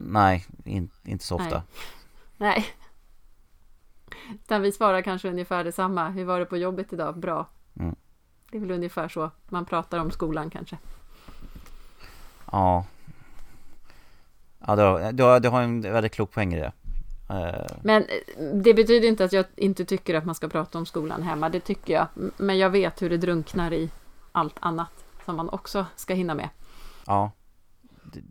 Nej, 0.06 0.46
in, 0.66 0.90
inte 1.04 1.26
så 1.26 1.36
ofta. 1.36 1.64
Nej. 2.38 2.56
Nej. 2.56 2.66
Utan 4.34 4.62
vi 4.62 4.72
svarar 4.72 5.02
kanske 5.02 5.30
ungefär 5.30 5.64
detsamma. 5.64 6.10
Hur 6.10 6.26
var 6.26 6.40
det 6.40 6.46
på 6.46 6.58
jobbet 6.58 6.94
idag? 6.94 7.20
Bra. 7.20 7.48
Mm. 7.80 7.96
Det 8.52 8.58
är 8.58 8.62
väl 8.62 8.72
ungefär 8.72 9.08
så 9.08 9.32
man 9.50 9.66
pratar 9.66 10.00
om 10.00 10.12
skolan 10.12 10.50
kanske. 10.50 10.78
Ja, 12.52 12.86
Ja, 14.68 14.76
du 14.76 14.82
har, 14.82 15.12
du 15.12 15.24
har, 15.24 15.40
du 15.40 15.50
har 15.50 15.62
en 15.62 15.82
väldigt 15.82 16.14
klok 16.14 16.32
poäng 16.32 16.54
i 16.54 16.60
det. 16.60 16.72
Eh. 17.30 17.78
Men 17.84 18.04
eh, 18.04 18.44
det 18.54 18.74
betyder 18.74 19.08
inte 19.08 19.26
att 19.26 19.34
jag 19.34 19.46
inte 19.56 19.86
tycker 19.86 20.16
att 20.16 20.26
man 20.26 20.36
ska 20.36 20.50
prata 20.50 20.78
om 20.78 20.86
skolan 20.86 21.24
hemma, 21.24 21.50
det 21.50 21.60
tycker 21.60 21.94
jag. 21.94 22.08
Men 22.38 22.58
jag 22.58 22.70
vet 22.70 23.02
hur 23.02 23.10
det 23.10 23.18
drunknar 23.18 23.74
i 23.74 23.90
allt 24.32 24.56
annat 24.60 25.06
som 25.26 25.36
man 25.36 25.50
också 25.50 25.86
ska 25.96 26.14
hinna 26.14 26.36
med. 26.36 26.50
Ja, 27.06 27.32
det, 28.04 28.22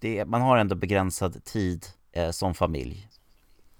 det, 0.00 0.24
man 0.24 0.40
har 0.40 0.56
ändå 0.56 0.74
begränsad 0.74 1.44
tid 1.44 1.86
eh, 2.12 2.30
som 2.30 2.54
familj. 2.54 3.08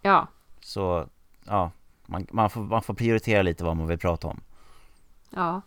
Ja. 0.03 0.29
Så, 0.61 1.09
ja, 1.45 1.71
man, 2.07 2.27
man, 2.31 2.51
får, 2.51 2.61
man 2.61 2.83
får 2.83 2.95
prioritera 2.95 3.43
lite 3.43 3.65
vad 3.65 3.77
man 3.77 3.87
vill 3.87 3.99
prata 3.99 4.29
om. 4.29 4.41
Ja. 5.31 5.63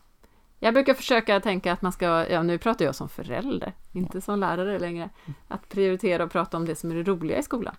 Jag 0.59 0.73
brukar 0.73 0.93
försöka 0.93 1.39
tänka 1.39 1.73
att 1.73 1.81
man 1.81 1.91
ska, 1.91 2.29
ja 2.29 2.43
nu 2.43 2.57
pratar 2.57 2.85
jag 2.85 2.95
som 2.95 3.09
förälder, 3.09 3.73
inte 3.91 4.21
som 4.21 4.39
lärare 4.39 4.79
längre, 4.79 5.09
att 5.47 5.69
prioritera 5.69 6.23
och 6.23 6.31
prata 6.31 6.57
om 6.57 6.65
det 6.65 6.75
som 6.75 6.91
är 6.91 6.95
det 6.95 7.03
roliga 7.03 7.37
i 7.37 7.43
skolan. 7.43 7.75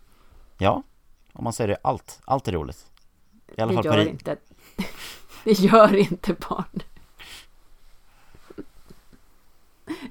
Ja, 0.59 0.83
om 1.33 1.45
man 1.45 1.53
säger 1.53 1.69
det, 1.69 1.79
allt, 1.83 2.21
allt 2.25 2.49
är 2.49 2.53
roligt. 2.53 2.87
I 3.57 3.61
alla 3.61 3.73
det 3.73 3.77
fall 3.77 3.85
gör 3.85 4.09
inte, 4.09 4.37
det 5.45 5.53
gör 5.53 5.97
inte 5.97 6.35
barn. 6.49 6.83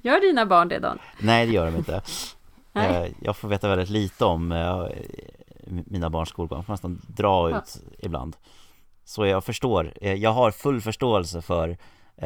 Gör 0.02 0.22
dina 0.22 0.46
barn 0.46 0.68
det 0.68 0.80
Dan? 0.80 1.00
Nej, 1.20 1.46
det 1.46 1.54
gör 1.54 1.66
de 1.66 1.76
inte. 1.76 2.02
Nej. 2.74 3.08
Eh, 3.08 3.14
jag 3.22 3.38
får 3.38 3.48
veta 3.48 3.68
väldigt 3.70 3.90
lite 3.90 4.26
om 4.26 4.52
eh, 4.52 4.88
mina 5.66 6.10
barns 6.10 6.30
skolgång, 6.30 6.58
jag 6.58 6.66
får 6.66 6.74
nästan 6.74 7.02
dra 7.08 7.50
ut 7.50 7.56
ja. 7.56 7.96
ibland. 8.00 8.36
Så 9.06 9.26
jag 9.26 9.44
förstår, 9.44 9.94
eh, 10.02 10.14
jag 10.14 10.32
har 10.32 10.52
full 10.52 10.82
förståelse 10.82 11.42
för 11.42 11.78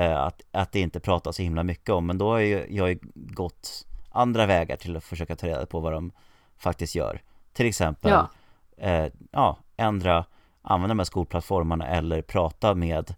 att, 0.02 0.42
att 0.52 0.72
det 0.72 0.80
inte 0.80 1.00
pratas 1.00 1.36
så 1.36 1.42
himla 1.42 1.64
mycket 1.64 1.90
om. 1.90 2.06
Men 2.06 2.18
då 2.18 2.32
har 2.32 2.40
jag, 2.40 2.72
jag 2.72 2.84
har 2.84 2.98
gått 3.14 3.86
andra 4.10 4.46
vägar 4.46 4.76
till 4.76 4.98
att 4.98 5.04
försöka 5.04 5.36
ta 5.36 5.48
reda 5.48 5.66
på 5.66 5.80
vad 5.80 5.94
de 5.94 6.12
faktiskt 6.58 6.96
gör. 6.96 7.22
Till 7.54 7.66
exempel, 7.66 8.12
ja, 8.12 8.30
eh, 8.78 9.12
ja 9.32 9.58
ändra, 9.78 10.26
använda 10.62 10.94
de 10.94 11.00
här 11.00 11.06
skolplattformarna 11.06 11.88
eller 11.88 12.22
prata 12.22 12.76
med 12.76 13.16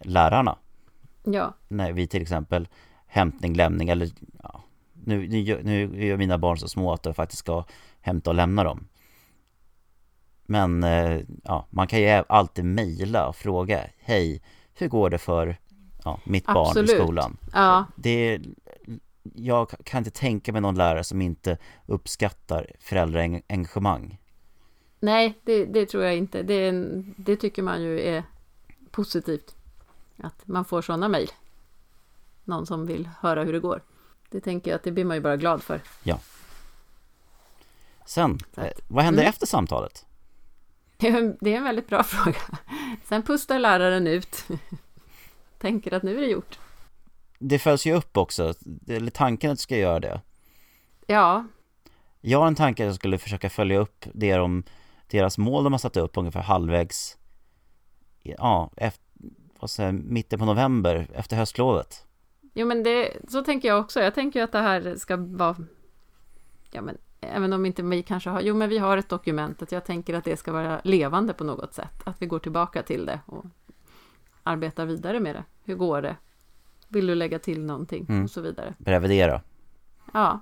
lärarna. 0.00 0.56
Ja. 1.24 1.54
När 1.68 1.92
vi 1.92 2.06
till 2.06 2.22
exempel 2.22 2.68
hämtning, 3.06 3.54
lämning 3.54 3.88
eller 3.88 4.10
ja, 4.42 4.62
nu, 4.92 5.28
nu, 5.28 5.60
nu 5.62 6.06
är 6.08 6.16
mina 6.16 6.38
barn 6.38 6.58
så 6.58 6.68
små 6.68 6.92
att 6.92 7.06
jag 7.06 7.16
faktiskt 7.16 7.38
ska 7.38 7.64
hämta 8.00 8.30
och 8.30 8.36
lämna 8.36 8.64
dem. 8.64 8.88
Men 10.46 10.84
eh, 10.84 11.20
ja, 11.44 11.66
man 11.70 11.86
kan 11.86 12.00
ju 12.00 12.24
alltid 12.28 12.64
mejla 12.64 13.28
och 13.28 13.36
fråga 13.36 13.84
Hej, 13.98 14.42
hur 14.74 14.88
går 14.88 15.10
det 15.10 15.18
för 15.18 15.56
ja, 16.04 16.20
mitt 16.24 16.46
barn 16.46 16.84
i 16.84 16.88
skolan. 16.88 17.36
Ja. 17.52 17.86
Det 17.96 18.40
jag 19.34 19.70
kan 19.84 19.98
inte 19.98 20.10
tänka 20.10 20.52
mig 20.52 20.60
någon 20.60 20.74
lärare 20.74 21.04
som 21.04 21.22
inte 21.22 21.58
uppskattar 21.86 22.66
föräldraengagemang. 22.80 24.18
Nej, 25.00 25.38
det, 25.42 25.64
det, 25.64 25.86
tror 25.86 26.04
jag 26.04 26.16
inte. 26.16 26.42
Det, 26.42 26.72
det, 27.16 27.36
tycker 27.36 27.62
man 27.62 27.82
ju 27.82 28.00
är 28.00 28.24
positivt. 28.90 29.56
Att 30.22 30.46
man 30.46 30.64
får 30.64 30.82
sådana 30.82 31.08
mejl. 31.08 31.30
Någon 32.44 32.66
som 32.66 32.86
vill 32.86 33.08
höra 33.20 33.44
hur 33.44 33.52
det 33.52 33.60
går. 33.60 33.82
Det 34.30 34.40
tänker 34.40 34.70
jag 34.70 34.76
att 34.76 34.84
det 34.84 34.92
blir 34.92 35.04
man 35.04 35.16
ju 35.16 35.20
bara 35.20 35.36
glad 35.36 35.62
för. 35.62 35.80
Ja. 36.02 36.18
Sen, 38.06 38.38
att, 38.54 38.58
eh, 38.58 38.70
vad 38.88 39.04
händer 39.04 39.22
mm. 39.22 39.30
efter 39.30 39.46
samtalet? 39.46 40.06
Det 40.96 41.08
är 41.08 41.56
en 41.56 41.64
väldigt 41.64 41.88
bra 41.88 42.02
fråga. 42.04 42.40
Sen 43.04 43.22
pustar 43.22 43.58
läraren 43.58 44.06
ut 44.06 44.44
tänker 45.60 45.94
att 45.94 46.02
nu 46.02 46.16
är 46.16 46.20
det 46.20 46.26
gjort. 46.26 46.58
Det 47.38 47.58
följs 47.58 47.86
ju 47.86 47.94
upp 47.94 48.16
också, 48.16 48.54
eller 48.88 49.10
tanken 49.10 49.50
att 49.50 49.58
du 49.58 49.62
ska 49.62 49.76
göra 49.76 50.00
det. 50.00 50.20
Ja. 51.06 51.44
Jag 52.20 52.38
har 52.38 52.46
en 52.46 52.54
tanke 52.54 52.82
att 52.82 52.86
jag 52.86 52.94
skulle 52.94 53.18
försöka 53.18 53.50
följa 53.50 53.78
upp 53.78 54.04
det 54.12 54.36
de 54.36 54.64
deras 55.10 55.38
mål 55.38 55.64
de 55.64 55.72
har 55.72 55.78
satt 55.78 55.96
upp 55.96 56.16
ungefär 56.16 56.42
halvvägs, 56.42 57.18
ja, 58.22 58.70
efter, 58.76 59.04
vad 59.60 59.70
säger, 59.70 59.92
mitten 59.92 60.38
på 60.38 60.44
november, 60.44 61.08
efter 61.14 61.36
höstlovet. 61.36 62.06
Jo 62.54 62.66
men 62.66 62.82
det, 62.82 63.12
så 63.28 63.44
tänker 63.44 63.68
jag 63.68 63.80
också. 63.80 64.00
Jag 64.00 64.14
tänker 64.14 64.42
att 64.42 64.52
det 64.52 64.58
här 64.58 64.96
ska 64.96 65.16
vara, 65.16 65.56
ja 66.70 66.82
men 66.82 66.98
även 67.20 67.52
om 67.52 67.66
inte 67.66 67.82
vi 67.82 68.02
kanske 68.02 68.30
har, 68.30 68.40
jo 68.40 68.54
men 68.54 68.68
vi 68.68 68.78
har 68.78 68.96
ett 68.96 69.08
dokument, 69.08 69.62
att 69.62 69.72
jag 69.72 69.84
tänker 69.84 70.14
att 70.14 70.24
det 70.24 70.36
ska 70.36 70.52
vara 70.52 70.80
levande 70.84 71.32
på 71.32 71.44
något 71.44 71.74
sätt. 71.74 72.02
Att 72.04 72.22
vi 72.22 72.26
går 72.26 72.38
tillbaka 72.38 72.82
till 72.82 73.06
det 73.06 73.20
och 73.26 73.44
arbetar 74.42 74.86
vidare 74.86 75.20
med 75.20 75.34
det. 75.34 75.44
Hur 75.64 75.74
går 75.74 76.02
det? 76.02 76.16
Vill 76.88 77.06
du 77.06 77.14
lägga 77.14 77.38
till 77.38 77.64
någonting? 77.64 78.06
Mm. 78.08 78.24
Och 78.24 78.30
så 78.30 78.40
vidare. 78.40 78.74
Revidera. 78.78 79.42
Ja. 80.12 80.40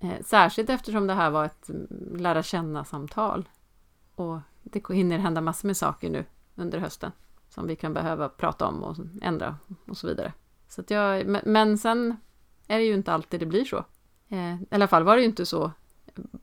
Eh, 0.00 0.22
särskilt 0.24 0.70
eftersom 0.70 1.06
det 1.06 1.14
här 1.14 1.30
var 1.30 1.44
ett 1.44 1.68
mm, 1.68 2.16
lära 2.16 2.42
känna-samtal. 2.42 3.48
Och 4.14 4.38
det 4.62 4.88
hinner 4.88 5.18
hända 5.18 5.40
massor 5.40 5.66
med 5.68 5.76
saker 5.76 6.10
nu 6.10 6.24
under 6.54 6.78
hösten. 6.78 7.12
Som 7.48 7.66
vi 7.66 7.76
kan 7.76 7.94
behöva 7.94 8.28
prata 8.28 8.66
om 8.66 8.82
och 8.82 8.96
ändra 9.22 9.56
och 9.88 9.96
så 9.96 10.06
vidare. 10.06 10.32
Så 10.68 10.80
att 10.80 10.90
jag, 10.90 11.26
men- 11.44 11.78
sen 11.78 12.16
är 12.66 12.78
det 12.78 12.84
ju 12.84 12.94
inte 12.94 13.12
alltid 13.12 13.40
det 13.40 13.46
blir 13.46 13.64
så. 13.64 13.84
Eh, 14.28 14.54
I 14.62 14.66
alla 14.70 14.88
fall 14.88 15.04
var 15.04 15.16
det 15.16 15.22
ju 15.22 15.28
inte 15.28 15.46
så. 15.46 15.70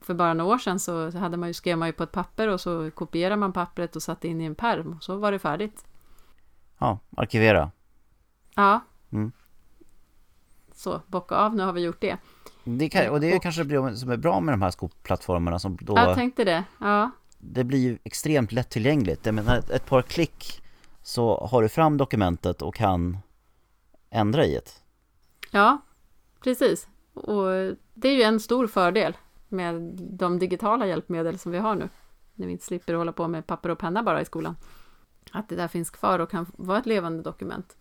För 0.00 0.14
bara 0.14 0.34
några 0.34 0.54
år 0.54 0.58
sedan 0.58 0.78
så 0.78 1.18
hade 1.18 1.36
man 1.36 1.48
ju, 1.48 1.52
skrev 1.54 1.78
man 1.78 1.88
ju 1.88 1.92
på 1.92 2.02
ett 2.02 2.12
papper 2.12 2.48
och 2.48 2.60
så 2.60 2.90
kopierade 2.90 3.36
man 3.36 3.52
pappret 3.52 3.96
och 3.96 4.02
satte 4.02 4.28
in 4.28 4.40
i 4.40 4.44
en 4.44 4.54
pärm 4.54 4.92
och 4.92 5.02
så 5.02 5.16
var 5.16 5.32
det 5.32 5.38
färdigt. 5.38 5.84
Ja, 6.80 6.98
arkivera. 7.16 7.70
Ja. 8.54 8.80
Mm. 9.12 9.32
Så, 10.74 11.02
bocka 11.06 11.34
av, 11.34 11.54
nu 11.54 11.62
har 11.62 11.72
vi 11.72 11.80
gjort 11.80 12.00
det. 12.00 12.16
Det 12.64 12.88
kan, 12.88 13.08
och 13.10 13.20
det 13.20 13.32
är 13.32 13.36
Och- 13.36 13.42
kanske 13.42 13.64
det 13.64 13.96
som 13.96 14.10
är 14.10 14.16
bra 14.16 14.40
med 14.40 14.52
de 14.52 14.62
här 14.62 14.70
skolplattformarna 14.70 15.58
som 15.58 15.76
då, 15.80 15.96
Jag 15.96 16.14
tänkte 16.14 16.44
det, 16.44 16.64
ja. 16.80 17.10
det 17.38 17.64
blir 17.64 17.78
ju 17.78 17.98
extremt 18.04 18.52
lättillgängligt. 18.52 19.26
Jag 19.26 19.34
menar, 19.34 19.56
ett, 19.58 19.70
ett 19.70 19.86
par 19.86 20.02
klick 20.02 20.62
så 21.02 21.46
har 21.50 21.62
du 21.62 21.68
fram 21.68 21.96
dokumentet 21.96 22.62
och 22.62 22.74
kan 22.74 23.18
ändra 24.10 24.44
i 24.44 24.54
det. 24.54 24.70
Ja, 25.50 25.78
precis. 26.42 26.88
Och 27.14 27.46
det 27.94 28.08
är 28.08 28.12
ju 28.16 28.22
en 28.22 28.40
stor 28.40 28.66
fördel 28.66 29.16
med 29.48 29.74
de 29.98 30.38
digitala 30.38 30.86
hjälpmedel 30.86 31.38
som 31.38 31.52
vi 31.52 31.58
har 31.58 31.74
nu. 31.74 31.88
När 32.34 32.46
vi 32.46 32.52
inte 32.52 32.64
slipper 32.64 32.94
hålla 32.94 33.12
på 33.12 33.28
med 33.28 33.46
papper 33.46 33.68
och 33.68 33.78
penna 33.78 34.02
bara 34.02 34.20
i 34.20 34.24
skolan. 34.24 34.56
Att 35.32 35.48
det 35.48 35.56
där 35.56 35.68
finns 35.68 35.90
kvar 35.90 36.18
och 36.18 36.30
kan 36.30 36.46
vara 36.56 36.78
ett 36.78 36.86
levande 36.86 37.22
dokument. 37.22 37.76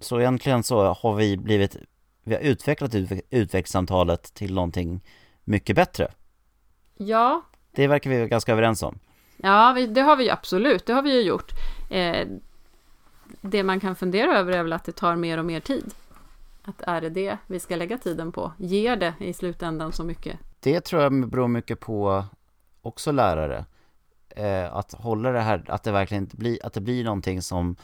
Så 0.00 0.20
egentligen 0.20 0.62
så 0.62 0.84
har 0.92 1.14
vi 1.14 1.36
blivit, 1.36 1.76
vi 2.24 2.34
har 2.34 2.42
utvecklat 2.42 2.94
utve- 2.94 3.22
utvecklingssamtalet 3.30 4.22
till 4.34 4.54
någonting 4.54 5.00
mycket 5.44 5.76
bättre. 5.76 6.10
Ja, 6.96 7.42
Det 7.72 7.86
verkar 7.86 8.10
vi 8.10 8.16
vara 8.16 8.28
ganska 8.28 8.52
överens 8.52 8.82
om. 8.82 8.98
ja 9.36 9.86
det 9.90 10.00
har 10.00 10.16
vi 10.16 10.24
ju 10.24 10.30
absolut. 10.30 10.86
Det 10.86 10.92
har 10.92 11.02
vi 11.02 11.14
ju 11.14 11.20
gjort. 11.28 11.52
Eh, 11.90 12.26
det 13.40 13.62
man 13.62 13.80
kan 13.80 13.96
fundera 13.96 14.38
över 14.38 14.52
är 14.52 14.62
väl 14.62 14.72
att 14.72 14.84
det 14.84 14.92
tar 14.92 15.16
mer 15.16 15.38
och 15.38 15.44
mer 15.44 15.60
tid. 15.60 15.94
Att 16.64 16.82
är 16.82 17.00
det 17.00 17.08
det 17.10 17.38
vi 17.46 17.60
ska 17.60 17.76
lägga 17.76 17.98
tiden 17.98 18.32
på? 18.32 18.52
Ger 18.58 18.96
det 18.96 19.14
i 19.18 19.32
slutändan 19.32 19.92
så 19.92 20.04
mycket? 20.04 20.38
Det 20.60 20.80
tror 20.80 21.02
jag 21.02 21.28
beror 21.28 21.48
mycket 21.48 21.80
på 21.80 22.24
också 22.82 23.12
lärare. 23.12 23.64
Eh, 24.36 24.74
att 24.76 24.92
hålla 24.92 25.30
det 25.30 25.40
här, 25.40 25.64
att 25.68 25.82
det 25.82 25.92
verkligen 25.92 26.22
inte 26.24 26.36
blir, 26.36 26.66
att 26.66 26.72
det 26.72 26.80
blir 26.80 27.04
någonting 27.04 27.42
som 27.42 27.76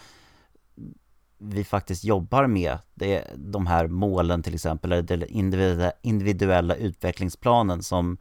vi 1.38 1.64
faktiskt 1.64 2.05
jobbar 2.05 2.46
med. 2.46 2.78
Det 2.94 3.14
är 3.16 3.32
de 3.36 3.66
här 3.66 3.86
målen 3.86 4.42
till 4.42 4.55
exempel, 4.55 4.92
eller 4.92 5.03
den 5.03 5.22
individuella, 5.28 5.92
individuella 6.03 6.74
utvecklingsplanen 6.74 7.82
som, 7.82 8.16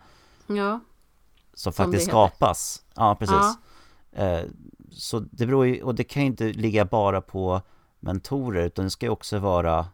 Ja, 0.47 0.79
som 1.53 1.73
Som 1.73 1.73
faktiskt 1.73 2.01
heter. 2.07 2.11
skapas. 2.11 2.83
Ja, 2.95 3.15
precis. 3.19 3.57
Eh, 4.11 4.41
så 4.91 5.19
det 5.19 5.45
beror 5.45 5.65
ju, 5.67 5.81
och 5.83 5.95
det 5.95 6.03
kan 6.03 6.21
ju 6.23 6.27
inte 6.27 6.43
ligga 6.43 6.85
bara 6.85 7.21
på 7.21 7.61
mentorer, 7.99 8.65
utan 8.65 8.85
det 8.85 8.91
ska 8.91 9.05
ju 9.05 9.11
också 9.11 9.39
vara 9.39 9.85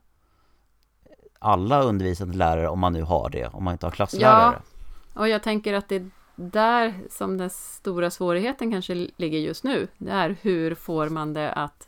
alla 1.39 1.81
undervisande 1.83 2.37
lärare 2.37 2.69
om 2.69 2.79
man 2.79 2.93
nu 2.93 3.01
har 3.01 3.29
det, 3.29 3.47
om 3.47 3.63
man 3.63 3.71
inte 3.71 3.85
har 3.85 3.91
klasslärare. 3.91 4.61
Och 5.13 5.27
jag 5.27 5.43
tänker 5.43 5.73
att 5.73 5.89
det 5.89 5.95
är 5.95 6.09
där 6.35 6.93
som 7.09 7.37
den 7.37 7.49
stora 7.49 8.11
svårigheten 8.11 8.71
kanske 8.71 8.93
ligger 9.17 9.39
just 9.39 9.63
nu. 9.63 9.87
Det 9.97 10.11
är 10.11 10.35
hur 10.41 10.75
får 10.75 11.09
man 11.09 11.33
det 11.33 11.51
att 11.51 11.87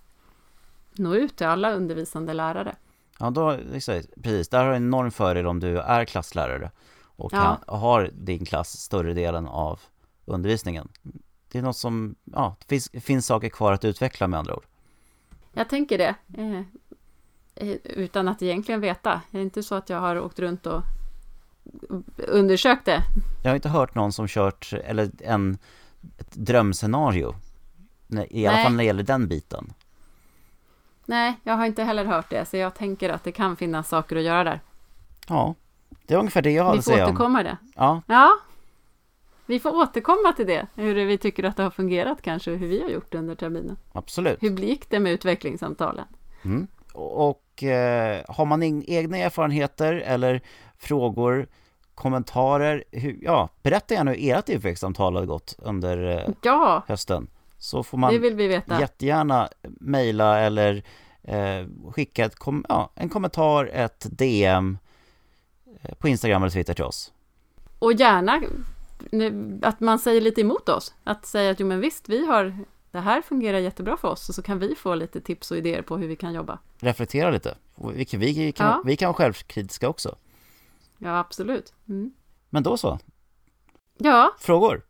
nå 0.96 1.16
ut 1.16 1.36
till 1.38 1.48
alla 1.48 1.74
undervisande 1.74 2.34
lärare? 2.34 2.76
Ja, 3.20 3.30
då, 3.30 3.58
precis. 3.72 4.50
Där 4.50 4.64
har 4.64 4.70
du 4.70 4.76
en 4.76 4.84
enorm 4.84 5.12
fördel 5.12 5.48
om 5.48 5.60
du 5.60 5.80
är 5.80 6.06
klasslärare 6.06 6.72
och 7.02 7.34
Ja. 7.34 7.58
kan, 7.66 7.78
har 7.80 8.10
din 8.14 8.46
klass 8.46 8.78
större 8.80 9.14
delen 9.14 9.48
av 9.48 9.80
undervisningen. 10.26 10.88
Det 11.52 11.58
är 11.58 11.64
något 11.64 11.78
som, 11.78 12.16
ja, 12.24 12.56
det 12.60 12.66
finns, 12.68 12.90
finns 13.06 13.26
saker 13.26 13.50
kvar 13.50 13.74
att 13.74 13.86
utveckla 13.86 14.28
med 14.28 14.40
andra 14.40 14.56
ord. 14.56 14.66
Jag 15.54 15.70
tänker 15.70 15.98
det. 15.98 16.16
Eh, 16.38 16.60
eh, 17.56 17.76
utan 17.84 18.28
att 18.28 18.42
egentligen 18.42 18.82
veta. 18.82 19.22
Det 19.32 19.38
är 19.38 19.42
inte 19.42 19.64
så 19.64 19.76
att 19.76 19.90
jag 19.90 20.00
har 20.00 20.20
åkt 20.20 20.40
runt 20.40 20.66
och 20.66 20.82
undersökt 22.18 22.86
det. 22.86 23.02
Jag 23.44 23.50
har 23.52 23.56
inte 23.56 23.70
hört 23.70 23.96
någon 23.96 24.12
som 24.14 24.28
kört, 24.28 24.74
eller 24.86 25.10
en, 25.24 25.58
ett 26.18 26.32
drömscenario. 26.36 27.36
I 28.30 28.48
alla 28.48 28.56
Nej. 28.56 28.64
fall 28.64 28.72
när 28.74 28.78
det 28.78 28.84
gäller 28.88 29.04
den 29.04 29.28
biten. 29.28 29.74
Nej, 31.06 31.34
jag 31.44 31.54
har 31.54 31.66
inte 31.66 31.84
heller 31.84 32.06
hört 32.06 32.30
det. 32.30 32.46
Så 32.46 32.58
jag 32.58 32.76
tänker 32.76 33.10
att 33.10 33.24
det 33.24 33.32
kan 33.32 33.56
finnas 33.56 33.90
saker 33.90 34.16
att 34.16 34.24
göra 34.24 34.44
där. 34.44 34.62
Ja, 35.28 35.56
det 36.06 36.14
är 36.14 36.18
ungefär 36.18 36.42
det 36.42 36.52
jag 36.52 36.72
Vi 36.72 36.78
att 36.80 36.86
får 36.86 36.92
säga 36.92 37.06
om. 37.06 37.10
återkomma 37.12 37.44
det. 37.44 37.58
Ja, 37.76 38.02
Ja, 38.08 38.30
vi 39.46 39.60
får 39.60 39.76
återkomma 39.76 40.34
till 40.36 40.48
det. 40.48 40.68
Hur 40.76 41.06
vi 41.06 41.18
tycker 41.18 41.44
att 41.44 41.58
det 41.58 41.64
har 41.64 41.70
fungerat 41.70 42.22
kanske. 42.22 42.52
Hur 42.52 42.68
vi 42.68 42.82
har 42.82 42.90
gjort 42.90 43.16
under 43.16 43.36
terminen. 43.36 43.78
absolut. 43.92 44.44
Hur 44.44 44.50
gick 44.58 44.90
det 44.90 45.00
med 45.00 45.12
utvecklingssamtalen? 45.14 46.06
Mm. 46.46 46.68
Och 46.94 47.64
eh, 47.64 48.24
har 48.28 48.46
man 48.46 48.64
egna 48.64 49.18
erfarenheter 49.18 49.94
eller 49.94 50.42
frågor, 50.78 51.48
kommentarer, 51.96 52.84
hur, 52.92 53.18
ja, 53.22 53.50
berätta 53.64 53.94
gärna 53.94 54.12
hur 54.12 54.30
ert 54.30 54.50
utvecklingssamtal 54.50 55.16
har 55.16 55.26
gått 55.26 55.56
under 55.58 56.18
eh, 56.28 56.34
Ja, 56.42 56.84
hösten. 56.88 57.28
Så 57.58 57.84
får 57.84 57.98
man 57.98 58.14
det 58.14 58.20
vill 58.20 58.36
vi 58.36 58.48
veta. 58.48 58.80
jättegärna 58.80 59.50
mejla 59.64 60.40
eller 60.40 60.84
eh, 61.24 61.66
skicka 61.92 62.26
ett 62.26 62.36
kom, 62.36 62.66
ja, 62.70 62.92
en 62.96 63.10
kommentar, 63.10 63.70
ett 63.74 64.06
DM 64.18 64.78
eh, 65.82 65.96
på 65.96 66.08
Instagram 66.08 66.44
eller 66.44 66.52
Twitter 66.52 66.74
till 66.74 66.84
oss. 66.84 67.12
Och 67.80 67.94
gärna 67.94 68.42
att 69.62 69.80
man 69.80 70.00
säger 70.00 70.22
lite 70.22 70.42
emot 70.42 70.70
oss. 70.70 70.94
Att 71.04 71.26
säga 71.26 71.52
att 71.52 71.60
jo 71.60 71.68
men 71.68 71.80
visst, 71.82 72.10
vi 72.10 72.26
har 72.26 72.58
det 72.92 73.00
här 73.00 73.22
fungerar 73.22 73.58
jättebra 73.58 73.98
för 73.98 74.08
oss 74.08 74.30
och 74.30 74.36
så 74.36 74.42
kan 74.42 74.60
vi 74.60 74.76
få 74.76 74.96
lite 74.96 75.22
tips 75.22 75.52
och 75.52 75.58
idéer 75.58 75.82
på 75.82 75.98
hur 75.98 76.08
vi 76.08 76.16
kan 76.16 76.34
jobba. 76.34 76.60
Reflektera 76.80 77.30
lite. 77.32 77.56
Vi, 77.94 78.06
kan- 78.06 78.20
vi, 78.20 78.52
kan, 78.52 78.68
Ja. 78.68 78.82
vi 78.86 78.96
kan 78.96 79.08
vara 79.08 79.14
självkritiska 79.18 79.90
också. 79.90 80.16
Ja, 81.06 81.20
absolut. 81.20 81.74
Mm. 81.90 82.12
Men 82.50 82.64
då 82.64 82.78
så, 82.78 83.00
Ja, 83.98 84.36
frågor? 84.40 84.82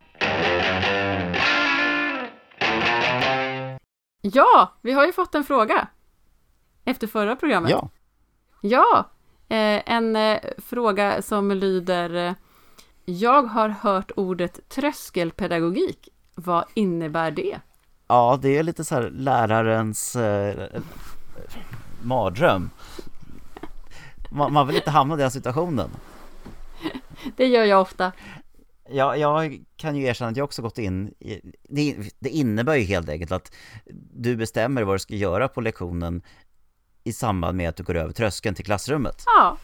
ja, 4.21 4.73
vi 4.81 4.91
har 4.91 5.05
ju 5.05 5.13
fått 5.13 5.35
en 5.35 5.43
fråga. 5.43 5.87
Efter 6.85 7.07
förra 7.07 7.35
programmet. 7.35 7.71
Ja, 7.71 7.89
Ja, 8.61 9.09
eh, 9.49 9.81
en 9.93 10.15
eh, 10.15 10.39
fråga 10.57 11.21
som 11.21 11.51
lyder 11.51 12.15
eh, 12.15 12.33
Jag 13.05 13.43
har 13.43 13.69
hört 13.69 14.11
ordet 14.15 14.69
tröskelpedagogik. 14.69 16.09
Vad 16.35 16.65
innebär 16.73 17.31
det? 17.31 17.59
ja 18.07 18.39
det 18.41 18.57
är 18.57 18.63
lite 18.63 18.83
så 18.85 18.95
här 18.95 19.09
lärarens 19.09 20.15
eh, 20.15 20.81
mardröm. 22.03 22.69
Man, 24.35 24.53
man 24.53 24.67
vill 24.67 24.75
inte 24.75 24.91
hamna 24.91 25.15
i 25.15 25.17
den 25.17 25.31
situationen. 25.31 25.89
Det 27.37 27.47
gör 27.47 27.63
jag 27.63 27.81
ofta. 27.81 28.11
Ja, 28.89 29.17
jag 29.17 29.63
kan 29.75 29.95
ju 29.95 30.05
erkänna 30.05 30.31
att 30.31 30.37
jag 30.37 30.43
också 30.43 30.61
gått 30.61 30.77
in 30.77 31.07
i, 31.19 31.41
det, 31.69 31.95
det 32.19 32.29
innebär 32.29 32.75
ju 32.75 32.83
helt 32.83 33.09
enkelt 33.09 33.31
att 33.31 33.55
du 34.13 34.35
bestämmer 34.35 34.83
vad 34.83 34.95
du 34.95 34.99
ska 34.99 35.15
göra 35.15 35.47
på 35.47 35.61
lektionen 35.61 36.21
i 37.03 37.13
samband 37.13 37.57
med 37.57 37.69
att 37.69 37.75
du 37.75 37.83
går 37.83 37.95
över 37.95 38.13
tröskeln 38.13 38.55
till 38.55 38.65
klassrummet. 38.65 39.23
Ja, 39.25 39.57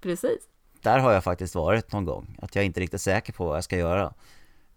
precis. 0.00 0.38
Där 0.82 0.98
har 0.98 1.12
jag 1.12 1.24
faktiskt 1.24 1.54
varit 1.54 1.92
någon 1.92 2.04
gång, 2.04 2.36
att 2.42 2.54
jag 2.54 2.64
inte 2.64 2.80
är 2.80 2.82
riktigt 2.82 3.00
säker 3.00 3.32
på 3.32 3.46
vad 3.46 3.56
jag 3.56 3.64
ska 3.64 3.76
göra. 3.76 4.14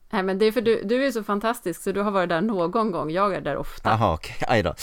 Nej, 0.10 0.24
men 0.24 0.40
det 0.40 0.46
är 0.46 0.52
för 0.52 0.62
du, 0.62 0.84
du 0.84 1.06
är 1.06 1.12
så 1.12 1.24
fantastisk 1.24 1.82
så 1.84 1.92
du 1.92 2.02
har 2.02 2.12
varit 2.12 2.30
där 2.30 2.42
någon 2.42 2.92
gång. 2.92 3.12
Jag 3.12 3.36
är 3.36 3.42
där 3.42 3.58
ofta. 3.58 3.90
Jaha, 3.90 4.14
okej, 4.14 4.36
aj 4.48 4.64
då. 4.64 4.74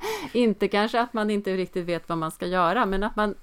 Inte 0.32 0.68
kanske 0.68 1.00
att 1.00 1.12
man 1.12 1.30
inte 1.30 1.56
riktigt 1.56 1.86
vet 1.86 2.08
vad 2.08 2.18
man 2.18 2.30
ska 2.30 2.46
göra, 2.46 2.86
men 2.86 3.02
att 3.02 3.16
man 3.16 3.34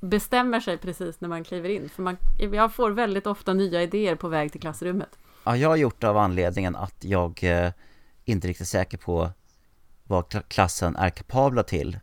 bestämmer 0.00 0.60
sig 0.60 0.78
precis 0.78 1.20
när 1.20 1.28
man 1.28 1.44
kliver 1.44 1.68
in. 1.68 1.88
För 1.88 2.02
man, 2.02 2.16
jag 2.52 2.74
får 2.74 2.90
väldigt 2.90 3.26
ofta 3.26 3.52
nya 3.52 3.82
idéer 3.82 4.14
på 4.14 4.28
väg 4.28 4.52
till 4.52 4.60
klassrummet. 4.60 5.18
Ja, 5.44 5.56
jag 5.56 5.68
har 5.68 5.76
gjort 5.76 6.00
det 6.00 6.08
av 6.08 6.16
anledningen 6.16 6.76
att 6.76 7.04
jag 7.04 7.44
eh, 7.44 7.70
inte 8.24 8.48
riktigt 8.48 8.68
säker 8.68 8.98
på 8.98 9.30
vad 10.04 10.24
kla- 10.24 10.42
klassen 10.48 10.96
är 10.96 11.10
kapabla 11.10 11.62
till 11.62 11.98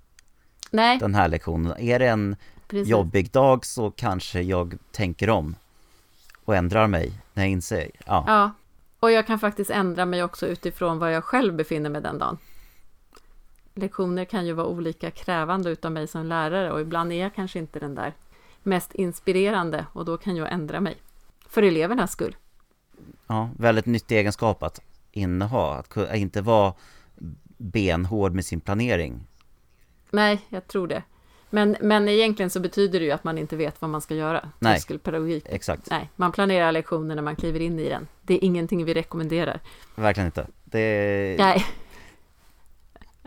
Nej, 0.71 0.97
den 0.99 1.15
här 1.15 1.27
lektionen. 1.27 1.77
Är 1.79 1.99
det 1.99 2.07
en 2.07 2.35
precis. 2.67 2.87
jobbig 2.87 3.31
dag 3.31 3.65
så 3.65 3.91
kanske 3.91 4.41
jag 4.41 4.77
tänker 4.91 5.29
om 5.29 5.55
och 6.45 6.55
ändrar 6.55 6.87
mig 6.87 7.11
När 7.33 7.43
jag 7.43 7.51
inser, 7.51 7.91
ja. 8.05 8.23
Ja, 8.27 8.51
och 8.99 9.11
jag 9.11 9.27
kan 9.27 9.39
faktiskt 9.39 9.69
ändra 9.71 10.05
mig 10.05 10.23
också 10.23 10.47
utifrån 10.47 10.99
var 10.99 11.07
jag 11.07 11.23
själv 11.23 11.55
befinner 11.55 11.89
mig 11.89 12.01
den 12.01 12.17
dagen. 12.17 12.37
Lektioner 13.77 14.25
kan 14.25 14.45
ju 14.45 14.53
vara 14.53 14.67
olika 14.67 15.11
krävande 15.11 15.69
utav 15.69 15.91
mig 15.91 16.07
som 16.07 16.25
lärare 16.25 16.71
och 16.71 16.81
ibland 16.81 17.11
är 17.11 17.15
jag 17.21 17.35
kanske 17.35 17.59
inte 17.59 17.79
den 17.79 17.95
där 17.95 18.13
mest 18.63 18.95
inspirerande 18.95 19.85
och 19.93 20.05
då 20.05 20.17
kan 20.17 20.35
jag 20.35 20.51
ändra 20.51 20.79
mig. 20.79 20.95
För 21.49 21.63
elevernas 21.63 22.11
skull. 22.11 22.35
ja. 23.27 23.49
Väldigt 23.57 23.85
nyttig 23.85 24.17
egenskap 24.17 24.63
att 24.63 24.81
inneha, 25.11 25.73
att 25.75 26.15
inte 26.15 26.41
vara 26.41 26.73
benhård 27.57 28.33
med 28.33 28.45
sin 28.45 28.59
planering. 28.59 29.27
Nej, 30.09 30.39
jag 30.49 30.67
tror 30.67 30.87
det. 30.87 31.03
Men, 31.49 31.77
men 31.81 32.07
egentligen 32.07 32.49
så 32.49 32.59
betyder 32.59 32.99
det 32.99 33.05
ju 33.05 33.11
att 33.11 33.23
man 33.23 33.37
inte 33.37 33.55
vet 33.55 33.81
vad 33.81 33.89
man 33.89 34.01
ska 34.01 34.15
göra. 34.15 34.51
Nej. 34.59 34.73
Tröskelpedagogik. 34.73 35.45
Exakt, 35.49 35.89
Nej, 35.89 36.09
man 36.15 36.31
planerar 36.31 36.71
lektioner 36.71 37.15
när 37.15 37.21
man 37.21 37.35
kliver 37.35 37.59
in 37.59 37.79
i 37.79 37.89
den. 37.89 38.07
Det 38.21 38.33
är 38.33 38.43
ingenting 38.43 38.85
vi 38.85 38.93
rekommenderar. 38.93 39.59
verkligen 39.95 40.25
inte. 40.25 40.47
Det, 40.63 41.35
Nej, 41.39 41.65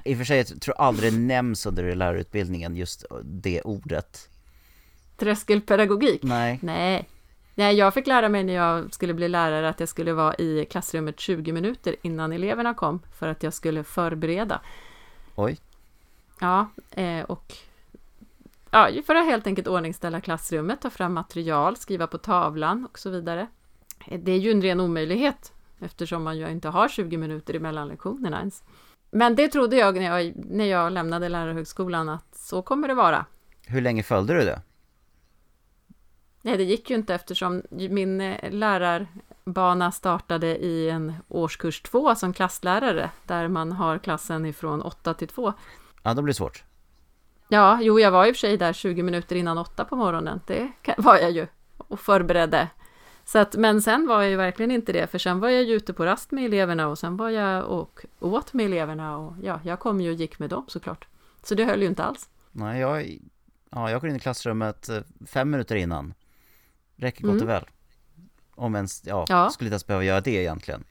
I 0.04 0.14
och 0.14 0.18
för 0.18 0.24
sig, 0.24 0.38
jag 0.38 0.60
tror 0.60 0.74
aldrig 0.78 1.18
nämns 1.18 1.66
under 1.66 1.94
lärarutbildningen, 1.94 2.76
just 2.76 3.04
det 3.24 3.62
ordet. 3.62 4.28
tröskelpedagogik. 5.16 6.22
Nej. 6.22 6.58
Nej. 6.62 7.08
Nej, 7.54 7.76
jag 7.76 7.94
fick 7.94 8.06
lära 8.06 8.28
mig 8.28 8.44
när 8.44 8.52
jag 8.54 8.94
skulle 8.94 9.14
bli 9.14 9.28
lärare 9.28 9.68
att 9.68 9.80
jag 9.80 9.88
skulle 9.88 10.12
vara 10.12 10.34
i 10.34 10.64
klassrummet 10.70 11.20
20 11.20 11.52
minuter 11.52 11.96
innan 12.02 12.32
eleverna 12.32 12.74
kom 12.74 13.00
för 13.18 13.28
att 13.28 13.42
jag 13.42 13.54
skulle 13.54 13.84
förbereda. 13.84 14.60
Oj. 15.34 15.58
Ja, 16.40 16.68
eh, 16.90 17.22
och 17.24 17.54
ja, 18.70 18.88
för 19.06 19.14
att 19.14 19.24
helt 19.26 19.46
enkelt 19.46 19.68
ordningställa 19.68 20.20
klassrummet, 20.20 20.80
ta 20.80 20.90
fram 20.90 21.14
material, 21.14 21.76
skriva 21.76 22.06
på 22.06 22.18
tavlan 22.18 22.84
och 22.90 22.98
så 22.98 23.10
vidare. 23.10 23.46
Eh, 24.06 24.20
Det 24.20 24.32
är 24.32 24.38
ju 24.38 24.50
en 24.50 24.62
ren 24.62 24.80
omöjlighet 24.80 25.52
eftersom 25.80 26.22
man 26.22 26.38
ju 26.38 26.50
inte 26.50 26.68
har 26.68 26.88
20 26.88 27.16
minuter 27.16 27.54
emellan 27.54 27.88
lektionerna 27.88 28.38
ens. 28.38 28.62
Men 29.10 29.36
det 29.36 29.48
trodde 29.48 29.76
jag 29.76 29.94
när 29.94 30.20
jag, 30.20 30.32
när 30.36 30.64
jag 30.64 30.92
lämnade 30.92 31.28
lärarhögskolan 31.28 32.08
att 32.08 32.34
så 32.36 32.62
kommer 32.62 32.88
det 32.88 32.94
vara. 32.94 33.26
Hur 33.66 33.80
länge 33.80 34.02
följde 34.02 34.34
du 34.34 34.44
det? 34.44 34.62
Nej, 36.42 36.56
det 36.56 36.64
gick 36.64 36.90
ju 36.90 36.96
inte 36.96 37.14
eftersom 37.14 37.62
min 37.70 38.20
eh, 38.20 38.50
lärarbana 38.50 39.92
startade 39.92 40.46
i 40.46 40.90
en 40.90 41.14
årskurs 41.28 41.82
två 41.82 42.14
som 42.14 42.32
klasslärare, 42.32 43.10
där 43.26 43.48
man 43.48 43.72
har 43.72 43.98
klassen 43.98 44.46
ifrån 44.46 44.82
8 44.82 45.14
till 45.14 45.28
2. 45.28 45.52
Ja, 46.02 46.14
då 46.14 46.22
blir 46.22 46.32
det 46.32 46.36
svårt. 46.36 46.64
Ja, 47.48 47.78
jo, 47.82 48.00
jag 48.00 48.10
var 48.10 48.26
i 48.26 48.30
och 48.30 48.34
för 48.34 48.40
sig 48.40 48.56
där 48.56 48.72
20 48.72 49.02
minuter 49.02 49.36
innan 49.36 49.58
8 49.58 49.84
på 49.84 49.96
morgonen. 49.96 50.40
Det 50.46 50.72
var 50.96 51.16
jag 51.16 51.30
ju 51.30 51.46
och 51.76 52.00
förberedde. 52.00 52.68
Så 53.32 53.38
att, 53.38 53.54
men 53.56 53.82
sen 53.82 54.06
var 54.06 54.22
jag 54.22 54.30
ju 54.30 54.36
verkligen 54.36 54.70
inte 54.70 54.92
det, 54.92 55.06
för 55.06 55.18
sen 55.18 55.40
var 55.40 55.48
jag 55.48 55.62
ju 55.64 55.74
ute 55.74 55.92
på 55.92 56.04
rast 56.06 56.30
med 56.30 56.44
eleverna 56.44 56.88
och 56.88 56.98
sen 56.98 57.16
var 57.16 57.30
jag 57.30 57.64
och 57.66 58.00
åt 58.20 58.52
med 58.52 58.66
eleverna 58.66 59.16
och 59.18 59.34
ja, 59.42 59.60
jag 59.64 59.78
kom 59.80 60.00
ju 60.00 60.08
och 60.10 60.14
gick 60.16 60.38
med 60.38 60.50
dem 60.50 60.64
såklart. 60.68 61.06
Så 61.42 61.54
det 61.54 61.64
höll 61.64 61.80
ju 61.82 61.86
inte 61.88 62.04
alls. 62.04 62.28
Nej, 62.52 62.80
jag, 62.80 63.18
ja, 63.70 63.90
jag 63.90 64.00
går 64.00 64.10
in 64.10 64.16
i 64.16 64.20
klassrummet 64.20 64.88
eh, 64.88 64.98
fem 65.26 65.50
minuter 65.50 65.76
innan. 65.76 66.14
Räcker 66.96 67.22
gott 67.22 67.30
Mm. 67.32 67.42
och 67.42 67.48
väl. 67.48 67.64
Om 68.54 68.74
ens, 68.74 69.02
ja, 69.06 69.24
Ja. 69.28 69.50
skulle 69.50 69.68
inte 69.68 69.74
ens 69.74 69.86
behöva 69.86 70.04
göra 70.04 70.20
det 70.20 70.30
egentligen. 70.30 70.84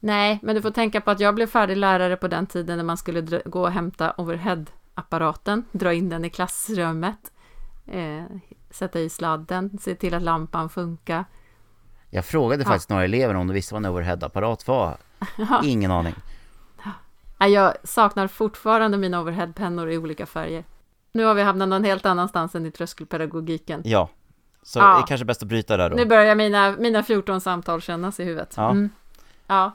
Nej, 0.00 0.38
men 0.42 0.54
du 0.54 0.62
får 0.62 0.70
tänka 0.70 1.00
på 1.00 1.10
att 1.10 1.20
jag 1.20 1.34
blev 1.34 1.46
färdig 1.46 1.76
lärare 1.76 2.16
på 2.16 2.28
den 2.28 2.46
tiden 2.46 2.76
när 2.76 2.84
man 2.84 2.96
skulle 2.96 3.42
gå 3.44 3.60
och 3.62 3.70
hämta 3.72 4.14
overhead-apparaten, 4.16 5.64
dra 5.72 5.92
in 5.94 6.08
den 6.08 6.24
i 6.24 6.30
klassrummet, 6.30 7.32
eh, 7.86 8.24
sätta 8.70 9.00
i 9.00 9.08
sladden, 9.08 9.78
se 9.80 9.94
till 9.94 10.14
att 10.14 10.22
lampan 10.22 10.68
funkar. 10.68 11.24
Jag 12.10 12.24
frågade 12.24 12.62
Ja. 12.62 12.68
faktiskt 12.68 12.90
några 12.90 13.04
elever 13.04 13.34
om 13.34 13.46
de 13.46 13.54
visste 13.54 13.74
vad 13.74 13.86
en 13.86 13.92
overhead-apparat 13.92 14.68
var. 14.68 14.96
Ingen 15.64 15.90
aning. 15.90 16.14
Jag 17.38 17.74
saknar 17.84 18.26
fortfarande 18.26 18.98
mina 18.98 19.20
overheadpennor 19.20 19.90
i 19.90 19.98
olika 19.98 20.26
färger. 20.26 20.64
Nu 21.12 21.24
har 21.24 21.34
vi 21.34 21.42
hamnat 21.42 21.68
någon 21.68 21.84
helt 21.84 22.06
annanstans 22.06 22.54
än 22.54 22.66
i 22.66 22.70
tröskelpedagogiken. 22.70 23.82
Ja. 23.84 24.08
Så 24.62 24.78
Ja. 24.78 24.84
det 24.96 25.02
är 25.02 25.06
kanske 25.06 25.24
bäst 25.24 25.42
att 25.42 25.48
bryta 25.48 25.76
där 25.76 25.90
då. 25.90 25.96
Nu 25.96 26.04
börjar 26.06 26.34
mina, 26.34 26.76
mina 26.78 27.02
14 27.02 27.40
samtal 27.40 27.80
kännas 27.80 28.20
i 28.20 28.24
huvudet. 28.24 28.54
Ja. 28.56 28.70
Mm. 28.70 28.90
ja. 29.46 29.72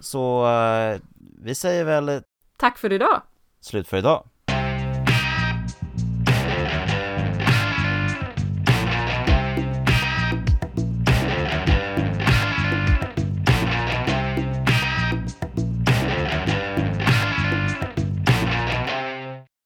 Så 0.00 0.46
eh, 0.52 1.00
vi 1.42 1.54
säger 1.54 1.84
väl 1.84 2.22
Tack 2.56 2.78
för 2.78 2.92
idag! 2.92 3.22
slut 3.60 3.88
för 3.88 3.96
idag. 3.96 4.28